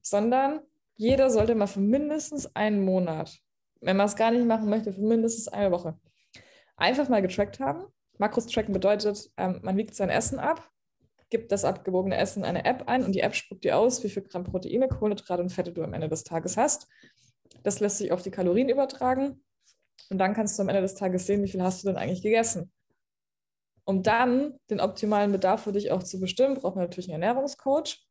sondern 0.03 0.61
jeder 0.97 1.31
sollte 1.31 1.55
mal 1.55 1.67
für 1.67 1.81
mindestens 1.81 2.55
einen 2.55 2.85
Monat, 2.85 3.39
wenn 3.81 3.97
man 3.97 4.07
es 4.07 4.17
gar 4.17 4.31
nicht 4.31 4.47
machen 4.47 4.69
möchte, 4.69 4.93
für 4.93 5.01
mindestens 5.01 5.49
eine 5.49 5.71
Woche, 5.71 5.99
einfach 6.77 7.09
mal 7.09 7.23
getrackt 7.23 7.61
haben. 7.61 7.85
Makros 8.19 8.47
tracken 8.47 8.73
bedeutet, 8.73 9.31
ähm, 9.37 9.61
man 9.63 9.77
wiegt 9.77 9.95
sein 9.95 10.11
Essen 10.11 10.39
ab, 10.39 10.71
gibt 11.31 11.51
das 11.51 11.65
abgewogene 11.65 12.17
Essen 12.17 12.41
in 12.41 12.45
eine 12.45 12.65
App 12.65 12.85
ein 12.87 13.05
und 13.05 13.13
die 13.13 13.21
App 13.21 13.35
spuckt 13.35 13.65
dir 13.65 13.77
aus, 13.77 14.05
wie 14.05 14.09
viel 14.09 14.23
Gramm 14.23 14.45
Proteine, 14.45 14.89
Kohlenhydrate 14.89 15.43
und 15.43 15.51
Fette 15.51 15.73
du 15.73 15.83
am 15.83 15.93
Ende 15.93 16.09
des 16.09 16.23
Tages 16.23 16.57
hast. 16.57 16.87
Das 17.63 17.81
lässt 17.81 17.99
sich 17.99 18.13
auf 18.13 18.23
die 18.23 18.31
Kalorien 18.31 18.69
übertragen. 18.69 19.43
Und 20.11 20.19
dann 20.19 20.35
kannst 20.35 20.59
du 20.59 20.63
am 20.63 20.69
Ende 20.69 20.83
des 20.83 20.95
Tages 20.95 21.27
sehen, 21.27 21.43
wie 21.43 21.49
viel 21.49 21.63
hast 21.63 21.83
du 21.83 21.89
denn 21.89 21.97
eigentlich 21.97 22.23
gegessen. 22.23 22.71
Um 23.85 24.03
dann 24.03 24.59
den 24.71 24.81
optimalen 24.81 25.33
Bedarf 25.33 25.65
für 25.65 25.73
dich 25.73 25.91
auch 25.91 26.03
zu 26.03 26.21
bestimmen, 26.21 26.55
braucht 26.55 26.77
man 26.77 26.85
natürlich 26.85 27.13
einen 27.13 27.23
Ernährungscoach. 27.23 28.07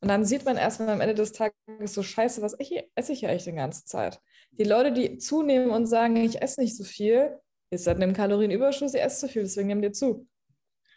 Und 0.00 0.08
dann 0.08 0.24
sieht 0.24 0.44
man 0.44 0.56
erstmal 0.56 0.90
am 0.90 1.00
Ende 1.00 1.14
des 1.14 1.32
Tages 1.32 1.54
so 1.84 2.02
scheiße, 2.02 2.42
was 2.42 2.56
ich, 2.58 2.82
esse 2.94 3.12
ich 3.12 3.20
ja 3.20 3.28
echt 3.28 3.46
die 3.46 3.52
ganze 3.52 3.84
Zeit. 3.84 4.20
Die 4.50 4.64
Leute, 4.64 4.92
die 4.92 5.18
zunehmen 5.18 5.70
und 5.70 5.86
sagen, 5.86 6.16
ich 6.16 6.42
esse 6.42 6.60
nicht 6.60 6.76
so 6.76 6.82
viel, 6.84 7.38
ist 7.72 7.86
halt 7.86 7.96
einem 7.96 8.12
Kalorienüberschuss, 8.12 8.94
ihr 8.94 9.02
esst 9.02 9.20
zu 9.20 9.28
viel, 9.28 9.42
deswegen 9.42 9.68
nehmen 9.68 9.82
die 9.82 9.92
zu. 9.92 10.28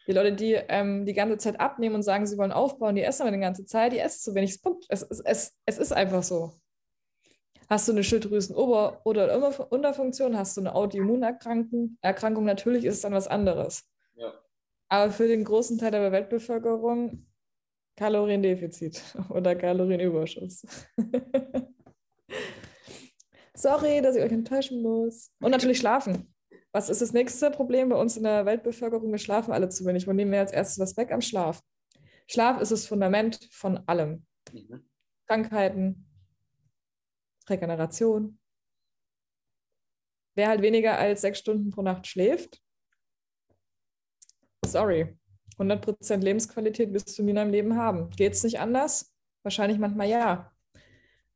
Die 0.07 0.11
Leute, 0.11 0.33
die 0.33 0.53
ähm, 0.53 1.05
die 1.05 1.13
ganze 1.13 1.37
Zeit 1.37 1.59
abnehmen 1.59 1.95
und 1.95 2.03
sagen, 2.03 2.27
sie 2.27 2.37
wollen 2.37 2.51
aufbauen, 2.51 2.95
die 2.95 3.01
essen 3.01 3.23
aber 3.23 3.31
die 3.31 3.39
ganze 3.39 3.65
Zeit, 3.65 3.93
die 3.93 3.99
essen 3.99 4.21
zu 4.21 4.35
wenig. 4.35 4.61
Punkt. 4.61 4.85
Es, 4.89 5.01
es, 5.01 5.19
es, 5.21 5.57
es 5.65 5.77
ist 5.77 5.93
einfach 5.93 6.21
so. 6.21 6.53
Hast 7.67 7.87
du 7.87 7.93
eine 7.93 8.03
Schilddrüsenober- 8.03 9.01
oder 9.05 9.71
Unterfunktion, 9.71 10.37
hast 10.37 10.55
du 10.57 10.61
eine 10.61 10.75
Autoimmunerkrankung, 10.75 11.97
Erkrankung, 12.01 12.45
natürlich 12.45 12.85
ist 12.85 12.95
es 12.95 13.01
dann 13.01 13.13
was 13.13 13.27
anderes. 13.27 13.89
Ja. 14.13 14.33
Aber 14.87 15.11
für 15.11 15.27
den 15.27 15.43
großen 15.43 15.79
Teil 15.79 15.89
der 15.91 16.11
Weltbevölkerung 16.11 17.25
Kaloriendefizit 17.95 19.01
oder 19.29 19.55
Kalorienüberschuss. 19.55 20.65
Sorry, 23.55 24.01
dass 24.01 24.15
ich 24.15 24.21
euch 24.21 24.31
enttäuschen 24.31 24.83
muss. 24.83 25.31
Und 25.39 25.51
natürlich 25.51 25.79
schlafen. 25.79 26.34
Was 26.75 26.89
ist 26.89 27.01
das 27.01 27.13
nächste 27.13 27.51
Problem 27.51 27.87
bei 27.87 27.95
uns 27.95 28.17
in 28.17 28.23
der 28.23 28.45
Weltbevölkerung? 28.45 29.09
Wir 29.09 29.17
schlafen 29.17 29.53
alle 29.53 29.69
zu 29.69 29.85
wenig. 29.85 30.07
Wo 30.07 30.11
nehmen 30.11 30.33
wir 30.33 30.41
als 30.41 30.51
erstes 30.51 30.77
was 30.77 30.97
weg 30.97 31.13
am 31.13 31.21
Schlaf? 31.21 31.61
Schlaf 32.27 32.59
ist 32.59 32.73
das 32.73 32.85
Fundament 32.85 33.47
von 33.49 33.77
allem. 33.87 34.25
Mhm. 34.51 34.85
Krankheiten, 35.25 36.05
Regeneration. 37.47 38.37
Wer 40.35 40.49
halt 40.49 40.61
weniger 40.61 40.97
als 40.97 41.21
sechs 41.21 41.39
Stunden 41.39 41.69
pro 41.69 41.81
Nacht 41.81 42.07
schläft, 42.07 42.61
sorry, 44.65 45.17
100% 45.57 46.17
Lebensqualität 46.17 46.91
wirst 46.91 47.17
du 47.17 47.23
nie 47.23 47.29
in 47.29 47.37
deinem 47.37 47.51
Leben 47.51 47.77
haben. 47.77 48.09
Geht 48.09 48.33
es 48.33 48.43
nicht 48.43 48.59
anders? 48.59 49.15
Wahrscheinlich 49.43 49.79
manchmal 49.79 50.09
ja. 50.09 50.51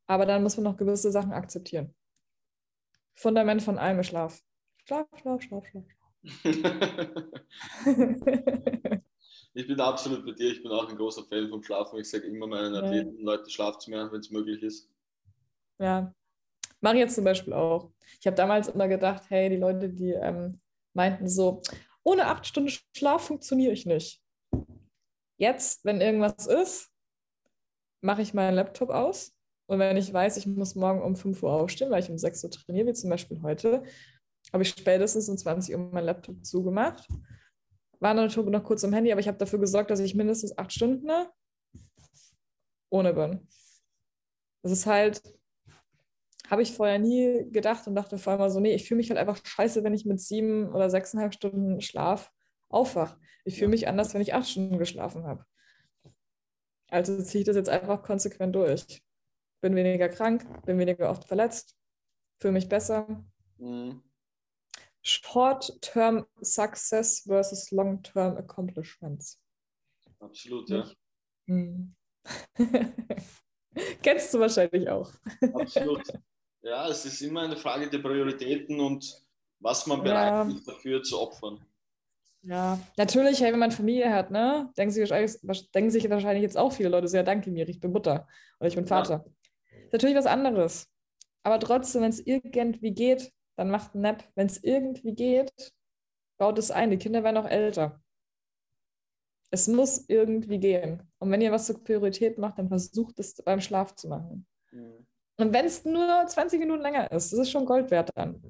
Aber 0.06 0.26
dann 0.26 0.44
muss 0.44 0.58
man 0.58 0.66
noch 0.66 0.76
gewisse 0.76 1.14
Sachen 1.14 1.32
akzeptieren. 1.32 1.96
Fundament 3.16 3.64
von 3.64 3.78
allem 3.78 4.00
ist 4.00 4.08
Schlaf. 4.08 4.44
Schlaf, 4.90 5.08
Schlaf, 5.22 5.42
Schlaf, 5.44 5.68
Schlaf. 5.68 5.86
ich 9.54 9.68
bin 9.68 9.80
absolut 9.80 10.26
bei 10.26 10.32
dir. 10.32 10.52
Ich 10.52 10.64
bin 10.64 10.72
auch 10.72 10.90
ein 10.90 10.98
großer 10.98 11.26
Fan 11.26 11.48
vom 11.48 11.62
Schlafen. 11.62 12.00
Ich 12.00 12.10
sage 12.10 12.26
immer 12.26 12.48
meinen 12.48 12.74
Athleten, 12.74 13.20
ja. 13.20 13.24
Leute, 13.24 13.52
schlaft 13.52 13.88
mehr, 13.88 14.12
wenn 14.12 14.20
es 14.20 14.32
möglich 14.32 14.64
ist. 14.64 14.90
Ja, 15.78 16.12
mache 16.82 16.96
ich 16.96 17.02
jetzt 17.02 17.14
zum 17.14 17.24
Beispiel 17.24 17.54
auch. 17.54 17.92
Ich 18.20 18.26
habe 18.26 18.36
damals 18.36 18.70
immer 18.70 18.88
gedacht, 18.88 19.26
hey, 19.30 19.52
die 19.52 19.58
Leute, 19.58 19.90
die 19.90 20.10
ähm, 20.10 20.60
meinten 20.96 21.30
so, 21.30 21.62
ohne 22.02 22.26
acht 22.26 22.48
Stunden 22.48 22.74
Schlaf 22.98 23.28
funktioniere 23.28 23.74
ich 23.74 23.86
nicht. 23.86 24.24
Jetzt, 25.38 25.86
wenn 25.86 26.02
irgendwas 26.02 26.48
ist, 26.48 26.90
mache 28.02 28.24
ich 28.24 28.34
meinen 28.34 28.56
Laptop 28.56 28.90
aus. 28.90 29.36
Und 29.68 29.78
wenn 29.78 29.98
ich 29.98 30.12
weiß, 30.12 30.38
ich 30.38 30.48
muss 30.48 30.74
morgen 30.74 31.04
um 31.04 31.16
5 31.16 31.44
Uhr 31.44 31.52
aufstehen, 31.52 31.92
weil 31.92 32.02
ich 32.02 32.10
um 32.10 32.18
6 32.18 32.44
Uhr 32.44 32.50
trainiere, 32.50 32.88
wie 32.88 32.94
zum 32.94 33.12
Beispiel 33.12 33.40
heute, 33.44 33.84
habe 34.52 34.64
ich 34.64 34.70
spätestens 34.70 35.30
um 35.30 35.38
20 35.38 35.76
Uhr 35.76 35.82
meinen 35.92 36.06
Laptop 36.06 36.44
zugemacht. 36.46 37.08
War 38.00 38.14
natürlich 38.14 38.38
noch 38.50 38.64
kurz 38.64 38.84
am 38.84 38.94
Handy, 38.94 39.12
aber 39.12 39.22
ich 39.22 39.28
habe 39.28 39.38
dafür 39.38 39.60
gesorgt, 39.60 39.92
dass 39.92 40.00
ich 40.00 40.16
mindestens 40.16 40.58
acht 40.58 40.72
Stunden 40.72 41.10
ohne 42.90 43.14
bin. 43.14 43.48
Das 44.62 44.72
ist 44.72 44.86
halt, 44.86 45.22
habe 46.50 46.62
ich 46.62 46.74
vorher 46.74 47.00
nie 47.00 47.50
gedacht 47.52 47.88
und 47.88 47.96
dachte 47.96 48.18
vor 48.18 48.34
allem 48.34 48.50
so, 48.50 48.60
nee, 48.60 48.74
ich 48.74 48.88
fühle 48.88 48.98
mich 48.98 49.10
halt 49.10 49.20
einfach 49.20 49.40
scheiße, 49.44 49.84
wenn 49.84 49.94
ich 49.94 50.06
mit 50.06 50.20
sieben 50.20 50.74
oder 50.74 50.90
sechseinhalb 50.90 51.34
Stunden 51.34 51.82
Schlaf 51.82 52.32
aufwache. 52.70 53.20
Ich 53.46 53.58
fühle 53.58 53.70
mich 53.70 53.88
anders, 53.88 54.14
wenn 54.14 54.22
ich 54.22 54.34
acht 54.34 54.48
Stunden 54.48 54.78
geschlafen 54.78 55.24
habe. 55.26 55.46
Also 56.90 57.22
ziehe 57.22 57.42
ich 57.42 57.46
das 57.46 57.56
jetzt 57.56 57.70
einfach 57.70 58.02
konsequent 58.02 58.56
durch. 58.56 59.04
Bin 59.62 59.76
weniger 59.76 60.10
krank, 60.10 60.46
bin 60.66 60.80
weniger 60.80 61.10
oft 61.10 61.26
verletzt, 61.26 61.76
fühle 62.40 62.54
mich 62.54 62.70
besser. 62.70 63.24
Mhm. 63.58 64.02
Short-term 65.10 66.26
Success 66.42 67.24
versus 67.28 67.72
Long-term 67.72 68.38
Accomplishments. 68.38 69.40
Absolut, 70.20 70.70
ja. 70.70 70.86
Mhm. 71.48 71.96
Kennst 74.04 74.34
du 74.34 74.40
wahrscheinlich 74.40 74.90
auch. 74.90 75.12
Absolut. 75.54 76.04
Ja, 76.62 76.88
es 76.90 77.06
ist 77.06 77.22
immer 77.22 77.42
eine 77.42 77.58
Frage 77.58 77.90
der 77.90 78.00
Prioritäten 78.00 78.80
und 78.80 79.26
was 79.60 79.88
man 79.88 80.04
bereit 80.04 80.32
ja. 80.32 80.44
ist, 80.44 80.68
dafür 80.68 81.02
zu 81.02 81.20
opfern. 81.20 81.60
Ja, 82.42 82.80
natürlich, 82.98 83.42
hey, 83.42 83.52
wenn 83.52 83.60
man 83.60 83.72
Familie 83.72 84.14
hat, 84.14 84.32
ne, 84.32 84.72
denken 84.78 84.92
sich, 84.92 85.10
denken 85.74 85.92
sich 85.92 86.10
wahrscheinlich 86.10 86.44
jetzt 86.44 86.58
auch 86.58 86.72
viele 86.72 86.90
Leute 86.90 87.08
ja, 87.08 87.24
danke 87.24 87.52
mir, 87.52 87.68
ich 87.68 87.80
bin 87.80 87.92
Mutter 87.92 88.28
oder 88.60 88.68
ich 88.68 88.76
bin 88.76 88.88
Vater. 88.88 89.26
Ja. 89.72 89.78
Ist 89.86 89.94
natürlich 89.94 90.16
was 90.16 90.26
anderes. 90.26 90.88
Aber 91.44 91.60
trotzdem, 91.60 92.02
wenn 92.02 92.10
es 92.10 92.26
irgendwie 92.26 92.92
geht, 92.92 93.32
dann 93.60 93.70
macht 93.70 93.94
ein 93.94 94.02
Nap. 94.02 94.24
Wenn 94.36 94.48
es 94.48 94.64
irgendwie 94.64 95.14
geht, 95.14 95.74
baut 96.38 96.58
es 96.58 96.72
ein. 96.72 96.92
Die 96.92 96.98
Kinder 96.98 97.26
werden 97.26 97.36
auch 97.38 97.50
älter. 97.50 98.02
Es 99.52 99.68
muss 99.68 100.08
irgendwie 100.08 100.60
gehen. 100.60 101.04
Und 101.20 101.30
wenn 101.30 101.42
ihr 101.42 101.52
was 101.52 101.66
zur 101.66 101.84
Priorität 101.84 102.38
macht, 102.38 102.58
dann 102.58 102.70
versucht 102.70 103.20
es 103.20 103.36
beim 103.36 103.60
Schlaf 103.60 103.96
zu 103.96 104.08
machen. 104.08 104.48
Mhm. 104.72 105.06
Und 105.38 105.54
wenn 105.54 105.66
es 105.66 105.84
nur 105.84 106.26
20 106.26 106.60
Minuten 106.60 106.82
länger 106.82 107.12
ist, 107.12 107.34
das 107.34 107.40
ist 107.40 107.52
schon 107.52 107.66
Gold 107.66 107.92
wert 107.92 108.12
dann. 108.16 108.42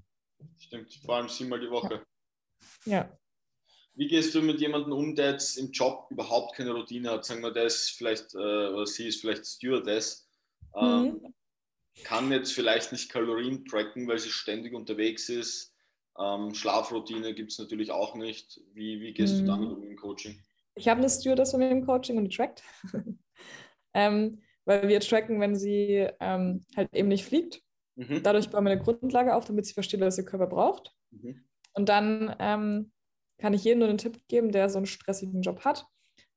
Stimmt, 0.57 0.93
vor 1.03 1.15
allem 1.15 1.29
siebenmal 1.29 1.59
die 1.59 1.71
Woche. 1.71 2.03
Ja. 2.85 3.17
Wie 3.95 4.07
gehst 4.07 4.35
du 4.35 4.41
mit 4.43 4.61
jemandem 4.61 4.93
um, 4.93 5.15
der 5.15 5.31
jetzt 5.31 5.57
im 5.57 5.71
Job 5.71 6.05
überhaupt 6.11 6.55
keine 6.55 6.71
Routine 6.71 7.09
hat? 7.09 7.25
Sagen 7.25 7.41
wir, 7.41 7.51
der 7.51 7.63
ist 7.63 7.89
vielleicht, 7.91 8.35
äh, 8.35 8.37
oder 8.37 8.85
sie 8.85 9.07
ist 9.07 9.21
vielleicht 9.21 9.45
Stewardess, 9.45 10.29
ähm, 10.75 11.01
mhm. 11.01 11.33
Kann 12.03 12.31
jetzt 12.31 12.53
vielleicht 12.53 12.91
nicht 12.91 13.11
Kalorien 13.11 13.65
tracken, 13.65 14.07
weil 14.07 14.19
sie 14.19 14.29
ständig 14.29 14.73
unterwegs 14.73 15.29
ist. 15.29 15.73
Ähm, 16.17 16.53
Schlafroutine 16.53 17.33
gibt 17.33 17.51
es 17.51 17.59
natürlich 17.59 17.91
auch 17.91 18.15
nicht. 18.15 18.59
Wie, 18.73 18.99
wie 19.01 19.13
gehst 19.13 19.35
mhm. 19.35 19.39
du 19.39 19.45
damit 19.45 19.69
um 19.71 19.83
im 19.83 19.95
Coaching? 19.95 20.41
Ich 20.75 20.87
habe 20.87 20.99
eine 20.99 21.09
Stewardess 21.09 21.51
von 21.51 21.59
mir 21.59 21.69
im 21.69 21.85
Coaching 21.85 22.17
und 22.17 22.25
die 22.25 22.35
trackt. 22.35 22.63
ähm, 23.93 24.41
weil 24.65 24.87
wir 24.87 24.99
tracken, 24.99 25.39
wenn 25.39 25.55
sie 25.55 26.07
ähm, 26.19 26.65
halt 26.75 26.93
eben 26.93 27.07
nicht 27.07 27.25
fliegt. 27.25 27.61
Mhm. 27.95 28.21
Dadurch 28.23 28.49
bauen 28.49 28.63
wir 28.63 28.71
eine 28.71 28.81
Grundlage 28.81 29.35
auf, 29.35 29.45
damit 29.45 29.65
sie 29.65 29.73
versteht, 29.73 29.99
was 29.99 30.17
ihr 30.17 30.25
Körper 30.25 30.47
braucht. 30.47 30.95
Mhm. 31.11 31.43
Und 31.73 31.89
dann 31.89 32.35
ähm, 32.39 32.91
kann 33.39 33.53
ich 33.53 33.63
jedem 33.63 33.79
nur 33.79 33.89
einen 33.89 33.97
Tipp 33.97 34.27
geben, 34.27 34.51
der 34.51 34.69
so 34.69 34.77
einen 34.77 34.85
stressigen 34.85 35.41
Job 35.41 35.65
hat, 35.65 35.87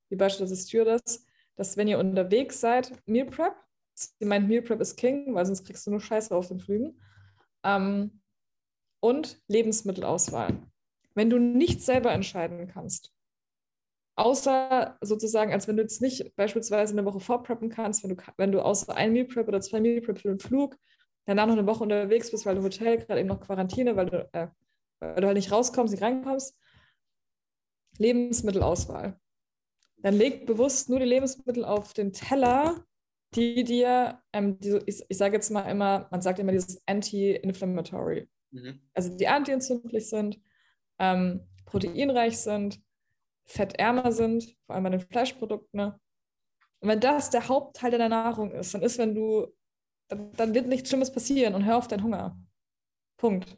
wie 0.09 0.15
beispielsweise 0.15 0.61
Stewardess, 0.61 1.25
dass 1.55 1.77
wenn 1.77 1.87
ihr 1.87 1.99
unterwegs 1.99 2.59
seid, 2.59 2.91
Meal 3.05 3.27
Prep, 3.27 3.55
sie 3.93 4.25
meint 4.25 4.47
Meal 4.47 4.61
Prep 4.61 4.81
ist 4.81 4.95
King, 4.95 5.33
weil 5.33 5.45
sonst 5.45 5.65
kriegst 5.65 5.85
du 5.85 5.91
nur 5.91 6.01
Scheiße 6.01 6.35
auf 6.35 6.47
den 6.47 6.59
Flügen, 6.59 6.99
ähm, 7.63 8.21
und 8.99 9.41
Lebensmittelauswahl. 9.47 10.61
Wenn 11.13 11.29
du 11.29 11.37
nicht 11.37 11.81
selber 11.81 12.11
entscheiden 12.11 12.67
kannst, 12.67 13.13
Außer 14.15 14.95
sozusagen, 15.01 15.53
als 15.53 15.67
wenn 15.67 15.75
du 15.75 15.81
jetzt 15.81 16.01
nicht 16.01 16.35
beispielsweise 16.35 16.93
eine 16.93 17.05
Woche 17.05 17.19
vorpreppen 17.19 17.69
kannst, 17.69 18.03
wenn 18.03 18.15
du, 18.15 18.23
wenn 18.37 18.51
du 18.51 18.63
außer 18.63 18.95
ein 18.95 19.11
Meal 19.11 19.25
Prep 19.25 19.47
oder 19.47 19.59
zwei 19.59 19.79
Meal 19.79 20.01
Prep 20.01 20.19
für 20.19 20.27
den 20.27 20.39
Flug 20.39 20.77
danach 21.25 21.47
noch 21.47 21.53
eine 21.53 21.65
Woche 21.65 21.83
unterwegs 21.83 22.29
bist, 22.29 22.45
weil 22.45 22.55
du 22.55 22.63
Hotel 22.63 22.97
gerade 22.97 23.19
eben 23.19 23.29
noch 23.29 23.39
Quarantäne, 23.39 23.95
weil 23.95 24.05
du, 24.05 24.29
äh, 24.33 24.49
weil 24.99 25.15
du 25.15 25.27
halt 25.27 25.37
nicht 25.37 25.51
rauskommst, 25.51 25.93
nicht 25.93 26.03
reinkommst. 26.03 26.55
Lebensmittelauswahl. 27.97 29.19
Dann 29.97 30.13
leg 30.13 30.45
bewusst 30.45 30.89
nur 30.89 30.99
die 30.99 31.05
Lebensmittel 31.05 31.65
auf 31.65 31.93
den 31.93 32.13
Teller, 32.13 32.85
die 33.35 33.63
dir, 33.63 34.21
ähm, 34.31 34.59
die, 34.59 34.79
ich, 34.85 35.03
ich 35.07 35.17
sage 35.17 35.35
jetzt 35.35 35.49
mal 35.49 35.63
immer, 35.63 36.07
man 36.11 36.21
sagt 36.21 36.39
immer 36.39 36.51
dieses 36.51 36.81
Anti-Inflammatory. 36.85 38.29
Mhm. 38.51 38.81
Also 38.93 39.15
die 39.15 39.27
antientzündlich 39.27 40.09
sind, 40.09 40.39
ähm, 40.99 41.47
proteinreich 41.65 42.37
sind, 42.37 42.81
fettärmer 43.45 44.11
sind, 44.11 44.55
vor 44.65 44.75
allem 44.75 44.83
bei 44.83 44.89
den 44.91 44.99
Fleischprodukten. 44.99 45.77
Ne? 45.77 45.99
Und 46.79 46.89
wenn 46.89 46.99
das 46.99 47.29
der 47.29 47.47
Hauptteil 47.47 47.91
deiner 47.91 48.09
Nahrung 48.09 48.51
ist, 48.51 48.73
dann 48.73 48.81
ist, 48.81 48.97
wenn 48.97 49.15
du, 49.15 49.47
dann, 50.07 50.31
dann 50.33 50.53
wird 50.53 50.67
nichts 50.67 50.89
Schlimmes 50.89 51.11
passieren 51.11 51.55
und 51.55 51.65
hör 51.65 51.77
auf 51.77 51.87
deinen 51.87 52.03
Hunger. 52.03 52.37
Punkt. 53.17 53.57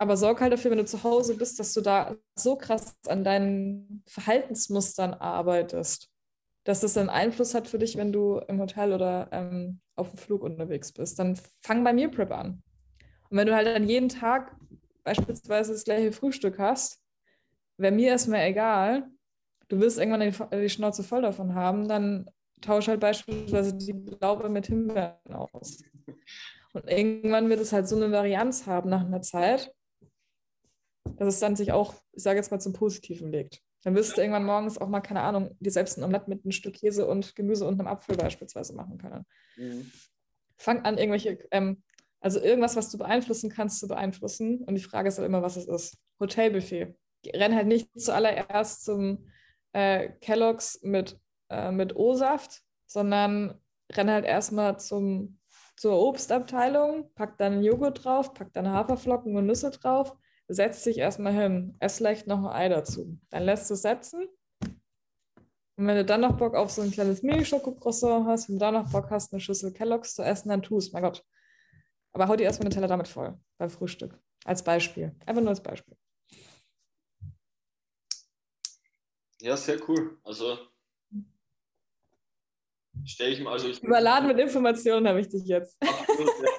Aber 0.00 0.16
sorg 0.16 0.40
halt 0.40 0.52
dafür, 0.52 0.70
wenn 0.70 0.78
du 0.78 0.84
zu 0.84 1.02
Hause 1.02 1.36
bist, 1.36 1.58
dass 1.58 1.74
du 1.74 1.80
da 1.80 2.16
so 2.36 2.56
krass 2.56 2.96
an 3.08 3.24
deinen 3.24 4.04
Verhaltensmustern 4.06 5.14
arbeitest, 5.14 6.08
dass 6.68 6.80
das 6.80 6.98
einen 6.98 7.08
Einfluss 7.08 7.54
hat 7.54 7.66
für 7.66 7.78
dich, 7.78 7.96
wenn 7.96 8.12
du 8.12 8.40
im 8.46 8.60
Hotel 8.60 8.92
oder 8.92 9.30
ähm, 9.32 9.80
auf 9.96 10.10
dem 10.10 10.18
Flug 10.18 10.42
unterwegs 10.42 10.92
bist. 10.92 11.18
Dann 11.18 11.34
fang 11.62 11.82
bei 11.82 11.94
Meal 11.94 12.10
Prep 12.10 12.30
an. 12.30 12.62
Und 13.30 13.38
wenn 13.38 13.46
du 13.46 13.54
halt 13.54 13.66
dann 13.68 13.88
jeden 13.88 14.10
Tag 14.10 14.54
beispielsweise 15.02 15.72
das 15.72 15.84
gleiche 15.84 16.12
Frühstück 16.12 16.58
hast, 16.58 17.02
wäre 17.78 17.94
mir 17.94 18.08
erstmal 18.08 18.44
egal. 18.44 19.08
Du 19.68 19.80
wirst 19.80 19.98
irgendwann 19.98 20.20
die, 20.20 20.58
die, 20.60 20.68
Schnauze 20.68 21.02
voll 21.02 21.22
davon 21.22 21.54
haben, 21.54 21.88
dann 21.88 22.28
tausch 22.60 22.88
halt 22.88 23.00
beispielsweise 23.00 23.74
die 23.74 23.94
Blaube 23.94 24.50
mit 24.50 24.66
Himbeeren 24.66 25.32
aus. 25.32 25.82
Und 26.74 26.86
irgendwann 26.86 27.48
wird 27.48 27.60
es 27.60 27.72
halt 27.72 27.88
so 27.88 27.96
eine 27.96 28.12
Varianz 28.12 28.66
haben 28.66 28.90
nach 28.90 29.06
einer 29.06 29.22
Zeit, 29.22 29.72
dass 31.16 31.28
es 31.28 31.40
dann 31.40 31.56
sich 31.56 31.72
auch, 31.72 31.94
ich 32.12 32.22
sage 32.22 32.36
jetzt 32.36 32.50
mal, 32.50 32.60
zum 32.60 32.74
Positiven 32.74 33.32
legt. 33.32 33.62
Dann 33.84 33.94
wirst 33.94 34.16
du 34.16 34.20
irgendwann 34.20 34.44
morgens 34.44 34.78
auch 34.78 34.88
mal, 34.88 35.00
keine 35.00 35.22
Ahnung, 35.22 35.56
dir 35.60 35.70
selbst 35.70 35.98
ein 35.98 36.04
Omelett 36.04 36.28
mit 36.28 36.44
einem 36.44 36.52
Stück 36.52 36.74
Käse 36.74 37.06
und 37.06 37.36
Gemüse 37.36 37.66
und 37.66 37.78
einem 37.78 37.88
Apfel 37.88 38.16
beispielsweise 38.16 38.74
machen 38.74 38.98
können. 38.98 39.24
Mhm. 39.56 39.90
Fang 40.56 40.84
an, 40.84 40.98
irgendwelche, 40.98 41.38
ähm, 41.52 41.82
also 42.20 42.40
irgendwas, 42.40 42.74
was 42.74 42.90
du 42.90 42.98
beeinflussen 42.98 43.50
kannst, 43.50 43.78
zu 43.78 43.86
beeinflussen. 43.86 44.64
Und 44.64 44.74
die 44.74 44.82
Frage 44.82 45.08
ist 45.08 45.18
halt 45.18 45.26
immer, 45.26 45.42
was 45.42 45.56
es 45.56 45.68
ist. 45.68 45.96
Hotelbuffet. 46.18 46.96
Renn 47.26 47.54
halt 47.54 47.68
nicht 47.68 47.88
zuallererst 47.98 48.84
zum 48.84 49.28
äh, 49.72 50.08
Kelloggs 50.20 50.80
mit, 50.82 51.18
äh, 51.48 51.70
mit 51.70 51.94
O-Saft, 51.94 52.62
sondern 52.86 53.60
renn 53.92 54.10
halt 54.10 54.24
erstmal 54.24 54.80
zum, 54.80 55.38
zur 55.76 56.00
Obstabteilung, 56.00 57.12
pack 57.14 57.38
dann 57.38 57.62
Joghurt 57.62 58.04
drauf, 58.04 58.34
pack 58.34 58.52
dann 58.52 58.68
Haferflocken 58.68 59.36
und 59.36 59.46
Nüsse 59.46 59.70
drauf 59.70 60.16
setz 60.48 60.82
dich 60.82 60.98
erstmal 60.98 61.32
hin, 61.32 61.76
ess 61.78 61.98
vielleicht 61.98 62.26
noch 62.26 62.44
ein 62.44 62.52
Ei 62.52 62.68
dazu. 62.68 63.18
Dann 63.30 63.44
lässt 63.44 63.68
du 63.70 63.74
es 63.74 63.82
setzen. 63.82 64.26
Und 65.76 65.86
wenn 65.86 65.96
du 65.96 66.04
dann 66.04 66.22
noch 66.22 66.36
Bock 66.36 66.54
auf 66.54 66.70
so 66.70 66.82
ein 66.82 66.90
kleines 66.90 67.22
Milchschokocroissant 67.22 68.26
hast 68.26 68.48
und 68.48 68.58
dann 68.58 68.74
noch 68.74 68.90
Bock 68.90 69.10
hast, 69.10 69.32
eine 69.32 69.40
Schüssel 69.40 69.72
Kelloggs 69.72 70.14
zu 70.14 70.22
essen, 70.22 70.48
dann 70.48 70.62
tu 70.62 70.78
es, 70.78 70.92
mein 70.92 71.02
Gott. 71.04 71.24
Aber 72.12 72.26
hau 72.26 72.34
dir 72.34 72.44
erstmal 72.44 72.68
den 72.68 72.74
Teller 72.74 72.88
damit 72.88 73.06
voll, 73.06 73.38
beim 73.58 73.70
Frühstück. 73.70 74.18
Als 74.44 74.64
Beispiel. 74.64 75.14
Einfach 75.24 75.42
nur 75.42 75.50
als 75.50 75.62
Beispiel. 75.62 75.96
Ja, 79.40 79.56
sehr 79.56 79.78
cool. 79.88 80.18
Also 80.24 80.58
stelle 83.04 83.30
ich 83.30 83.40
mal. 83.40 83.52
Also 83.52 83.68
ich 83.68 83.80
Überladen 83.80 84.26
mit 84.26 84.38
Informationen 84.40 85.06
habe 85.06 85.20
ich 85.20 85.28
dich 85.28 85.44
jetzt. 85.44 85.80
Absolut, 85.80 86.32
ja 86.42 86.57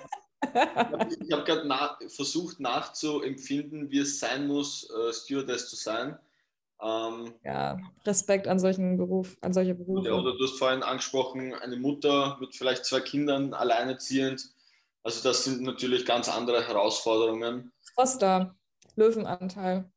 ich 1.21 1.31
habe 1.31 1.43
gerade 1.43 1.67
na, 1.67 1.97
versucht 2.07 2.59
nachzuempfinden, 2.59 3.89
wie 3.89 3.99
es 3.99 4.19
sein 4.19 4.47
muss, 4.47 4.89
äh, 4.89 5.13
Stewardess 5.13 5.69
zu 5.69 5.75
sein. 5.75 6.17
Ähm, 6.81 7.33
ja, 7.43 7.77
Respekt 8.05 8.47
an 8.47 8.59
solchen 8.59 8.97
Beruf, 8.97 9.37
an 9.41 9.53
solche 9.53 9.75
Berufe. 9.75 10.07
Ja, 10.07 10.15
oder 10.15 10.37
du 10.37 10.43
hast 10.43 10.57
vorhin 10.57 10.83
angesprochen, 10.83 11.53
eine 11.53 11.75
Mutter 11.75 12.37
mit 12.39 12.55
vielleicht 12.55 12.85
zwei 12.85 13.01
Kindern, 13.01 13.53
alleinerziehend. 13.53 14.49
Also 15.03 15.27
das 15.27 15.43
sind 15.43 15.61
natürlich 15.61 16.05
ganz 16.05 16.29
andere 16.29 16.65
Herausforderungen. 16.65 17.71
Froster, 17.93 18.55
Löwenanteil. 18.95 19.91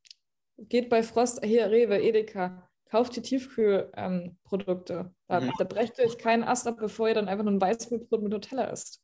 Geht 0.58 0.88
bei 0.88 1.02
Frost, 1.02 1.44
hier 1.44 1.70
Rewe, 1.70 2.00
Edeka, 2.00 2.68
kauft 2.90 3.16
die 3.16 3.22
Tiefkühlprodukte. 3.22 4.94
Ähm, 4.94 5.10
da, 5.28 5.40
mhm. 5.40 5.52
da 5.58 5.64
brecht 5.64 5.98
ihr 5.98 6.04
euch 6.04 6.18
keinen 6.18 6.44
Ast 6.44 6.66
ab, 6.66 6.76
bevor 6.78 7.08
ihr 7.08 7.14
dann 7.14 7.28
einfach 7.28 7.44
nur 7.44 7.54
ein 7.54 7.60
Weißmehlbrot 7.60 8.22
mit 8.22 8.32
Nutella 8.32 8.64
isst. 8.64 9.00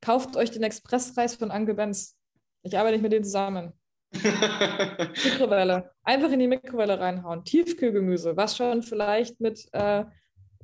Kauft 0.00 0.36
euch 0.36 0.50
den 0.50 0.62
Expressreis 0.62 1.34
von 1.34 1.50
Anke 1.50 1.74
Benz. 1.74 2.16
Ich 2.62 2.78
arbeite 2.78 2.94
nicht 2.94 3.02
mit 3.02 3.12
denen 3.12 3.24
zusammen. 3.24 3.72
Mikrowelle. 4.12 5.92
Einfach 6.02 6.30
in 6.32 6.40
die 6.40 6.48
Mikrowelle 6.48 6.98
reinhauen. 6.98 7.44
Tiefkühlgemüse, 7.44 8.36
was 8.36 8.56
schon 8.56 8.82
vielleicht 8.82 9.40
mit, 9.40 9.68
äh, 9.72 10.04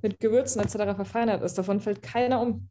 mit 0.02 0.18
Gewürzen 0.20 0.60
etc. 0.60 0.96
verfeinert 0.96 1.42
ist. 1.42 1.56
Davon 1.56 1.80
fällt 1.80 2.02
keiner 2.02 2.40
um. 2.40 2.70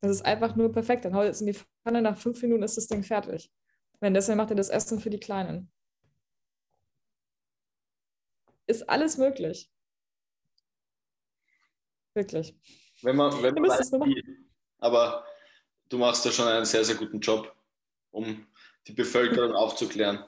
Das 0.00 0.10
ist 0.10 0.24
einfach 0.24 0.54
nur 0.54 0.70
perfekt. 0.70 1.04
Dann 1.04 1.14
haut 1.14 1.26
es 1.26 1.40
in 1.40 1.46
die 1.46 1.54
Pfanne, 1.54 2.02
nach 2.02 2.18
fünf 2.18 2.40
Minuten 2.42 2.62
ist 2.62 2.76
das 2.76 2.86
Ding 2.86 3.02
fertig. 3.02 3.50
Wenn 4.00 4.14
deswegen 4.14 4.36
macht 4.36 4.50
ihr 4.50 4.56
das 4.56 4.68
Essen 4.68 5.00
für 5.00 5.10
die 5.10 5.20
Kleinen. 5.20 5.70
Ist 8.66 8.88
alles 8.88 9.18
möglich. 9.18 9.70
Wirklich. 12.14 12.56
Wenn 13.02 13.16
man, 13.16 13.42
wenn 13.42 13.54
man 13.54 13.70
weiß, 13.70 13.92
aber 14.78 15.24
du 15.88 15.98
machst 15.98 16.24
ja 16.24 16.32
schon 16.32 16.48
einen 16.48 16.64
sehr, 16.64 16.84
sehr 16.84 16.96
guten 16.96 17.20
Job, 17.20 17.54
um 18.10 18.46
die 18.86 18.92
Bevölkerung 18.92 19.52
aufzuklären. 19.56 20.24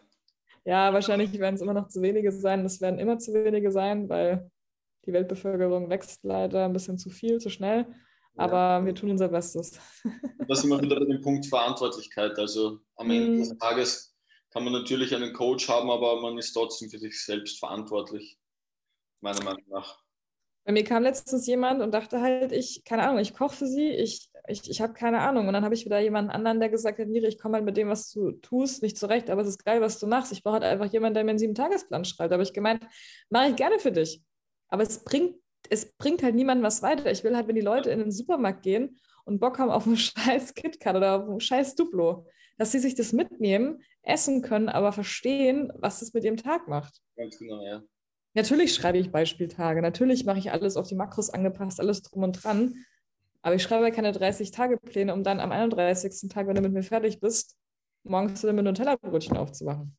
Ja, 0.64 0.92
wahrscheinlich 0.92 1.32
werden 1.38 1.54
es 1.54 1.60
immer 1.60 1.74
noch 1.74 1.88
zu 1.88 2.02
wenige 2.02 2.32
sein. 2.32 2.64
Es 2.64 2.80
werden 2.80 2.98
immer 2.98 3.18
zu 3.18 3.32
wenige 3.32 3.70
sein, 3.70 4.08
weil 4.08 4.50
die 5.04 5.12
Weltbevölkerung 5.12 5.88
wächst 5.88 6.24
leider 6.24 6.64
ein 6.64 6.72
bisschen 6.72 6.98
zu 6.98 7.10
viel, 7.10 7.38
zu 7.38 7.50
schnell. 7.50 7.86
Aber 8.36 8.56
ja. 8.56 8.86
wir 8.86 8.94
tun 8.94 9.10
unser 9.10 9.28
Bestes. 9.28 9.78
Das 10.48 10.58
ist 10.58 10.64
immer 10.64 10.82
wieder 10.82 10.98
bei 10.98 11.06
dem 11.06 11.22
Punkt 11.22 11.46
Verantwortlichkeit. 11.46 12.38
Also 12.38 12.80
am 12.96 13.10
Ende 13.10 13.38
des 13.38 13.52
mhm. 13.52 13.58
Tages 13.58 14.14
kann 14.50 14.64
man 14.64 14.72
natürlich 14.72 15.14
einen 15.14 15.32
Coach 15.32 15.68
haben, 15.68 15.90
aber 15.90 16.20
man 16.20 16.36
ist 16.36 16.52
trotzdem 16.52 16.90
für 16.90 16.98
sich 16.98 17.24
selbst 17.24 17.58
verantwortlich, 17.58 18.38
meiner 19.20 19.42
Meinung 19.42 19.64
nach. 19.68 20.02
Bei 20.64 20.72
mir 20.72 20.84
kam 20.84 21.04
letztens 21.04 21.46
jemand 21.46 21.80
und 21.80 21.92
dachte 21.92 22.20
halt, 22.20 22.52
ich, 22.52 22.82
keine 22.84 23.04
Ahnung, 23.04 23.20
ich 23.20 23.34
koche 23.34 23.54
für 23.54 23.66
sie, 23.66 23.88
ich, 23.88 24.30
ich, 24.48 24.70
ich 24.70 24.80
habe 24.80 24.92
keine 24.92 25.20
Ahnung. 25.20 25.46
Und 25.46 25.52
dann 25.54 25.64
habe 25.64 25.74
ich 25.74 25.84
wieder 25.84 25.98
jemanden 26.00 26.30
anderen, 26.30 26.60
der 26.60 26.68
gesagt 26.68 26.98
hat, 26.98 27.08
Miri, 27.08 27.26
ich 27.26 27.38
komme 27.38 27.54
halt 27.54 27.64
mit 27.64 27.76
dem, 27.76 27.88
was 27.88 28.10
du 28.10 28.32
tust, 28.32 28.82
nicht 28.82 28.98
zurecht, 28.98 29.30
aber 29.30 29.42
es 29.42 29.48
ist 29.48 29.64
geil, 29.64 29.80
was 29.80 29.98
du 29.98 30.06
machst. 30.06 30.32
Ich 30.32 30.42
brauche 30.42 30.54
halt 30.54 30.64
einfach 30.64 30.92
jemanden, 30.92 31.14
der 31.14 31.24
mir 31.24 31.30
einen 31.30 31.38
Sieben-Tagesplan 31.38 32.04
schreibt. 32.04 32.30
Da 32.30 32.34
habe 32.34 32.42
ich 32.42 32.52
gemeint, 32.52 32.86
mache 33.30 33.50
ich 33.50 33.56
gerne 33.56 33.78
für 33.78 33.92
dich. 33.92 34.22
Aber 34.68 34.82
es 34.82 35.04
bringt, 35.04 35.36
es 35.70 35.92
bringt 35.96 36.22
halt 36.22 36.34
niemandem 36.34 36.64
was 36.64 36.82
weiter. 36.82 37.10
Ich 37.10 37.24
will 37.24 37.36
halt, 37.36 37.48
wenn 37.48 37.54
die 37.54 37.60
Leute 37.60 37.90
in 37.90 37.98
den 37.98 38.10
Supermarkt 38.10 38.62
gehen 38.62 38.98
und 39.24 39.40
Bock 39.40 39.58
haben 39.58 39.70
auf 39.70 39.86
einen 39.86 39.96
scheiß 39.96 40.54
KitKat 40.54 40.96
oder 40.96 41.22
auf 41.22 41.28
einen 41.28 41.40
scheiß 41.40 41.74
Duplo, 41.74 42.26
dass 42.58 42.72
sie 42.72 42.78
sich 42.78 42.94
das 42.94 43.12
mitnehmen, 43.12 43.82
essen 44.02 44.42
können, 44.42 44.68
aber 44.68 44.92
verstehen, 44.92 45.72
was 45.76 46.00
das 46.00 46.14
mit 46.14 46.24
ihrem 46.24 46.36
Tag 46.36 46.68
macht. 46.68 47.00
Ganz 47.16 47.38
genau, 47.38 47.62
ja. 47.62 47.82
Natürlich 48.34 48.74
schreibe 48.74 48.98
ich 48.98 49.10
Beispieltage, 49.10 49.80
natürlich 49.80 50.26
mache 50.26 50.38
ich 50.38 50.52
alles 50.52 50.76
auf 50.76 50.86
die 50.86 50.94
Makros 50.94 51.30
angepasst, 51.30 51.80
alles 51.80 52.02
drum 52.02 52.22
und 52.22 52.32
dran. 52.32 52.84
Aber 53.46 53.54
ich 53.54 53.62
schreibe 53.62 53.92
keine 53.92 54.10
30-Tage-Pläne, 54.10 55.14
um 55.14 55.22
dann 55.22 55.38
am 55.38 55.52
31. 55.52 56.28
Tag, 56.28 56.48
wenn 56.48 56.56
du 56.56 56.62
mit 56.62 56.72
mir 56.72 56.82
fertig 56.82 57.20
bist, 57.20 57.56
morgens 58.02 58.42
mit 58.42 58.50
einem 58.50 58.64
Nutella-Brötchen 58.64 59.36
aufzuwachen. 59.36 59.96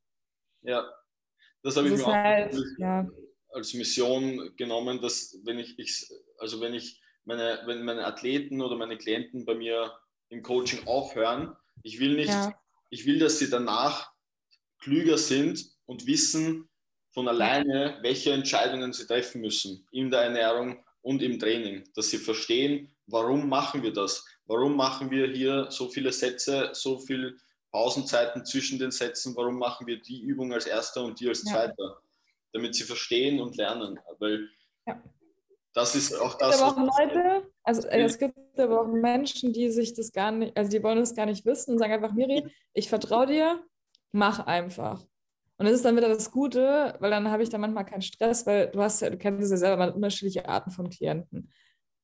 Ja, 0.64 0.86
das 1.64 1.78
habe 1.78 1.88
ich 1.88 1.96
mir 1.96 2.06
halt, 2.08 2.54
auch 2.54 2.62
ja. 2.78 3.08
als 3.54 3.74
Mission 3.74 4.54
genommen, 4.58 5.00
dass 5.00 5.40
wenn 5.46 5.60
ich, 5.60 5.80
ich, 5.80 6.10
also 6.40 6.60
wenn 6.60 6.74
ich 6.74 7.02
meine, 7.24 7.62
wenn 7.66 7.86
meine 7.86 8.06
Athleten 8.06 8.62
oder 8.62 8.76
meine 8.76 8.98
Klienten 8.98 9.46
bei 9.46 9.56
mir 9.56 9.98
im 10.28 10.44
Coaching 10.44 10.86
aufhören, 10.86 11.56
ich 11.84 12.02
will 12.02 12.18
nicht, 12.18 12.28
ja. 12.28 12.54
ich 12.90 13.06
will, 13.06 13.18
dass 13.18 13.40
sie 13.40 13.50
danach 13.50 14.12
klüger 14.80 15.18
sind 15.18 15.66
und 15.86 16.06
wissen, 16.06 16.68
von 17.14 17.30
alleine, 17.30 17.98
welche 18.02 18.34
Entscheidungen 18.34 18.92
sie 18.92 19.08
treffen 19.08 19.40
müssen 19.40 19.88
in 19.94 20.12
der 20.12 20.24
Ernährung 20.24 20.84
und 21.00 21.24
im 21.24 21.40
Training, 21.40 21.86
dass 21.96 22.10
sie 22.10 22.18
verstehen, 22.18 22.94
warum 23.08 23.50
machen 23.50 23.82
wir 23.84 23.94
das, 23.94 24.26
warum 24.46 24.76
machen 24.76 25.10
wir 25.10 25.28
hier 25.28 25.68
so 25.70 25.90
viele 25.90 26.12
Sätze, 26.12 26.70
so 26.74 27.00
viele 27.00 27.36
Pausenzeiten 27.72 28.46
zwischen 28.46 28.80
den 28.80 28.92
Sätzen, 28.92 29.36
warum 29.36 29.58
machen 29.58 29.88
wir 29.88 30.02
die 30.02 30.22
Übung 30.22 30.54
als 30.54 30.66
erster 30.66 31.04
und 31.04 31.20
die 31.20 31.28
als 31.28 31.44
ja. 31.44 31.54
zweiter, 31.54 32.02
damit 32.54 32.76
sie 32.76 32.84
verstehen 32.84 33.40
und 33.40 33.56
lernen, 33.58 34.00
weil 34.20 34.48
ja. 34.86 35.02
das 35.74 35.96
ist 35.96 36.14
auch 36.14 36.36
das. 36.38 36.56
Es 36.56 36.62
gibt 36.62 36.78
aber 36.78 36.92
auch 36.92 37.00
Leute, 37.00 37.52
also 37.64 37.88
äh, 37.88 38.04
es 38.04 38.18
gibt 38.18 38.60
aber 38.60 38.82
auch 38.82 38.88
Menschen, 38.88 39.54
die 39.54 39.70
sich 39.70 39.94
das 39.94 40.12
gar 40.12 40.32
nicht, 40.32 40.56
also 40.58 40.72
die 40.72 40.82
wollen 40.82 41.00
es 41.00 41.16
gar 41.16 41.26
nicht 41.26 41.46
wissen 41.46 41.74
und 41.74 41.80
sagen 41.80 41.94
einfach, 41.94 42.14
Miri, 42.14 42.44
ich 42.74 42.90
vertraue 42.90 43.28
dir, 43.28 43.64
mach 44.12 44.40
einfach. 44.40 45.06
Und 45.60 45.66
das 45.66 45.74
ist 45.74 45.86
dann 45.86 45.98
wieder 45.98 46.10
das 46.10 46.32
Gute, 46.32 46.96
weil 47.00 47.10
dann 47.10 47.32
habe 47.32 47.42
ich 47.42 47.50
da 47.50 47.58
manchmal 47.58 47.86
keinen 47.86 48.04
Stress, 48.04 48.46
weil 48.46 48.70
du 48.70 48.80
hast 48.80 49.02
ja, 49.02 49.10
du 49.10 49.18
kennst 49.18 49.50
ja 49.50 49.58
selber, 49.58 49.78
man 49.78 49.94
unterschiedliche 49.94 50.48
Arten 50.48 50.70
von 50.70 50.90
Klienten. 50.90 51.52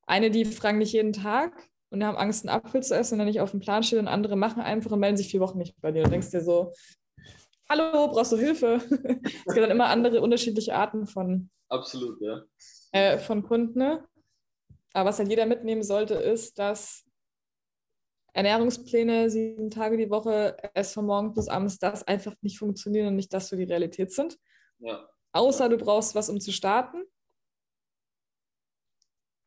Eine, 0.06 0.30
die 0.30 0.44
fragen 0.44 0.80
dich 0.80 0.92
jeden 0.92 1.12
Tag 1.12 1.56
und 1.90 2.04
haben 2.04 2.16
Angst, 2.16 2.46
einen 2.46 2.56
Apfel 2.56 2.82
zu 2.82 2.94
essen, 2.94 3.12
wenn 3.12 3.20
er 3.20 3.26
nicht 3.26 3.40
auf 3.40 3.52
dem 3.52 3.60
Plan 3.60 3.82
steht 3.82 3.98
und 3.98 4.08
andere 4.08 4.36
machen 4.36 4.62
einfach 4.62 4.90
und 4.90 5.00
melden 5.00 5.16
sich 5.16 5.28
vier 5.28 5.40
Wochen 5.40 5.58
nicht 5.58 5.80
bei 5.80 5.92
dir. 5.92 6.04
Und 6.04 6.10
denkst 6.10 6.30
dir 6.30 6.42
so, 6.42 6.72
hallo, 7.68 8.08
brauchst 8.08 8.32
du 8.32 8.36
Hilfe? 8.36 8.80
es 8.90 9.54
gibt 9.54 9.58
dann 9.58 9.70
immer 9.70 9.86
andere 9.86 10.20
unterschiedliche 10.20 10.74
Arten 10.74 11.06
von, 11.06 11.50
Absolut, 11.68 12.20
ja. 12.20 12.42
Äh, 12.92 13.18
von 13.18 13.42
Kunden. 13.42 13.78
Ne? 13.78 14.06
Aber 14.92 15.08
was 15.08 15.18
halt 15.18 15.28
jeder 15.28 15.46
mitnehmen 15.46 15.82
sollte, 15.82 16.14
ist, 16.14 16.58
dass 16.58 17.04
Ernährungspläne, 18.32 19.30
sieben 19.30 19.70
Tage 19.70 19.96
die 19.96 20.10
Woche, 20.10 20.56
erst 20.74 20.94
von 20.94 21.06
morgens 21.06 21.34
bis 21.34 21.48
abends, 21.48 21.78
das 21.78 22.06
einfach 22.06 22.34
nicht 22.42 22.58
funktionieren 22.58 23.08
und 23.08 23.16
nicht 23.16 23.32
das 23.32 23.48
so 23.48 23.56
die 23.56 23.64
Realität 23.64 24.12
sind. 24.12 24.38
Ja. 24.78 25.08
Außer 25.32 25.68
du 25.68 25.76
brauchst 25.78 26.14
was, 26.14 26.28
um 26.28 26.40
zu 26.40 26.52
starten. 26.52 27.04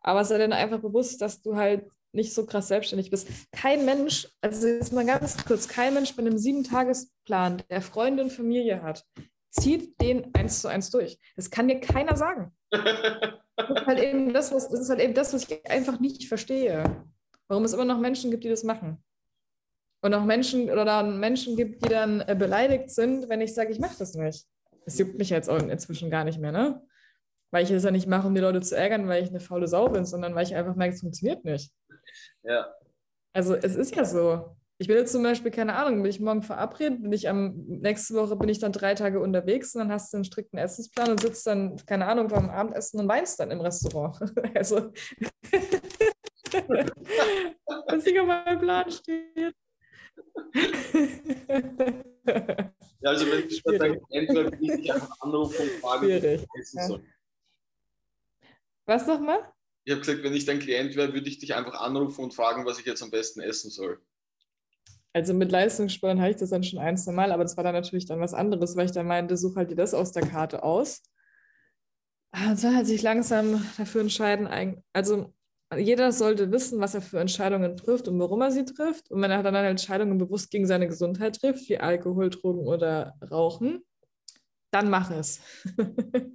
Aber 0.07 0.23
sei 0.23 0.37
dann 0.37 0.53
einfach 0.53 0.79
bewusst, 0.79 1.21
dass 1.21 1.41
du 1.41 1.55
halt 1.55 1.85
nicht 2.13 2.33
so 2.33 2.45
krass 2.45 2.69
selbstständig 2.69 3.11
bist. 3.11 3.27
Kein 3.51 3.85
Mensch, 3.85 4.27
also 4.41 4.67
jetzt 4.67 4.93
mal 4.93 5.05
ganz 5.05 5.43
kurz, 5.45 5.67
kein 5.67 5.93
Mensch 5.93 6.15
mit 6.15 6.25
einem 6.25 6.37
Sieben-Tagesplan, 6.37 7.63
der 7.69 7.81
Freunde 7.81 8.23
und 8.23 8.31
Familie 8.31 8.81
hat, 8.81 9.05
zieht 9.51 9.99
den 10.01 10.33
eins 10.33 10.61
zu 10.61 10.67
eins 10.67 10.89
durch. 10.89 11.19
Das 11.35 11.51
kann 11.51 11.67
dir 11.67 11.79
keiner 11.79 12.15
sagen. 12.15 12.55
das, 12.71 13.69
ist 13.69 13.85
halt 13.85 13.99
eben 13.99 14.33
das, 14.33 14.51
was, 14.51 14.69
das 14.69 14.79
ist 14.79 14.89
halt 14.89 15.01
eben 15.01 15.13
das, 15.13 15.33
was 15.33 15.43
ich 15.43 15.69
einfach 15.69 15.99
nicht 15.99 16.27
verstehe 16.27 16.83
warum 17.47 17.63
es 17.63 17.73
immer 17.73 17.85
noch 17.85 17.99
Menschen 17.99 18.31
gibt, 18.31 18.43
die 18.43 18.49
das 18.49 18.63
machen. 18.63 19.03
Und 20.01 20.13
auch 20.13 20.25
Menschen 20.25 20.69
oder 20.69 21.03
Menschen 21.03 21.55
gibt, 21.55 21.83
die 21.83 21.89
dann 21.89 22.21
äh, 22.21 22.35
beleidigt 22.37 22.91
sind, 22.91 23.29
wenn 23.29 23.41
ich 23.41 23.53
sage, 23.53 23.71
ich 23.71 23.79
mache 23.79 23.97
das 23.97 24.13
nicht. 24.13 24.45
Das 24.85 24.97
juckt 24.99 25.17
mich 25.17 25.29
jetzt 25.29 25.49
inzwischen 25.49 26.09
gar 26.09 26.23
nicht 26.23 26.39
mehr, 26.39 26.51
ne? 26.51 26.81
Weil 27.51 27.63
ich 27.63 27.71
es 27.71 27.83
ja 27.83 27.91
nicht 27.91 28.07
mache, 28.07 28.27
um 28.27 28.35
die 28.35 28.41
Leute 28.41 28.61
zu 28.61 28.75
ärgern, 28.75 29.07
weil 29.07 29.23
ich 29.23 29.29
eine 29.29 29.39
faule 29.39 29.67
Sau 29.67 29.89
bin, 29.89 30.05
sondern 30.05 30.35
weil 30.35 30.45
ich 30.45 30.55
einfach 30.55 30.75
merke, 30.75 30.95
es 30.95 31.01
funktioniert 31.01 31.45
nicht. 31.45 31.71
Ja. 32.43 32.73
Also 33.33 33.55
es 33.55 33.75
ist 33.75 33.95
ja 33.95 34.03
so. 34.03 34.57
Ich 34.79 34.87
bin 34.87 34.97
jetzt 34.97 35.11
zum 35.11 35.23
Beispiel, 35.23 35.49
keine 35.49 35.75
Ahnung, 35.75 36.03
bin 36.03 36.09
ich 36.09 36.19
morgen 36.19 36.43
verabredet, 36.43 37.01
bin 37.01 37.11
ich 37.11 37.27
am, 37.27 37.55
nächste 37.67 38.13
Woche 38.13 38.35
bin 38.35 38.47
ich 38.47 38.59
dann 38.59 38.71
drei 38.71 38.93
Tage 38.93 39.19
unterwegs 39.19 39.73
und 39.73 39.79
dann 39.79 39.91
hast 39.91 40.13
du 40.13 40.17
einen 40.17 40.23
strikten 40.23 40.59
Essensplan 40.59 41.09
und 41.09 41.19
sitzt 41.19 41.47
dann, 41.47 41.77
keine 41.87 42.05
Ahnung, 42.05 42.27
beim 42.27 42.49
Abendessen 42.49 42.99
und 42.99 43.07
weinst 43.07 43.39
dann 43.39 43.49
im 43.49 43.59
Restaurant. 43.61 44.19
also, 44.55 44.75
was 47.87 48.05
nicht 48.05 48.19
auf 48.19 48.27
meinem 48.27 48.59
Plan 48.59 48.91
steht. 48.91 49.55
ja, 53.01 53.09
also 53.09 53.25
wenn 53.31 53.47
ich 53.47 53.57
später 53.57 53.85
entweder 54.09 54.51
will 54.51 54.79
ich 54.79 54.93
einfach 54.93 55.21
anrufen 55.21 55.61
und 55.63 55.71
fragen, 55.81 56.05
Schwierig. 56.05 56.45
Ja. 56.73 56.99
Was 58.87 59.05
nochmal? 59.05 59.39
Ich 59.83 59.91
habe 59.91 60.01
gesagt, 60.01 60.23
wenn 60.23 60.33
ich 60.33 60.45
dein 60.45 60.59
Klient 60.59 60.95
wäre, 60.95 61.13
würde 61.13 61.29
ich 61.29 61.39
dich 61.39 61.53
einfach 61.55 61.79
anrufen 61.79 62.23
und 62.23 62.33
fragen, 62.33 62.65
was 62.65 62.79
ich 62.79 62.85
jetzt 62.85 63.03
am 63.03 63.11
besten 63.11 63.41
essen 63.41 63.69
soll. 63.69 64.01
Also 65.13 65.33
mit 65.33 65.51
Leistungssparen 65.51 66.19
habe 66.19 66.31
ich 66.31 66.37
das 66.37 66.49
dann 66.49 66.63
schon 66.63 66.79
ein, 66.79 66.97
zwei 66.97 67.11
Mal, 67.11 67.31
aber 67.31 67.43
das 67.43 67.57
war 67.57 67.63
dann 67.63 67.73
natürlich 67.73 68.05
dann 68.05 68.19
was 68.19 68.33
anderes, 68.33 68.75
weil 68.75 68.85
ich 68.85 68.91
dann 68.91 69.07
meinte, 69.07 69.35
such 69.37 69.55
halt 69.55 69.71
dir 69.71 69.75
das 69.75 69.93
aus 69.93 70.11
der 70.11 70.23
Karte 70.23 70.63
aus. 70.63 71.03
Und 72.33 72.59
soll 72.59 72.75
halt 72.75 72.87
sich 72.87 73.01
langsam 73.01 73.65
dafür 73.77 74.01
entscheiden. 74.01 74.83
Also 74.93 75.33
jeder 75.75 76.11
sollte 76.11 76.51
wissen, 76.51 76.79
was 76.79 76.93
er 76.93 77.01
für 77.01 77.19
Entscheidungen 77.19 77.75
trifft 77.75 78.07
und 78.07 78.19
warum 78.19 78.41
er 78.41 78.51
sie 78.51 78.63
trifft. 78.63 79.09
Und 79.11 79.21
wenn 79.21 79.31
er 79.31 79.43
dann 79.43 79.55
Entscheidungen 79.55 80.17
bewusst 80.17 80.51
gegen 80.51 80.67
seine 80.67 80.87
Gesundheit 80.87 81.39
trifft, 81.39 81.67
wie 81.67 81.79
Alkohol, 81.79 82.29
Drogen 82.29 82.67
oder 82.67 83.15
Rauchen, 83.31 83.83
dann 84.71 84.89
mach 84.89 85.11
es. 85.11 85.41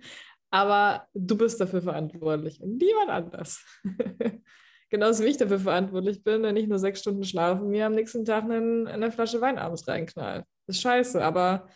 aber 0.53 1.09
du 1.14 1.36
bist 1.36 1.61
dafür 1.61 1.80
verantwortlich 1.80 2.61
und 2.61 2.76
niemand 2.76 3.09
anders. 3.09 3.64
genauso 4.90 5.24
wie 5.24 5.28
ich 5.28 5.38
dafür 5.38 5.59
verantwortlich 5.59 6.22
bin, 6.22 6.42
wenn 6.42 6.57
ich 6.57 6.68
nur 6.68 6.78
sechs 6.78 7.00
Stunden 7.00 7.24
schlafe, 7.24 7.64
mir 7.64 7.86
am 7.86 7.94
nächsten 7.94 8.26
Tag 8.26 8.44
einen, 8.44 8.86
eine 8.86 9.11
Flasche 9.11 9.40
Wein 9.40 9.59
abends 9.59 9.88
reinknall. 9.88 10.44
Das 10.66 10.76
ist 10.76 10.82
scheiße, 10.82 11.24
aber 11.24 11.66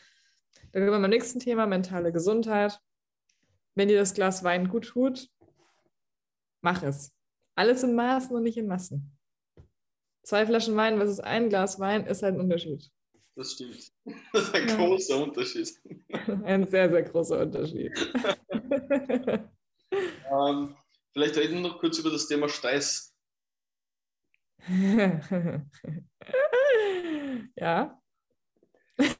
da 0.72 0.81
kommen 0.81 0.93
wir 0.93 1.01
beim 1.01 1.09
nächsten 1.09 1.41
Thema, 1.41 1.66
mentale 1.66 2.12
Gesundheit. 2.12 2.79
Wenn 3.74 3.89
dir 3.89 3.99
das 3.99 4.12
Glas 4.12 4.45
Wein 4.45 4.68
gut 4.68 4.89
tut, 4.89 5.31
mach 6.61 6.83
es. 6.83 7.14
Alles 7.55 7.83
in 7.83 7.95
Maßen 7.95 8.37
und 8.37 8.43
nicht 8.43 8.59
in 8.59 8.66
Massen. 8.66 9.16
Zwei 10.22 10.45
Flaschen 10.45 10.77
Wein 10.77 10.99
versus 10.99 11.20
ein 11.20 11.49
Glas 11.49 11.81
Wein 11.81 12.05
ist 12.05 12.22
halt 12.22 12.35
ein 12.35 12.41
Unterschied. 12.41 12.91
Das 13.37 13.53
stimmt. 13.53 13.93
Das 14.33 14.43
ist 14.43 14.55
ein 14.55 14.68
ja. 14.68 14.77
großer 14.77 15.22
Unterschied. 15.22 15.72
Ein 16.45 16.66
sehr, 16.66 16.91
sehr 16.91 17.03
großer 17.03 17.41
Unterschied. 17.41 17.93
ähm, 18.91 20.76
Vielleicht 21.16 21.37
reden 21.39 21.55
wir 21.55 21.62
noch 21.62 21.78
kurz 21.78 21.99
über 21.99 22.11
das 22.11 22.28
Thema 22.28 22.47
Stress. 22.47 23.16
ja. 27.57 27.99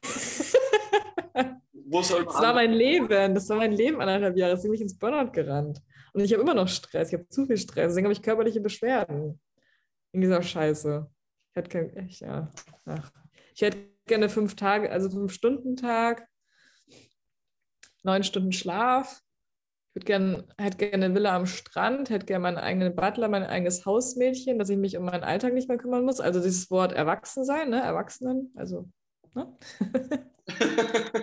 Das 1.89 2.11
war 2.11 2.53
mein 2.53 2.73
Leben. 2.73 3.07
Das 3.07 3.47
war 3.47 3.57
mein 3.57 3.71
Leben 3.71 4.01
anderthalb 4.01 4.35
Jahre. 4.35 4.53
Deswegen 4.55 4.71
bin 4.71 4.75
ich 4.75 4.81
ins 4.81 4.99
Burnout 4.99 5.31
gerannt. 5.31 5.81
Und 6.11 6.21
ich 6.21 6.33
habe 6.33 6.43
immer 6.43 6.53
noch 6.53 6.67
Stress. 6.67 7.07
Ich 7.07 7.13
habe 7.13 7.29
zu 7.29 7.45
viel 7.45 7.55
Stress. 7.55 7.91
Deswegen 7.91 8.07
habe 8.07 8.13
ich 8.13 8.21
körperliche 8.21 8.59
Beschwerden. 8.59 9.39
In 10.11 10.19
dieser 10.19 10.43
Scheiße. 10.43 11.09
Ich 11.49 11.55
hätte 11.55 11.69
kein, 11.69 11.95
echt, 11.95 12.19
ja. 12.19 12.51
Ach. 12.85 13.09
Ich 13.55 13.61
hätte 13.61 13.87
gerne 14.05 14.27
fünf 14.27 14.55
Tage, 14.55 14.91
also 14.91 15.09
fünf 15.09 15.31
Stunden 15.31 15.77
Tag, 15.77 16.27
neun 18.03 18.23
Stunden 18.23 18.51
Schlaf, 18.51 19.23
würde 19.97 20.05
gerne, 20.05 20.43
hätte 20.59 20.77
gerne 20.77 21.05
eine 21.05 21.15
Villa 21.15 21.35
am 21.35 21.47
Strand, 21.47 22.11
hätte 22.11 22.27
gerne 22.27 22.43
meinen 22.43 22.57
eigenen 22.57 22.95
Butler, 22.95 23.29
mein 23.29 23.43
eigenes 23.43 23.85
Hausmädchen, 23.85 24.59
dass 24.59 24.69
ich 24.69 24.77
mich 24.77 24.95
um 24.95 25.05
meinen 25.05 25.23
Alltag 25.23 25.53
nicht 25.53 25.67
mehr 25.67 25.79
kümmern 25.79 26.05
muss. 26.05 26.19
Also 26.19 26.39
dieses 26.39 26.69
Wort 26.69 26.93
erwachsen 26.93 27.43
sein, 27.43 27.69
ne? 27.69 27.81
Erwachsenen, 27.81 28.53
also 28.55 28.87
ne? 29.33 29.57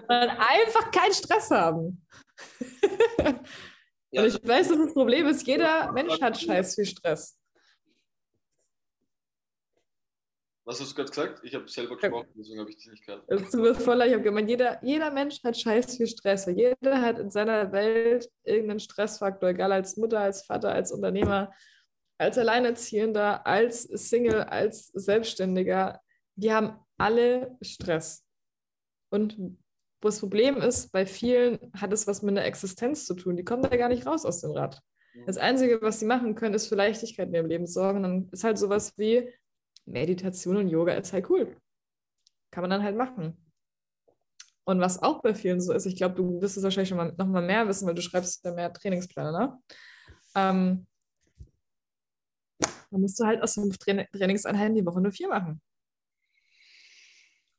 einfach 0.09 0.91
keinen 0.91 1.15
Stress 1.15 1.51
haben. 1.53 2.05
Und 4.11 4.27
ich 4.27 4.47
weiß, 4.47 4.69
dass 4.69 4.79
das 4.79 4.93
Problem 4.93 5.29
ist, 5.29 5.47
jeder 5.47 5.93
Mensch 5.93 6.21
hat 6.21 6.41
scheiß 6.41 6.75
viel 6.75 6.87
Stress. 6.87 7.39
Was 10.67 10.81
hast 10.81 10.93
du 10.93 10.95
gerade 10.95 11.11
gesagt? 11.11 11.41
Ich 11.45 11.55
habe 11.55 11.69
selber 11.69 11.97
gesprochen, 11.97 12.29
deswegen 12.35 12.61
habe 12.61 12.71
ich 12.71 12.77
dich 12.77 12.87
nicht 12.87 13.05
gehört. 13.05 13.29
Tut 13.53 13.77
voll 13.77 13.97
leid, 13.97 14.09
ich 14.09 14.15
habe 14.15 14.25
gemeint, 14.25 14.49
jeder, 14.49 14.83
jeder 14.83 15.11
Mensch 15.11 15.43
hat 15.45 15.59
scheiß 15.59 15.97
viel 15.97 16.07
Stress. 16.07 16.47
Jeder 16.47 17.03
hat 17.03 17.19
in 17.19 17.31
seiner 17.31 17.71
Welt 17.73 18.31
irgendeinen 18.45 18.81
Stressfaktor, 18.81 19.51
egal 19.51 19.73
als 19.73 19.99
Mutter, 19.99 20.21
als 20.21 20.47
Vater, 20.47 20.73
als 20.73 20.91
Unternehmer, 20.91 21.53
als 22.17 22.39
Alleinerziehender, 22.39 23.47
als 23.47 23.83
Single, 23.83 24.43
als 24.43 24.87
Selbstständiger. 24.95 26.01
Die 26.37 26.53
haben 26.53 26.79
alle 26.97 27.57
Stress. 27.61 28.25
Und 29.11 29.37
das 30.01 30.21
Problem 30.21 30.57
ist, 30.57 30.93
bei 30.93 31.05
vielen 31.05 31.59
hat 31.75 31.93
es 31.93 32.07
was 32.07 32.23
mit 32.23 32.37
der 32.37 32.47
Existenz 32.47 33.05
zu 33.05 33.15
tun. 33.15 33.37
Die 33.37 33.45
kommen 33.45 33.63
da 33.63 33.77
gar 33.77 33.89
nicht 33.89 34.07
raus 34.07 34.25
aus 34.25 34.41
dem 34.41 34.53
Rad. 34.53 34.81
Das 35.27 35.37
Einzige, 35.37 35.81
was 35.81 36.01
sie 36.01 36.07
machen 36.07 36.35
können, 36.35 36.55
ist 36.55 36.67
für 36.67 36.75
Leichtigkeit 36.75 37.29
in 37.29 37.35
ihrem 37.35 37.47
Leben 37.47 37.67
sorgen. 37.67 38.03
Dann 38.03 38.29
ist 38.33 38.45
halt 38.45 38.59
sowas 38.59 38.95
wie, 38.97 39.31
Meditation 39.87 40.57
und 40.57 40.69
Yoga 40.69 40.95
ist 40.95 41.13
halt 41.13 41.29
cool. 41.31 41.57
Kann 42.51 42.63
man 42.63 42.71
dann 42.71 42.83
halt 42.83 42.97
machen. 42.97 43.37
Und 44.65 44.81
was 44.81 45.03
auch 45.03 45.21
bei 45.21 45.35
vielen 45.35 45.61
so 45.61 45.73
ist, 45.73 45.85
ich 45.87 45.97
glaube, 45.97 46.15
du 46.15 46.41
wirst 46.41 46.57
es 46.57 46.63
wahrscheinlich 46.63 46.89
schon 46.89 46.97
mal, 46.97 47.13
noch 47.17 47.27
mal 47.27 47.43
mehr 47.43 47.69
wissen, 47.69 47.87
weil 47.87 47.95
du 47.95 48.01
schreibst 48.01 48.45
ja 48.45 48.53
mehr 48.53 48.73
Trainingspläne, 48.73 49.31
ne? 49.31 49.59
Ähm, 50.35 50.87
dann 52.61 53.01
musst 53.01 53.21
du 53.21 53.25
halt 53.25 53.43
aus 53.43 53.55
fünf 53.55 53.77
Trainingseinheiten 53.77 54.75
die 54.75 54.87
Woche 54.87 55.01
nur 55.01 55.13
vier 55.13 55.29
machen. 55.29 55.61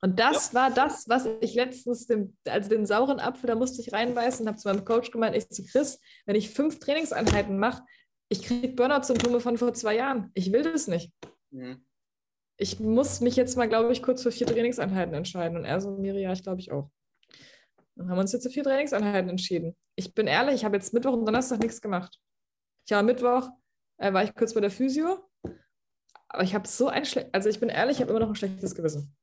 Und 0.02 0.18
das 0.18 0.52
ja. 0.52 0.54
war 0.54 0.70
das, 0.70 1.08
was 1.08 1.28
ich 1.40 1.54
letztens, 1.54 2.06
dem, 2.06 2.36
also 2.46 2.68
den 2.68 2.86
sauren 2.86 3.20
Apfel, 3.20 3.46
da 3.46 3.54
musste 3.54 3.80
ich 3.80 3.92
reinbeißen 3.92 4.42
und 4.42 4.48
habe 4.48 4.58
zu 4.58 4.68
meinem 4.68 4.84
Coach 4.84 5.10
gemeint, 5.10 5.36
ich 5.36 5.48
zu 5.48 5.64
Chris, 5.64 6.00
wenn 6.26 6.36
ich 6.36 6.50
fünf 6.50 6.80
Trainingseinheiten 6.80 7.58
mache, 7.58 7.84
ich 8.28 8.42
kriege 8.42 8.74
Burnout-Symptome 8.74 9.40
von 9.40 9.56
vor 9.58 9.72
zwei 9.74 9.96
Jahren. 9.96 10.30
Ich 10.34 10.52
will 10.52 10.62
das 10.62 10.88
nicht. 10.88 11.12
Mhm 11.50 11.86
ich 12.58 12.80
muss 12.80 13.20
mich 13.20 13.36
jetzt 13.36 13.56
mal, 13.56 13.68
glaube 13.68 13.92
ich, 13.92 14.02
kurz 14.02 14.22
für 14.22 14.32
vier 14.32 14.46
Trainingseinheiten 14.46 15.14
entscheiden. 15.14 15.58
Und 15.58 15.64
er 15.64 15.80
so, 15.80 15.90
Miria, 15.90 16.32
ich 16.32 16.42
glaube 16.42 16.60
ich 16.60 16.72
auch. 16.72 16.90
Dann 17.94 18.08
haben 18.08 18.16
wir 18.16 18.22
uns 18.22 18.32
jetzt 18.32 18.44
für 18.44 18.50
vier 18.50 18.64
Trainingseinheiten 18.64 19.30
entschieden. 19.30 19.76
Ich 19.94 20.14
bin 20.14 20.26
ehrlich, 20.26 20.56
ich 20.56 20.64
habe 20.64 20.76
jetzt 20.76 20.92
Mittwoch 20.92 21.12
und 21.12 21.26
Donnerstag 21.26 21.60
nichts 21.60 21.80
gemacht. 21.80 22.18
Ich 22.86 22.92
habe 22.92 23.06
Mittwoch, 23.06 23.48
äh, 23.98 24.12
war 24.12 24.22
ich 24.22 24.34
kurz 24.34 24.54
bei 24.54 24.60
der 24.60 24.70
Physio, 24.70 25.28
aber 26.28 26.42
ich 26.42 26.54
habe 26.54 26.68
so 26.68 26.88
ein 26.88 27.04
schlechtes, 27.04 27.32
also 27.32 27.48
ich 27.48 27.58
bin 27.60 27.68
ehrlich, 27.68 27.96
ich 27.96 28.02
habe 28.02 28.10
immer 28.10 28.20
noch 28.20 28.28
ein 28.28 28.36
schlechtes 28.36 28.74
Gewissen. 28.74 29.16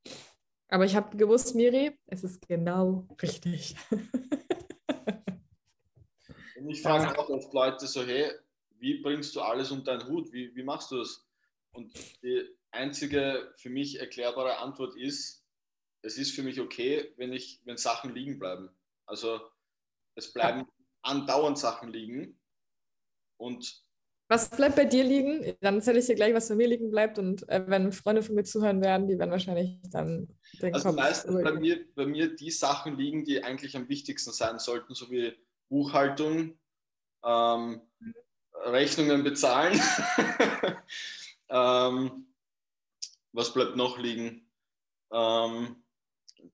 Aber 0.68 0.84
ich 0.84 0.96
habe 0.96 1.16
gewusst, 1.16 1.54
Miri, 1.54 1.98
es 2.06 2.24
ist 2.24 2.46
genau 2.48 3.06
richtig. 3.22 3.76
und 6.56 6.68
ich 6.68 6.82
frage 6.82 7.16
auch 7.18 7.28
oft 7.28 7.52
Leute 7.52 7.86
so, 7.86 8.02
hey, 8.02 8.32
wie 8.78 9.00
bringst 9.00 9.36
du 9.36 9.40
alles 9.40 9.70
unter 9.70 9.96
deinen 9.96 10.08
Hut? 10.08 10.32
Wie, 10.32 10.54
wie 10.54 10.62
machst 10.62 10.90
du 10.90 10.98
das? 10.98 11.24
Und 11.72 11.92
die, 12.22 12.48
einzige 12.74 13.52
für 13.56 13.70
mich 13.70 14.00
erklärbare 14.00 14.58
Antwort 14.58 14.96
ist, 14.96 15.44
es 16.02 16.18
ist 16.18 16.32
für 16.32 16.42
mich 16.42 16.60
okay, 16.60 17.12
wenn, 17.16 17.32
ich, 17.32 17.62
wenn 17.64 17.76
Sachen 17.76 18.14
liegen 18.14 18.38
bleiben. 18.38 18.68
Also 19.06 19.40
es 20.16 20.32
bleiben 20.32 20.60
ja. 20.60 20.66
andauernd 21.02 21.58
Sachen 21.58 21.88
liegen. 21.88 22.38
Und 23.38 23.84
was 24.28 24.48
bleibt 24.50 24.76
bei 24.76 24.84
dir 24.84 25.04
liegen? 25.04 25.54
Dann 25.60 25.76
erzähle 25.76 25.98
ich 25.98 26.06
dir 26.06 26.14
gleich, 26.14 26.34
was 26.34 26.48
bei 26.48 26.54
mir 26.54 26.68
liegen 26.68 26.90
bleibt. 26.90 27.18
Und 27.18 27.48
äh, 27.48 27.64
wenn 27.66 27.92
Freunde 27.92 28.22
von 28.22 28.34
mir 28.34 28.44
zuhören 28.44 28.80
werden, 28.82 29.06
die 29.06 29.18
werden 29.18 29.30
wahrscheinlich 29.30 29.80
dann 29.90 30.28
den 30.62 30.74
Also 30.74 30.88
Kopf 30.88 30.96
meistens 30.96 31.42
bei 31.42 31.52
mir, 31.52 31.84
bei 31.94 32.06
mir 32.06 32.34
die 32.34 32.50
Sachen 32.50 32.96
liegen, 32.96 33.24
die 33.24 33.44
eigentlich 33.44 33.76
am 33.76 33.88
wichtigsten 33.88 34.32
sein 34.32 34.58
sollten, 34.58 34.94
so 34.94 35.10
wie 35.10 35.34
Buchhaltung, 35.68 36.58
ähm, 37.22 37.82
Rechnungen 38.54 39.24
bezahlen. 39.24 39.78
ähm, 41.48 42.33
was 43.34 43.52
bleibt 43.52 43.76
noch 43.76 43.98
liegen? 43.98 44.48
Ähm, 45.12 45.82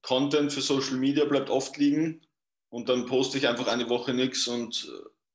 Content 0.02 0.52
für 0.52 0.62
Social 0.62 0.96
Media 0.96 1.24
bleibt 1.24 1.50
oft 1.50 1.76
liegen 1.76 2.26
und 2.70 2.88
dann 2.88 3.06
poste 3.06 3.38
ich 3.38 3.46
einfach 3.46 3.68
eine 3.68 3.88
Woche 3.88 4.14
nichts 4.14 4.48
und 4.48 4.90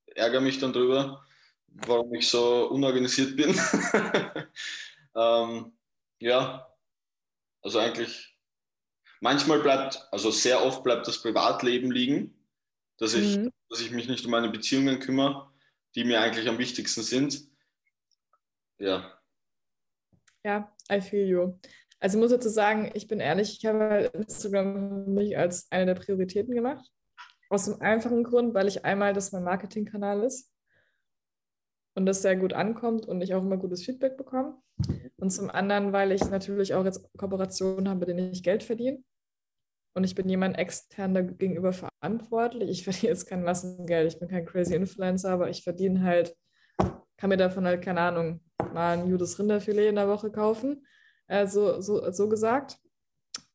äh, 0.07 0.19
ärgere 0.19 0.41
mich 0.41 0.59
dann 0.59 0.73
drüber, 0.73 1.25
warum 1.67 2.13
ich 2.15 2.27
so 2.27 2.67
unorganisiert 2.69 3.35
bin. 3.35 3.49
ähm, 5.15 5.73
ja, 6.19 6.67
also 7.61 7.79
eigentlich 7.79 8.37
manchmal 9.21 9.59
bleibt, 9.59 10.07
also 10.11 10.31
sehr 10.31 10.63
oft 10.63 10.83
bleibt 10.83 11.07
das 11.07 11.21
Privatleben 11.21 11.91
liegen, 11.91 12.47
dass 12.97 13.13
ich, 13.13 13.37
mhm. 13.37 13.51
dass 13.69 13.81
ich 13.81 13.91
mich 13.91 14.07
nicht 14.07 14.25
um 14.25 14.31
meine 14.31 14.49
Beziehungen 14.49 14.99
kümmere, 14.99 15.51
die 15.93 16.05
mir 16.05 16.21
eigentlich 16.21 16.47
am 16.47 16.57
wichtigsten 16.57 17.03
sind. 17.03 17.47
Ja. 18.77 19.19
Ja, 20.43 20.74
I 20.91 21.01
feel 21.01 21.27
you. 21.27 21.59
Also 21.99 22.17
ich 22.17 22.21
muss 22.21 22.31
dazu 22.31 22.49
sagen, 22.49 22.91
ich 22.93 23.07
bin 23.07 23.19
ehrlich, 23.19 23.57
ich 23.57 23.65
habe 23.65 24.11
Instagram 24.13 25.05
für 25.05 25.11
mich 25.11 25.37
als 25.37 25.67
eine 25.71 25.87
der 25.87 25.95
Prioritäten 25.95 26.53
gemacht. 26.53 26.85
Aus 27.49 27.65
dem 27.65 27.81
einfachen 27.81 28.23
Grund, 28.23 28.53
weil 28.53 28.67
ich 28.67 28.85
einmal, 28.85 29.13
das 29.13 29.31
mein 29.31 29.43
Marketingkanal 29.43 30.23
ist. 30.23 30.51
und 31.95 32.05
das 32.05 32.21
sehr 32.21 32.35
gut 32.35 32.53
ankommt 32.53 33.05
und 33.05 33.21
ich 33.21 33.33
auch 33.33 33.41
immer 33.41 33.57
gutes 33.57 33.83
Feedback 33.83 34.17
bekomme. 34.17 34.57
Und 35.17 35.29
zum 35.31 35.49
anderen, 35.49 35.93
weil 35.93 36.11
ich 36.11 36.29
natürlich 36.29 36.73
auch 36.73 36.83
jetzt 36.83 37.07
Kooperationen 37.17 37.87
habe, 37.87 38.01
bei 38.01 38.05
denen 38.07 38.31
ich 38.33 38.43
Geld 38.43 38.63
verdiene. 38.63 39.01
Und 39.95 40.03
ich 40.03 40.13
bin 40.13 40.27
jemand 40.27 40.57
extern 40.57 41.37
gegenüber 41.37 41.71
verantwortlich. 41.71 42.69
Ich 42.69 42.83
verdiene 42.83 43.11
jetzt 43.11 43.27
kein 43.27 43.43
Massengeld, 43.43 44.11
ich 44.11 44.19
bin 44.19 44.27
kein 44.27 44.45
crazy 44.45 44.75
Influencer, 44.75 45.29
aber 45.29 45.49
ich 45.49 45.63
verdiene 45.63 46.03
halt, 46.03 46.35
kann 47.25 47.29
mir 47.31 47.37
davon 47.37 47.65
halt, 47.65 47.81
keine 47.81 48.01
Ahnung, 48.01 48.39
mal 48.71 48.99
ein 48.99 49.09
Judas 49.09 49.39
Rinderfilet 49.39 49.89
in 49.89 49.95
der 49.95 50.07
Woche 50.07 50.29
kaufen, 50.29 50.85
äh, 51.25 51.47
so, 51.47 51.81
so, 51.81 52.11
so 52.11 52.29
gesagt. 52.29 52.77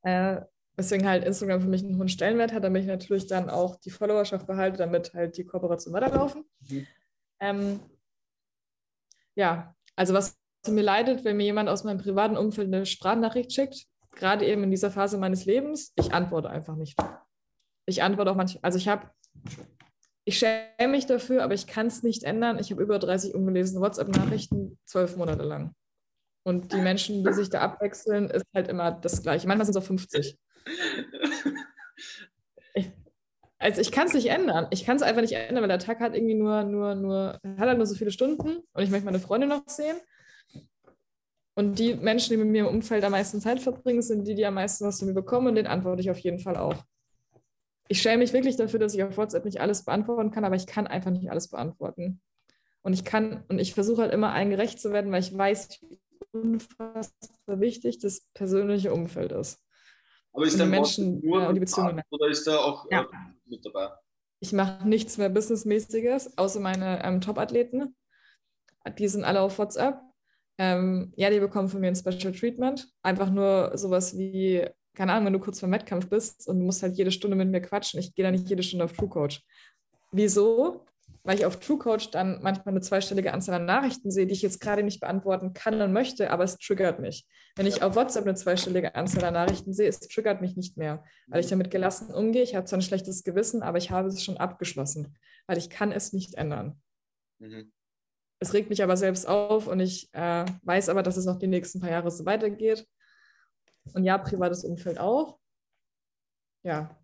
Äh, 0.03 0.41
Deswegen 0.77 1.07
halt 1.07 1.25
Instagram 1.25 1.61
für 1.61 1.69
mich 1.69 1.85
einen 1.85 1.97
hohen 1.97 2.09
Stellenwert 2.09 2.53
hat, 2.53 2.65
damit 2.65 2.83
ich 2.83 2.89
natürlich 2.89 3.29
dann 3.29 3.49
auch 3.49 3.77
die 3.77 3.91
Followerschaft 3.91 4.49
behalte, 4.49 4.79
damit 4.79 5.15
halt 5.15 5.37
die 5.37 5.45
Kooperation 5.45 5.95
weiterlaufen. 5.95 6.45
Mhm. 6.69 6.87
Ähm, 7.39 7.81
ja, 9.37 9.77
also 9.95 10.15
was 10.15 10.37
mir 10.67 10.83
leidet, 10.83 11.25
wenn 11.25 11.37
mir 11.37 11.45
jemand 11.45 11.69
aus 11.69 11.85
meinem 11.85 11.99
privaten 11.99 12.37
Umfeld 12.37 12.67
eine 12.67 12.87
Sprachnachricht 12.87 13.53
schickt, 13.53 13.87
gerade 14.17 14.47
eben 14.47 14.65
in 14.65 14.73
dieser 14.73 14.91
Phase 14.91 15.17
meines 15.17 15.45
Lebens, 15.45 15.93
ich 15.95 16.13
antworte 16.13 16.51
einfach 16.51 16.75
nicht. 16.75 16.99
Ich 17.87 18.03
antworte 18.03 18.33
auch 18.33 18.37
manchmal, 18.37 18.63
also 18.65 18.79
ich 18.79 18.89
habe, 18.89 19.09
ich 20.25 20.39
schäme 20.39 20.89
mich 20.89 21.07
dafür, 21.07 21.43
aber 21.43 21.55
ich 21.55 21.67
kann 21.67 21.87
es 21.87 22.03
nicht 22.03 22.25
ändern. 22.25 22.59
Ich 22.59 22.71
habe 22.71 22.83
über 22.83 22.99
30 22.99 23.35
ungelesene 23.35 23.81
WhatsApp-Nachrichten 23.81 24.79
zwölf 24.85 25.17
Monate 25.17 25.43
lang. 25.43 25.75
Und 26.43 26.73
die 26.73 26.81
Menschen, 26.81 27.25
die 27.25 27.33
sich 27.33 27.51
da 27.51 27.61
abwechseln, 27.61 28.31
ist 28.31 28.45
halt 28.55 28.69
immer 28.69 28.93
das 28.93 29.23
Gleiche. 29.23 29.47
Manchmal 29.47 29.67
sind 29.67 29.77
es 29.77 29.83
auch 29.83 29.87
50. 29.87 30.39
Ich, 32.75 32.93
also 33.59 33.81
ich 33.81 33.93
kann 33.93 34.07
es 34.07 34.15
nicht 34.15 34.29
ändern. 34.29 34.69
Ich 34.71 34.85
kann 34.85 34.97
es 34.97 35.03
einfach 35.03 35.23
nicht 35.23 35.33
ändern, 35.35 35.63
weil 35.63 35.69
der 35.69 35.79
Tag 35.79 36.01
hat 36.01 36.15
irgendwie 36.15 36.35
nur, 36.35 36.65
nur, 36.65 36.95
nur, 36.95 37.39
hat 37.45 37.69
halt 37.69 37.79
nur 37.79 37.87
so 37.87 37.95
viele 37.95 38.11
Stunden 38.11 38.61
und 38.73 38.83
ich 38.83 38.91
möchte 38.91 39.05
meine 39.05 39.21
Freunde 39.21 39.47
noch 39.47 39.63
sehen. 39.67 39.97
Und 41.55 41.79
die 41.79 41.95
Menschen, 41.95 42.31
die 42.31 42.37
mit 42.39 42.49
mir 42.49 42.61
im 42.61 42.75
Umfeld 42.75 43.05
am 43.05 43.13
meisten 43.13 43.41
Zeit 43.41 43.61
verbringen, 43.61 44.01
sind 44.01 44.27
die, 44.27 44.35
die 44.35 44.47
am 44.47 44.55
meisten 44.55 44.87
was 44.87 44.99
von 44.99 45.09
mir 45.09 45.15
bekommen 45.15 45.49
und 45.49 45.57
den 45.57 45.67
antworte 45.67 46.01
ich 46.01 46.11
auf 46.11 46.19
jeden 46.21 46.39
Fall 46.39 46.57
auch. 46.57 46.85
Ich 47.91 48.03
schäme 48.03 48.19
mich 48.19 48.33
wirklich 48.33 48.55
dafür, 48.55 48.79
dass 48.79 48.95
ich 48.95 49.03
auf 49.03 49.17
WhatsApp 49.17 49.45
nicht 49.45 49.61
alles 49.61 49.85
beantworten 49.85 50.31
kann, 50.31 50.45
aber 50.45 50.55
ich 50.55 50.69
kann 50.69 50.87
einfach 50.87 51.11
nicht 51.11 51.29
alles 51.29 51.49
beantworten. 51.49 52.21
Und 52.83 52.93
ich 52.93 53.05
kann, 53.05 53.43
und 53.49 53.59
ich 53.59 53.75
versuche 53.75 54.03
halt 54.03 54.13
immer 54.13 54.33
allen 54.33 54.51
gerecht 54.51 54.81
zu 54.81 54.93
werden, 54.93 55.11
weil 55.11 55.23
ich 55.23 55.37
weiß, 55.37 55.81
wie 55.83 56.01
unfassbar 56.31 57.59
wichtig 57.59 57.99
das 57.99 58.29
persönliche 58.33 58.93
Umfeld 58.93 59.33
ist. 59.33 59.61
Aber 60.33 60.47
ist 60.47 60.57
der 60.57 60.67
Menschen 60.67 61.21
nur 61.21 61.43
ja, 61.43 61.53
die 61.53 61.59
Beziehungen 61.59 62.01
oder 62.11 62.29
ist 62.29 62.47
da 62.47 62.59
auch 62.59 62.89
ja. 62.93 63.03
äh, 63.03 63.07
mit 63.47 63.67
dabei? 63.67 63.91
Ich 64.39 64.53
mache 64.53 64.89
nichts 64.89 65.19
mehr 65.19 65.29
Businessmäßiges, 65.29 66.39
außer 66.39 66.61
meine 66.61 67.05
ähm, 67.05 67.21
Top-Athleten. 67.21 67.97
Die 68.99 69.09
sind 69.09 69.25
alle 69.25 69.41
auf 69.41 69.59
WhatsApp. 69.59 70.01
Ähm, 70.59 71.13
ja, 71.17 71.29
die 71.31 71.41
bekommen 71.41 71.69
von 71.69 71.81
mir 71.81 71.89
ein 71.89 71.97
Special 71.97 72.33
Treatment. 72.33 72.89
Einfach 73.03 73.31
nur 73.31 73.77
sowas 73.77 74.17
wie, 74.17 74.65
keine 74.95 75.13
Ahnung, 75.13 75.27
wenn 75.27 75.33
du 75.33 75.39
kurz 75.39 75.61
vor 75.61 75.71
Wettkampf 75.71 76.09
bist 76.09 76.49
und 76.49 76.59
du 76.59 76.65
musst 76.65 76.83
halt 76.83 76.97
jede 76.97 77.11
Stunde 77.11 77.37
mit 77.37 77.49
mir 77.49 77.61
quatschen. 77.61 78.01
Ich 78.01 78.15
gehe 78.15 78.25
da 78.25 78.31
nicht 78.31 78.49
jede 78.49 78.63
Stunde 78.63 78.85
auf 78.85 78.93
True 78.93 79.09
Coach. 79.09 79.43
Wieso? 80.13 80.85
weil 81.23 81.39
ich 81.39 81.45
auf 81.45 81.61
TrueCoach 81.61 82.11
dann 82.11 82.41
manchmal 82.43 82.73
eine 82.73 82.81
zweistellige 82.81 83.33
Anzahl 83.33 83.57
an 83.57 83.67
Nachrichten 83.67 84.11
sehe, 84.11 84.27
die 84.27 84.33
ich 84.33 84.43
jetzt 84.43 84.61
gerade 84.61 84.83
nicht 84.83 85.01
beantworten 85.01 85.53
kann 85.53 85.81
und 85.81 85.93
möchte, 85.93 86.31
aber 86.31 86.45
es 86.45 86.57
triggert 86.57 87.01
mich. 87.01 87.27
Wenn 87.57 87.67
ich 87.67 87.83
auf 87.83 87.95
WhatsApp 87.95 88.25
eine 88.25 88.35
zweistellige 88.35 88.95
Anzahl 88.95 89.25
an 89.25 89.35
Nachrichten 89.35 89.75
sehe, 89.75 89.89
es 89.89 90.01
triggert 90.01 90.41
mich 90.41 90.57
nicht 90.57 90.77
mehr, 90.77 91.05
weil 91.27 91.41
ich 91.41 91.49
damit 91.49 91.71
gelassen 91.71 92.13
umgehe. 92.15 92.43
Ich 92.43 92.55
habe 92.55 92.65
zwar 92.67 92.79
ein 92.79 92.83
schlechtes 92.83 93.23
Gewissen, 93.23 93.63
aber 93.63 93.79
ich 93.79 93.91
habe 93.91 94.09
es 94.09 94.25
schon 94.25 94.39
abgeschlossen, 94.39 95.17
weil 95.47 95.59
ich 95.59 95.69
kann 95.69 95.93
es 95.93 96.13
nicht 96.13 96.35
ändern. 96.35 96.81
Mhm. 97.39 97.71
Es 98.43 98.55
regt 98.55 98.71
mich 98.71 98.83
aber 98.83 98.97
selbst 98.97 99.29
auf 99.29 99.67
und 99.67 99.81
ich 99.81 100.09
äh, 100.13 100.47
weiß 100.63 100.89
aber, 100.89 101.03
dass 101.03 101.19
es 101.19 101.27
noch 101.27 101.39
die 101.39 101.47
nächsten 101.47 101.81
paar 101.81 101.91
Jahre 101.91 102.11
so 102.11 102.25
weitergeht. 102.25 102.87
Und 103.95 104.05
ja, 104.05 104.19
privates 104.19 104.65
Umfeld 104.65 104.99
auch. 104.99 105.39
Ja, 106.63 107.01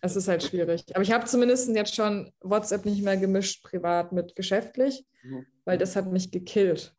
es 0.00 0.16
ist 0.16 0.28
halt 0.28 0.42
schwierig. 0.42 0.84
Aber 0.94 1.02
ich 1.02 1.12
habe 1.12 1.24
zumindest 1.24 1.68
jetzt 1.74 1.94
schon 1.94 2.32
WhatsApp 2.40 2.84
nicht 2.84 3.02
mehr 3.02 3.16
gemischt, 3.16 3.62
privat 3.62 4.12
mit 4.12 4.34
geschäftlich, 4.36 5.04
mhm. 5.22 5.46
weil 5.64 5.78
das 5.78 5.96
hat 5.96 6.10
mich 6.10 6.30
gekillt. 6.30 6.94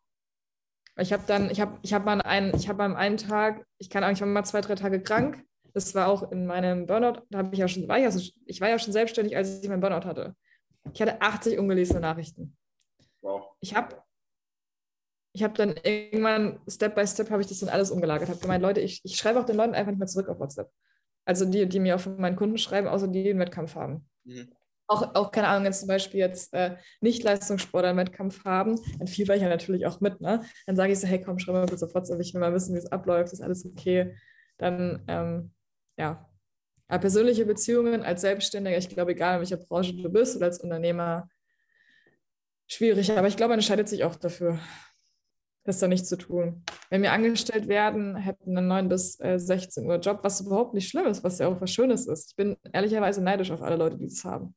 Ich 1.00 1.14
habe 1.14 1.24
dann, 1.28 1.52
ich 1.52 1.62
habe, 1.62 1.78
ich 1.84 1.94
habe 1.94 2.06
mal 2.06 2.22
einen, 2.22 2.56
ich 2.56 2.68
habe 2.70 2.84
am 2.84 2.96
einen 2.96 3.18
Tag, 3.18 3.66
ich 3.78 3.90
kann 3.90 4.04
eigentlich 4.04 4.22
mal 4.22 4.44
zwei, 4.44 4.62
drei 4.62 4.76
Tage 4.76 5.02
krank. 5.02 5.44
Das 5.74 5.94
war 5.94 6.08
auch 6.08 6.32
in 6.32 6.48
meinem 6.48 6.88
Burnout, 6.88 7.22
da 7.30 7.40
habe 7.40 7.50
ich 7.54 7.60
ja 7.60 7.68
schon, 7.68 7.88
war 7.88 8.00
ich, 8.00 8.06
also, 8.06 8.32
ich 8.46 8.62
war 8.62 8.70
ja 8.70 8.80
schon 8.80 8.94
selbstständig, 8.94 9.38
als 9.38 9.62
ich 9.62 9.70
meinen 9.70 9.82
Burnout 9.82 10.08
hatte. 10.08 10.36
Ich 10.92 11.02
hatte 11.02 11.22
80 11.22 11.60
ungelesene 11.60 12.00
Nachrichten. 12.00 12.58
Wow. 13.22 13.52
Ich 13.60 13.76
habe 13.76 14.02
ich 15.38 15.44
habe 15.44 15.54
dann 15.54 15.76
irgendwann 15.84 16.60
Step 16.68 16.96
by 16.96 17.06
Step 17.06 17.30
habe 17.30 17.44
ich 17.44 17.48
das 17.48 17.60
dann 17.60 17.70
alles 17.70 17.92
umgelagert. 17.92 18.28
Habe 18.28 18.40
gemeint, 18.40 18.64
Leute, 18.64 18.82
ich, 18.82 19.02
ich 19.04 19.18
schreibe 19.18 19.40
auch 19.40 19.46
den 19.46 19.56
Leuten 19.56 19.76
einfach 19.76 19.92
nicht 19.92 20.00
mehr 20.00 20.08
zurück 20.08 20.30
auf 20.30 20.40
WhatsApp. 20.40 20.72
Also 21.26 21.46
die, 21.46 21.68
die 21.68 21.80
mir 21.80 21.96
auch 21.96 22.00
von 22.00 22.20
meinen 22.20 22.36
Kunden 22.36 22.58
schreiben, 22.58 22.88
außer 22.88 23.08
die, 23.08 23.22
die 23.22 23.30
einen 23.30 23.40
Wettkampf 23.40 23.76
haben. 23.76 24.10
Mhm. 24.24 24.50
Auch, 24.88 25.14
auch, 25.14 25.32
keine 25.32 25.50
Ahnung, 25.50 25.66
jetzt 25.66 25.82
zum 25.82 25.90
Beispiel 25.90 26.22
jetzt 26.22 26.56
äh, 26.56 26.78
nicht 27.02 27.22
Leistungssportler 27.22 27.90
einen 27.90 28.00
Wettkampf 28.00 28.46
haben, 28.46 28.80
dann 28.98 29.06
fiebere 29.06 29.36
ich 29.36 29.44
ja 29.44 29.50
natürlich 29.50 29.86
auch 29.86 30.02
mit. 30.02 30.22
Ne? 30.22 30.42
Dann 30.66 30.76
sage 30.76 30.92
ich 30.92 31.00
so, 31.00 31.06
hey 31.06 31.22
komm, 31.22 31.38
schreib 31.38 31.54
mal 31.54 31.68
kurz 31.68 31.84
auf 31.84 31.94
WhatsApp, 31.94 32.20
ich 32.20 32.34
will 32.34 32.42
mal 32.42 32.54
wissen, 32.56 32.74
wie 32.74 32.80
es 32.80 32.92
abläuft, 32.92 33.32
ist 33.32 33.42
alles 33.42 33.64
okay. 33.64 34.16
Dann, 34.58 35.04
ähm, 35.08 35.52
ja. 36.00 36.28
Aber 36.88 37.00
persönliche 37.00 37.46
Beziehungen 37.46 38.02
als 38.02 38.22
Selbstständiger, 38.22 38.78
ich 38.78 38.90
glaube, 38.90 39.12
egal 39.12 39.36
in 39.36 39.42
welcher 39.42 39.58
Branche 39.58 39.94
du 39.94 40.10
bist 40.10 40.36
oder 40.36 40.48
als 40.48 40.62
Unternehmer, 40.62 41.30
schwierig. 42.66 43.12
Aber 43.12 43.28
ich 43.28 43.38
glaube, 43.38 43.50
man 43.50 43.60
entscheidet 43.60 43.88
sich 43.88 44.04
auch 44.04 44.16
dafür 44.16 44.60
das 45.68 45.80
da 45.80 45.88
nicht 45.88 46.07
zu 46.07 46.18
tun. 46.18 46.63
Wenn 46.89 47.01
wir 47.01 47.11
angestellt 47.11 47.68
werden, 47.68 48.15
hätten 48.15 48.57
einen 48.57 48.68
9 48.68 48.89
bis 48.89 49.20
äh, 49.20 49.38
16 49.38 49.86
Uhr 49.86 49.97
Job, 49.97 50.20
was 50.24 50.41
überhaupt 50.41 50.74
nicht 50.74 50.89
schlimm 50.89 51.05
ist, 51.05 51.24
was 51.24 51.39
ja 51.39 51.47
auch 51.47 51.59
was 51.59 51.72
Schönes 51.72 52.07
ist. 52.07 52.32
Ich 52.32 52.36
bin 52.36 52.55
ehrlicherweise 52.72 53.22
neidisch 53.22 53.51
auf 53.51 53.61
alle 53.61 53.76
Leute, 53.76 53.97
die 53.97 54.07
das 54.07 54.24
haben. 54.24 54.55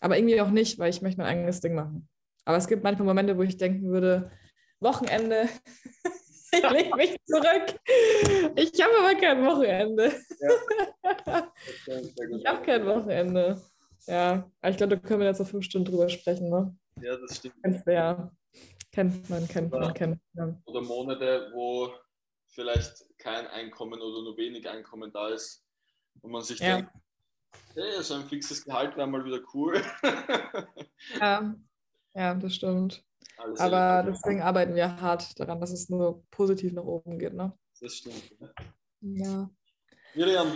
Aber 0.00 0.16
irgendwie 0.16 0.40
auch 0.40 0.50
nicht, 0.50 0.78
weil 0.78 0.90
ich 0.90 1.02
möchte 1.02 1.20
mein 1.20 1.26
eigenes 1.26 1.60
Ding 1.60 1.74
machen. 1.74 2.08
Aber 2.44 2.56
es 2.56 2.68
gibt 2.68 2.84
manchmal 2.84 3.06
Momente, 3.06 3.36
wo 3.36 3.42
ich 3.42 3.56
denken 3.56 3.90
würde, 3.90 4.30
Wochenende, 4.78 5.48
ich 6.52 6.70
lege 6.70 6.96
mich 6.96 7.16
zurück. 7.24 7.74
Ich 8.56 8.72
habe 8.82 8.92
aber 9.00 9.20
kein 9.20 9.44
Wochenende. 9.44 10.12
Ja. 10.40 11.52
ich 12.38 12.46
habe 12.46 12.64
kein 12.64 12.86
Wochenende. 12.86 13.60
Ja, 14.06 14.50
ich 14.64 14.76
glaube, 14.76 14.96
da 14.96 15.02
können 15.02 15.20
wir 15.20 15.26
jetzt 15.26 15.40
noch 15.40 15.48
fünf 15.48 15.64
Stunden 15.64 15.90
drüber 15.90 16.08
sprechen. 16.08 16.48
Ne? 16.48 16.74
Ja, 17.02 17.16
das 17.16 17.36
stimmt. 17.36 17.54
Ja. 17.86 18.32
Kennt 18.92 19.30
man, 19.30 19.46
kennt 19.46 19.72
oder, 19.72 19.86
man, 19.86 19.94
kennt 19.94 20.20
man. 20.32 20.62
Oder 20.66 20.82
Monate, 20.82 21.50
wo 21.54 21.92
vielleicht 22.48 23.04
kein 23.18 23.46
Einkommen 23.46 24.00
oder 24.00 24.22
nur 24.22 24.36
wenig 24.36 24.68
Einkommen 24.68 25.12
da 25.12 25.28
ist 25.28 25.64
und 26.22 26.32
man 26.32 26.42
sich 26.42 26.58
ja. 26.58 26.76
denkt, 26.76 26.92
hey, 27.74 28.02
so 28.02 28.14
ein 28.14 28.24
fixes 28.24 28.64
Gehalt 28.64 28.96
wäre 28.96 29.06
mal 29.06 29.24
wieder 29.24 29.40
cool. 29.54 29.80
ja. 31.20 31.54
ja, 32.14 32.34
das 32.34 32.54
stimmt. 32.54 33.04
Alles 33.36 33.60
Aber 33.60 34.02
deswegen 34.10 34.42
arbeiten 34.42 34.74
wir 34.74 35.00
hart 35.00 35.38
daran, 35.38 35.60
dass 35.60 35.70
es 35.70 35.88
nur 35.88 36.22
positiv 36.30 36.72
nach 36.72 36.84
oben 36.84 37.18
geht. 37.18 37.32
Ne? 37.32 37.52
Das 37.80 37.94
stimmt. 37.94 38.36
Ja. 39.00 39.48
Miriam, 40.14 40.48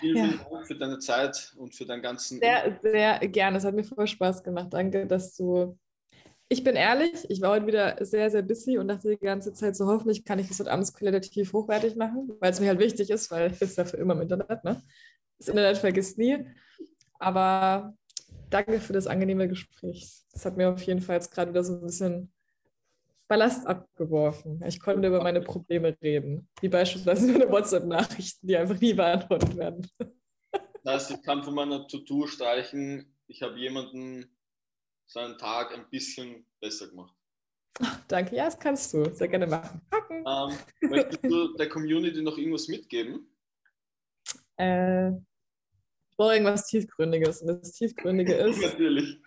vielen, 0.00 0.16
ja. 0.16 0.24
vielen 0.24 0.50
Dank 0.50 0.66
für 0.66 0.76
deine 0.76 0.98
Zeit 0.98 1.54
und 1.58 1.74
für 1.74 1.84
deinen 1.84 2.02
ganzen. 2.02 2.40
Sehr, 2.40 2.78
sehr 2.80 3.18
gerne. 3.28 3.58
Es 3.58 3.64
hat 3.64 3.74
mir 3.74 3.84
voll 3.84 4.06
Spaß 4.06 4.42
gemacht. 4.42 4.68
Danke, 4.72 5.06
dass 5.06 5.36
du 5.36 5.78
ich 6.48 6.62
bin 6.62 6.76
ehrlich, 6.76 7.28
ich 7.28 7.40
war 7.40 7.50
heute 7.50 7.66
wieder 7.66 7.96
sehr, 8.04 8.30
sehr 8.30 8.42
busy 8.42 8.78
und 8.78 8.88
dachte 8.88 9.10
die 9.10 9.18
ganze 9.18 9.52
Zeit 9.52 9.76
so, 9.76 9.86
hoffentlich 9.86 10.24
kann 10.24 10.38
ich 10.38 10.48
das 10.48 10.60
heute 10.60 10.72
abends 10.72 10.92
qualitativ 10.92 11.52
hochwertig 11.52 11.96
machen, 11.96 12.32
weil 12.38 12.52
es 12.52 12.60
mir 12.60 12.68
halt 12.68 12.80
wichtig 12.80 13.10
ist, 13.10 13.30
weil 13.30 13.50
es 13.50 13.62
ist 13.62 13.78
ja 13.78 13.84
für 13.84 13.96
immer 13.96 14.14
im 14.14 14.22
Internet, 14.22 14.62
ne? 14.64 14.82
Das 15.38 15.48
Internet 15.48 15.78
vergisst 15.78 16.18
nie. 16.18 16.44
Aber 17.18 17.94
danke 18.50 18.80
für 18.80 18.92
das 18.92 19.06
angenehme 19.06 19.48
Gespräch. 19.48 20.22
Das 20.32 20.44
hat 20.44 20.56
mir 20.56 20.70
auf 20.70 20.82
jeden 20.82 21.00
Fall 21.00 21.16
jetzt 21.16 21.30
gerade 21.30 21.50
wieder 21.50 21.64
so 21.64 21.74
ein 21.74 21.86
bisschen 21.86 22.32
Ballast 23.26 23.66
abgeworfen. 23.66 24.62
Ich 24.66 24.78
konnte 24.80 25.08
über 25.08 25.22
meine 25.22 25.40
Probleme 25.40 25.96
reden, 26.02 26.48
wie 26.60 26.68
beispielsweise 26.68 27.32
meine 27.32 27.50
WhatsApp-Nachrichten, 27.50 28.46
die 28.46 28.56
einfach 28.56 28.78
nie 28.78 28.92
beantwortet 28.92 29.56
werden. 29.56 29.88
Das 30.84 30.94
heißt, 30.94 31.10
ich 31.12 31.22
kann 31.22 31.42
von 31.42 31.54
meiner 31.54 31.88
To-Do 31.88 32.26
streichen, 32.26 33.16
ich 33.26 33.42
habe 33.42 33.58
jemanden 33.58 34.33
seinen 35.14 35.38
Tag 35.38 35.72
ein 35.72 35.88
bisschen 35.88 36.44
besser 36.60 36.88
gemacht. 36.88 37.14
Ach, 37.80 38.00
danke, 38.08 38.36
ja, 38.36 38.44
das 38.44 38.58
kannst 38.58 38.92
du 38.92 39.04
sehr 39.14 39.28
gerne 39.28 39.46
machen. 39.46 39.80
Ähm, 40.10 40.90
möchtest 40.90 41.24
du 41.24 41.56
der 41.56 41.68
Community 41.68 42.20
noch 42.22 42.36
irgendwas 42.36 42.68
mitgeben? 42.68 43.32
Äh, 44.56 45.10
ich 45.10 46.16
brauche 46.16 46.34
irgendwas 46.34 46.66
Tiefgründiges. 46.66 47.42
Und 47.42 47.48
das 47.48 47.72
Tiefgründige 47.72 48.34
ist, 48.48 48.60
Natürlich. 48.60 49.18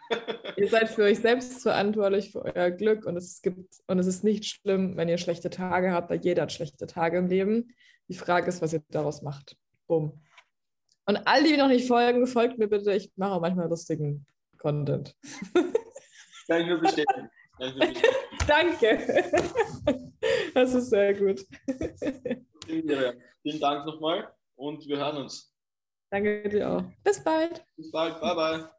ihr 0.57 0.69
seid 0.69 0.89
für 0.89 1.03
euch 1.03 1.19
selbst 1.19 1.61
verantwortlich, 1.61 2.31
für 2.31 2.43
euer 2.43 2.71
Glück 2.71 3.05
und 3.05 3.15
es 3.17 3.41
gibt 3.41 3.75
und 3.87 3.99
es 3.99 4.07
ist 4.07 4.23
nicht 4.23 4.45
schlimm, 4.45 4.97
wenn 4.97 5.09
ihr 5.09 5.17
schlechte 5.17 5.49
Tage 5.49 5.91
habt, 5.91 6.09
weil 6.09 6.19
jeder 6.21 6.43
hat 6.43 6.51
schlechte 6.51 6.85
Tage 6.87 7.17
im 7.17 7.27
Leben. 7.27 7.73
Die 8.09 8.15
Frage 8.15 8.47
ist, 8.47 8.61
was 8.61 8.73
ihr 8.73 8.83
daraus 8.89 9.21
macht. 9.21 9.57
Bumm. 9.87 10.21
Und 11.05 11.17
all 11.27 11.43
die 11.43 11.55
noch 11.55 11.69
nicht 11.69 11.87
folgen, 11.87 12.27
folgt 12.27 12.57
mir 12.57 12.67
bitte. 12.67 12.93
Ich 12.93 13.11
mache 13.15 13.31
auch 13.31 13.41
manchmal 13.41 13.69
lustigen 13.69 14.25
Content. 14.67 15.15
Kann 16.45 16.61
ich 16.61 16.67
nur 16.67 16.79
bestätigen. 16.79 17.29
Danke. 18.47 19.31
Das 20.53 20.73
ist 20.73 20.89
sehr 20.89 21.13
gut. 21.13 21.39
Vielen 22.65 23.59
Dank 23.61 23.85
nochmal 23.85 24.29
und 24.57 24.85
wir 24.85 24.97
hören 24.97 25.17
uns. 25.23 25.53
Danke 26.11 26.49
dir 26.49 26.69
auch. 26.69 26.83
Bis 27.01 27.23
bald. 27.23 27.65
Bis 27.77 27.91
bald. 27.91 28.19
Bye, 28.19 28.35
bye. 28.35 28.76